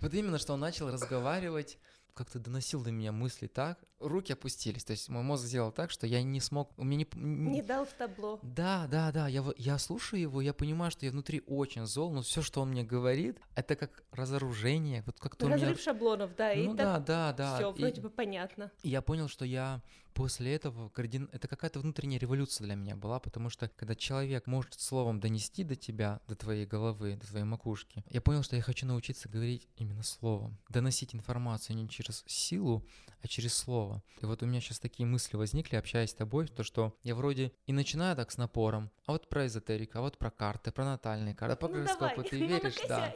Вот 0.00 0.14
именно, 0.14 0.38
что 0.38 0.54
он 0.54 0.60
начал 0.60 0.90
разговаривать, 0.90 1.78
как-то 2.14 2.38
доносил 2.38 2.82
до 2.82 2.90
меня 2.90 3.12
мысли 3.12 3.46
так, 3.46 3.78
руки 4.00 4.32
опустились, 4.32 4.84
то 4.84 4.92
есть 4.92 5.08
мой 5.08 5.22
мозг 5.22 5.44
сделал 5.44 5.72
так, 5.72 5.90
что 5.90 6.06
я 6.06 6.22
не 6.22 6.40
смог, 6.40 6.72
у 6.76 6.84
меня 6.84 7.06
не... 7.14 7.50
Не 7.50 7.62
дал 7.62 7.84
в 7.84 7.92
табло. 7.92 8.38
Да, 8.42 8.86
да, 8.90 9.12
да, 9.12 9.28
я, 9.28 9.44
я 9.56 9.78
слушаю 9.78 10.20
его, 10.20 10.40
я 10.40 10.52
понимаю, 10.52 10.90
что 10.90 11.06
я 11.06 11.12
внутри 11.12 11.42
очень 11.46 11.86
зол, 11.86 12.12
но 12.12 12.22
все, 12.22 12.42
что 12.42 12.60
он 12.60 12.70
мне 12.70 12.84
говорит, 12.84 13.38
это 13.54 13.76
как 13.76 14.04
разоружение, 14.12 15.02
вот 15.06 15.18
как-то 15.20 15.46
у 15.46 15.48
меня... 15.48 15.58
Разрыв 15.58 15.80
шаблонов, 15.80 16.34
да, 16.36 16.52
и 16.52 16.66
Ну 16.66 16.76
так 16.76 17.04
да, 17.04 17.32
да, 17.32 17.32
да. 17.32 17.56
все 17.56 17.72
и- 17.72 17.80
вроде 17.80 18.00
бы 18.00 18.10
понятно. 18.10 18.70
и 18.82 18.90
я 18.90 19.02
понял, 19.02 19.28
что 19.28 19.44
я 19.44 19.82
после 20.12 20.54
этого 20.54 20.88
кардин... 20.90 21.28
это 21.32 21.48
какая-то 21.48 21.80
внутренняя 21.80 22.20
революция 22.20 22.64
для 22.66 22.76
меня 22.76 22.94
была, 22.96 23.18
потому 23.18 23.50
что 23.50 23.68
когда 23.68 23.94
человек 23.96 24.46
может 24.46 24.74
словом 24.74 25.18
донести 25.18 25.64
до 25.64 25.74
тебя, 25.76 26.20
до 26.28 26.36
твоей 26.36 26.66
головы, 26.66 27.16
до 27.16 27.26
твоей 27.26 27.44
макушки, 27.44 28.04
я 28.10 28.20
понял, 28.20 28.42
что 28.42 28.54
я 28.54 28.62
хочу 28.62 28.86
научиться 28.86 29.28
говорить 29.28 29.66
именно 29.76 30.02
словом, 30.02 30.56
доносить 30.68 31.14
информацию 31.14 31.76
не 31.76 31.88
через 31.88 32.03
силу, 32.12 32.84
а 33.22 33.28
через 33.28 33.54
слово. 33.54 34.02
И 34.20 34.26
вот 34.26 34.42
у 34.42 34.46
меня 34.46 34.60
сейчас 34.60 34.78
такие 34.78 35.06
мысли 35.06 35.36
возникли, 35.36 35.76
общаясь 35.76 36.10
с 36.10 36.14
тобой, 36.14 36.46
то 36.46 36.62
что 36.62 36.96
я 37.02 37.14
вроде 37.14 37.52
и 37.66 37.72
начинаю 37.72 38.14
так 38.16 38.30
с 38.30 38.36
напором, 38.36 38.90
а 39.06 39.12
вот 39.12 39.28
про 39.28 39.46
эзотерику, 39.46 39.98
а 39.98 40.00
вот 40.02 40.18
про 40.18 40.30
карты, 40.30 40.72
про 40.72 40.84
натальные 40.84 41.34
карты, 41.34 41.56
про 41.56 41.68
Ну 41.68 41.74
гороскопы, 41.74 42.16
давай, 42.16 42.28
ты 42.28 42.38
ну 42.38 42.46
веришь, 42.46 42.76
да. 42.86 43.14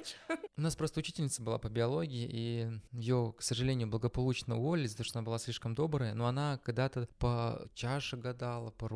У 0.57 0.61
нас 0.61 0.77
просто 0.77 1.01
учительница 1.01 1.42
была 1.42 1.59
по 1.59 1.68
биологии, 1.68 2.29
и 2.31 2.81
ее, 2.92 3.35
к 3.37 3.42
сожалению, 3.42 3.88
благополучно 3.88 4.57
уволили, 4.57 4.88
то, 4.88 5.05
что 5.05 5.18
она 5.18 5.27
была 5.27 5.38
слишком 5.38 5.74
добрая, 5.74 6.14
но 6.14 6.27
она 6.27 6.59
когда-то 6.64 7.07
по 7.18 7.68
чаше 7.74 8.16
гадала, 8.16 8.70
по 8.70 8.88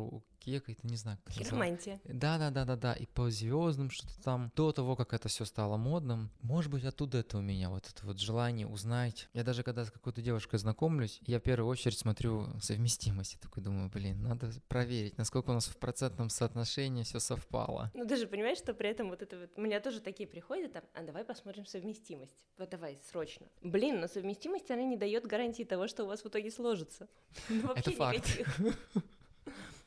какой-то, 0.51 0.87
не 0.87 0.97
знаю, 0.97 1.17
как. 1.23 1.33
Хиромантия. 1.33 1.99
Да, 2.05 2.37
да, 2.37 2.49
да, 2.49 2.65
да, 2.65 2.75
да. 2.75 2.93
И 2.93 3.05
по 3.05 3.29
звездам 3.29 3.89
что-то 3.89 4.21
там. 4.21 4.51
До 4.55 4.71
того, 4.71 4.95
как 4.95 5.13
это 5.13 5.27
все 5.27 5.45
стало 5.45 5.77
модным. 5.77 6.29
Может 6.41 6.71
быть, 6.71 6.83
оттуда 6.85 7.19
это 7.19 7.37
у 7.37 7.41
меня, 7.41 7.69
вот 7.69 7.87
это 7.87 8.05
вот 8.05 8.19
желание 8.19 8.67
узнать. 8.67 9.29
Я 9.33 9.43
даже 9.43 9.63
когда 9.63 9.85
с 9.85 9.91
какой-то 9.91 10.21
девушкой 10.21 10.57
знакомлюсь, 10.59 11.19
я 11.25 11.39
в 11.39 11.43
первую 11.43 11.69
очередь 11.69 11.97
смотрю 11.97 12.47
совместимость. 12.59 13.33
Я 13.33 13.39
такой 13.39 13.63
думаю, 13.63 13.89
блин, 13.89 14.21
надо 14.21 14.51
проверить, 14.67 15.17
насколько 15.17 15.51
у 15.51 15.53
нас 15.53 15.65
в 15.67 15.77
процентном 15.77 16.29
соотношении 16.29 17.03
все 17.03 17.19
совпало. 17.19 17.91
Ну, 17.93 18.05
ты 18.07 18.15
же 18.17 18.27
понимаешь, 18.27 18.57
что 18.57 18.73
при 18.73 18.89
этом 18.89 19.09
вот 19.09 19.21
это 19.21 19.37
вот... 19.37 19.49
У 19.55 19.61
меня 19.61 19.79
тоже 19.79 19.99
такие 20.01 20.27
приходят, 20.27 20.73
там, 20.73 20.83
а 20.93 21.03
давай 21.03 21.23
посмотрим 21.23 21.65
совместимость. 21.65 22.45
Вот 22.57 22.69
давай, 22.69 22.99
срочно. 23.11 23.47
Блин, 23.61 23.99
но 23.99 24.07
совместимость, 24.07 24.69
она 24.71 24.83
не 24.83 24.97
дает 24.97 25.25
гарантии 25.25 25.63
того, 25.63 25.87
что 25.87 26.03
у 26.03 26.07
вас 26.07 26.23
в 26.23 26.27
итоге 26.27 26.51
сложится. 26.51 27.07
Ну, 27.49 27.67
вообще 27.67 27.91
Это 27.91 27.91
факт. 27.91 28.17
никаких. 28.17 28.59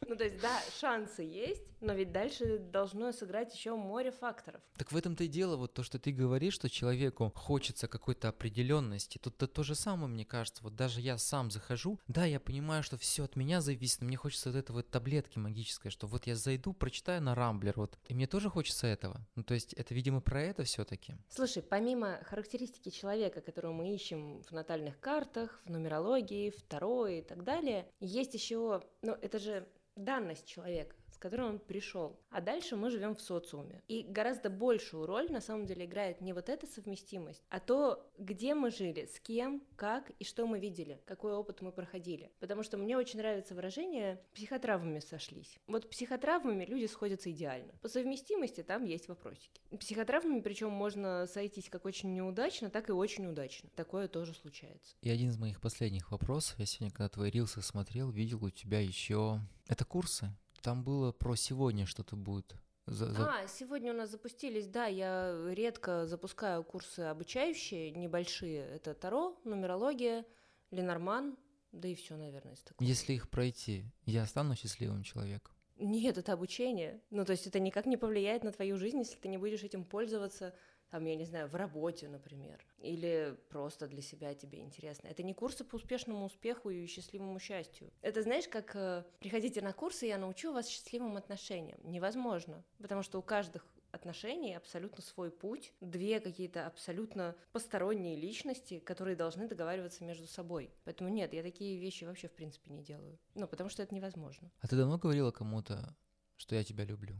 Ну, 0.08 0.16
то 0.16 0.24
есть, 0.24 0.40
да, 0.40 0.60
шансы 0.78 1.22
есть, 1.22 1.64
но 1.80 1.92
ведь 1.92 2.12
дальше 2.12 2.58
должно 2.58 3.12
сыграть 3.12 3.54
еще 3.54 3.74
море 3.74 4.10
факторов. 4.10 4.62
Так 4.76 4.92
в 4.92 4.96
этом-то 4.96 5.24
и 5.24 5.28
дело, 5.28 5.56
вот 5.56 5.74
то, 5.74 5.82
что 5.82 5.98
ты 5.98 6.12
говоришь, 6.12 6.54
что 6.54 6.70
человеку 6.70 7.32
хочется 7.34 7.88
какой-то 7.88 8.28
определенности. 8.28 9.18
Тут 9.18 9.36
то, 9.36 9.46
то 9.46 9.62
же 9.62 9.74
самое, 9.74 10.08
мне 10.08 10.24
кажется. 10.24 10.62
Вот 10.62 10.76
даже 10.76 11.00
я 11.00 11.18
сам 11.18 11.50
захожу, 11.50 11.98
да, 12.08 12.24
я 12.24 12.40
понимаю, 12.40 12.82
что 12.82 12.96
все 12.96 13.24
от 13.24 13.36
меня 13.36 13.60
зависит, 13.60 14.00
но 14.00 14.06
мне 14.06 14.16
хочется 14.16 14.50
вот 14.50 14.58
этой 14.58 14.72
вот 14.72 14.90
таблетки 14.90 15.38
магической, 15.38 15.90
что 15.90 16.06
вот 16.06 16.26
я 16.26 16.36
зайду, 16.36 16.72
прочитаю 16.72 17.22
на 17.22 17.34
Рамблер, 17.34 17.74
вот, 17.76 17.98
и 18.06 18.14
мне 18.14 18.26
тоже 18.26 18.48
хочется 18.48 18.86
этого. 18.86 19.20
Ну, 19.34 19.42
то 19.42 19.54
есть 19.54 19.72
это, 19.74 19.94
видимо, 19.94 20.20
про 20.20 20.42
это 20.42 20.64
все-таки. 20.64 21.14
Слушай, 21.28 21.62
помимо 21.62 22.20
характеристики 22.24 22.90
человека, 22.90 23.40
которую 23.40 23.74
мы 23.74 23.94
ищем 23.94 24.42
в 24.42 24.52
натальных 24.52 24.98
картах, 25.00 25.60
в 25.64 25.70
нумерологии, 25.70 26.50
в 26.50 26.62
Таро 26.62 27.06
и 27.06 27.22
так 27.22 27.44
далее, 27.44 27.90
есть 28.00 28.34
еще, 28.34 28.82
ну, 29.02 29.12
это 29.12 29.38
же 29.38 29.68
данность 29.96 30.46
человека, 30.46 30.94
с 31.16 31.18
которым 31.18 31.46
он 31.48 31.58
пришел. 31.58 32.18
А 32.30 32.42
дальше 32.42 32.76
мы 32.76 32.90
живем 32.90 33.14
в 33.14 33.22
социуме. 33.22 33.82
И 33.88 34.02
гораздо 34.02 34.50
большую 34.50 35.06
роль 35.06 35.32
на 35.32 35.40
самом 35.40 35.64
деле 35.66 35.86
играет 35.86 36.20
не 36.20 36.34
вот 36.34 36.50
эта 36.50 36.66
совместимость, 36.66 37.42
а 37.48 37.58
то, 37.58 38.06
где 38.18 38.54
мы 38.54 38.70
жили, 38.70 39.06
с 39.06 39.18
кем, 39.20 39.62
как 39.76 40.10
и 40.18 40.24
что 40.24 40.46
мы 40.46 40.60
видели, 40.60 41.00
какой 41.06 41.32
опыт 41.32 41.62
мы 41.62 41.72
проходили. 41.72 42.30
Потому 42.38 42.62
что 42.62 42.76
мне 42.76 42.96
очень 42.96 43.18
нравится 43.18 43.54
выражение 43.54 44.20
«психотравмами 44.34 44.98
сошлись». 44.98 45.58
Вот 45.66 45.88
психотравмами 45.88 46.66
люди 46.66 46.86
сходятся 46.86 47.30
идеально. 47.30 47.72
По 47.80 47.88
совместимости 47.88 48.62
там 48.62 48.84
есть 48.84 49.08
вопросики. 49.08 49.62
Психотравмами 49.80 50.40
причем 50.40 50.70
можно 50.70 51.26
сойтись 51.26 51.70
как 51.70 51.86
очень 51.86 52.12
неудачно, 52.12 52.68
так 52.68 52.90
и 52.90 52.92
очень 52.92 53.26
удачно. 53.26 53.70
Такое 53.74 54.06
тоже 54.08 54.34
случается. 54.34 54.96
И 55.00 55.08
один 55.08 55.30
из 55.30 55.38
моих 55.38 55.62
последних 55.62 56.10
вопросов, 56.10 56.58
я 56.58 56.66
сегодня, 56.66 56.90
когда 56.90 57.08
твои 57.08 57.30
рилсы 57.30 57.62
смотрел, 57.62 58.10
видел 58.10 58.44
у 58.44 58.50
тебя 58.50 58.80
еще... 58.80 59.40
Это 59.68 59.84
курсы? 59.84 60.30
Там 60.66 60.82
было 60.82 61.12
про 61.12 61.36
сегодня 61.36 61.86
что-то 61.86 62.16
будет. 62.16 62.56
За- 62.86 63.12
за- 63.12 63.24
А, 63.30 63.46
сегодня 63.46 63.92
у 63.92 63.96
нас 63.96 64.10
запустились, 64.10 64.66
да, 64.66 64.86
я 64.86 65.32
редко 65.54 66.06
запускаю 66.08 66.64
курсы 66.64 66.98
обучающие, 67.02 67.92
небольшие. 67.92 68.66
Это 68.66 68.92
Таро, 68.92 69.38
нумерология, 69.44 70.24
Ленорман, 70.72 71.36
да 71.70 71.86
и 71.86 71.94
все, 71.94 72.16
наверное, 72.16 72.54
из 72.54 72.62
такого. 72.64 72.84
Если 72.88 73.12
их 73.12 73.30
пройти, 73.30 73.84
я 74.06 74.26
стану 74.26 74.56
счастливым 74.56 75.04
человеком. 75.04 75.54
Нет, 75.76 76.18
это 76.18 76.32
обучение. 76.32 77.00
Ну, 77.10 77.24
то 77.24 77.30
есть 77.30 77.46
это 77.46 77.60
никак 77.60 77.86
не 77.86 77.96
повлияет 77.96 78.42
на 78.42 78.50
твою 78.50 78.76
жизнь, 78.76 78.98
если 78.98 79.14
ты 79.18 79.28
не 79.28 79.38
будешь 79.38 79.62
этим 79.62 79.84
пользоваться, 79.84 80.52
там, 80.90 81.04
я 81.04 81.16
не 81.16 81.24
знаю, 81.24 81.48
в 81.48 81.54
работе, 81.54 82.08
например, 82.08 82.64
или 82.78 83.36
просто 83.48 83.86
для 83.86 84.02
себя 84.02 84.34
тебе 84.34 84.60
интересно. 84.60 85.08
Это 85.08 85.22
не 85.22 85.34
курсы 85.34 85.64
по 85.64 85.76
успешному 85.76 86.26
успеху 86.26 86.70
и 86.70 86.86
счастливому 86.86 87.38
счастью. 87.38 87.92
Это, 88.02 88.22
знаешь, 88.22 88.48
как 88.48 88.74
э, 88.76 89.04
приходите 89.20 89.60
на 89.62 89.72
курсы, 89.72 90.06
я 90.06 90.18
научу 90.18 90.52
вас 90.52 90.68
счастливым 90.68 91.16
отношениям. 91.16 91.78
Невозможно, 91.82 92.64
потому 92.78 93.02
что 93.02 93.18
у 93.18 93.22
каждых 93.22 93.66
отношений 93.96 94.54
абсолютно 94.54 95.02
свой 95.02 95.30
путь, 95.30 95.72
две 95.80 96.20
какие-то 96.20 96.66
абсолютно 96.66 97.34
посторонние 97.52 98.14
личности, 98.14 98.78
которые 98.78 99.16
должны 99.16 99.48
договариваться 99.48 100.04
между 100.04 100.26
собой. 100.26 100.70
Поэтому 100.84 101.10
нет, 101.10 101.32
я 101.32 101.42
такие 101.42 101.78
вещи 101.78 102.04
вообще 102.04 102.28
в 102.28 102.32
принципе 102.32 102.70
не 102.72 102.82
делаю. 102.82 103.18
Ну, 103.34 103.48
потому 103.48 103.70
что 103.70 103.82
это 103.82 103.94
невозможно. 103.94 104.50
А 104.60 104.68
ты 104.68 104.76
давно 104.76 104.98
говорила 104.98 105.30
кому-то, 105.30 105.96
что 106.36 106.54
я 106.54 106.62
тебя 106.62 106.84
люблю? 106.84 107.16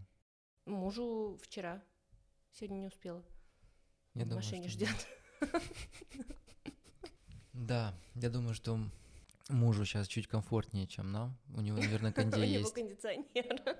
Мужу 0.67 1.39
вчера. 1.43 1.83
Сегодня 2.53 2.77
не 2.77 2.87
успела. 2.87 3.25
Я 4.17 4.25
в 4.25 4.29
думаю, 4.29 4.37
машине 4.37 4.69
что 4.69 4.79
ждет. 4.79 5.07
Да, 7.53 7.95
я 8.15 8.31
думаю, 8.31 8.55
что 8.55 8.79
мужу 9.49 9.85
сейчас 9.85 10.09
чуть 10.09 10.27
комфортнее, 10.27 10.87
чем 10.87 11.13
нам. 11.13 11.37
У 11.55 11.61
него, 11.61 11.79
наверное, 11.79 12.11
У 12.13 12.15
кондей 12.15 12.49
него 12.49 12.61
есть. 12.61 12.75
кондиционер. 12.75 13.79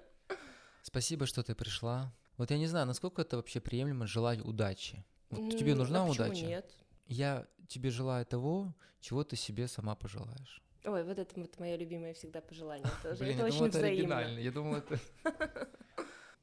Спасибо, 0.83 1.27
что 1.27 1.43
ты 1.43 1.55
пришла. 1.55 2.13
Вот 2.37 2.51
я 2.51 2.59
не 2.59 2.67
знаю, 2.67 2.87
насколько 2.87 3.23
это 3.23 3.37
вообще 3.37 3.61
приемлемо 3.61 4.07
желать 4.07 4.41
удачи. 4.45 5.05
Вот 5.31 5.57
тебе 5.59 5.75
нужна 5.75 6.03
а 6.03 6.07
удача? 6.07 6.45
нет? 6.47 6.71
Я 7.07 7.47
тебе 7.69 7.91
желаю 7.91 8.27
того, 8.27 8.75
чего 9.01 9.25
ты 9.25 9.37
себе 9.37 9.69
сама 9.69 9.95
пожелаешь. 9.95 10.63
Ой, 10.85 11.03
вот 11.03 11.19
это 11.19 11.41
вот 11.41 11.59
мое 11.59 11.77
любимое 11.77 12.15
всегда 12.15 12.41
пожелание 12.41 12.89
тоже. 13.03 13.19
Блин, 13.19 13.33
это 13.33 13.41
я 13.41 13.45
очень 13.47 13.57
думал, 13.57 13.69
это 13.69 13.79
взаимно. 13.79 14.17
оригинально. 14.17 14.39
Я 14.39 14.53
думал, 14.53 14.75
это... 14.77 15.01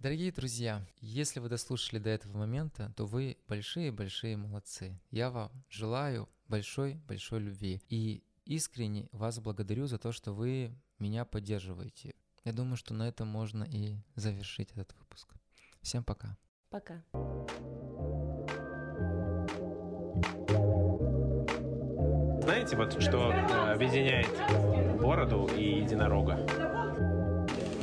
Дорогие 0.03 0.33
друзья, 0.33 0.85
если 0.99 1.39
вы 1.39 1.47
дослушали 1.47 1.97
до 1.97 2.09
этого 2.09 2.37
момента, 2.37 2.91
то 2.97 3.05
вы 3.05 3.37
большие-большие 3.47 4.35
молодцы. 4.35 4.99
Я 5.11 5.29
вам 5.29 5.49
желаю 5.69 6.27
большой-большой 6.49 7.39
любви. 7.39 7.81
И 7.87 8.21
искренне 8.43 9.07
вас 9.13 9.39
благодарю 9.39 9.87
за 9.87 9.97
то, 9.97 10.11
что 10.11 10.33
вы 10.33 10.75
меня 10.99 11.23
поддерживаете. 11.23 12.15
Я 12.43 12.51
думаю, 12.51 12.75
что 12.75 12.93
на 12.93 13.07
этом 13.07 13.29
можно 13.29 13.63
и 13.63 13.95
завершить 14.15 14.71
этот 14.71 14.93
выпуск. 14.99 15.35
Всем 15.81 16.03
пока. 16.03 16.37
Пока. 16.69 17.01
Знаете, 22.41 22.75
вот 22.75 23.01
что 23.01 23.31
э, 23.31 23.71
объединяет 23.71 25.01
бороду 25.01 25.47
и 25.47 25.79
единорога? 25.79 26.82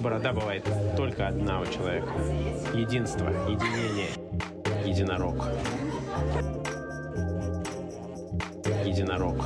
Борода 0.01 0.32
бывает 0.32 0.66
только 0.96 1.28
одна 1.28 1.61
у 1.61 1.66
человека. 1.66 2.09
Единство, 2.72 3.28
единение, 3.48 4.09
единорог. 4.86 5.46
Единорог. 8.86 9.36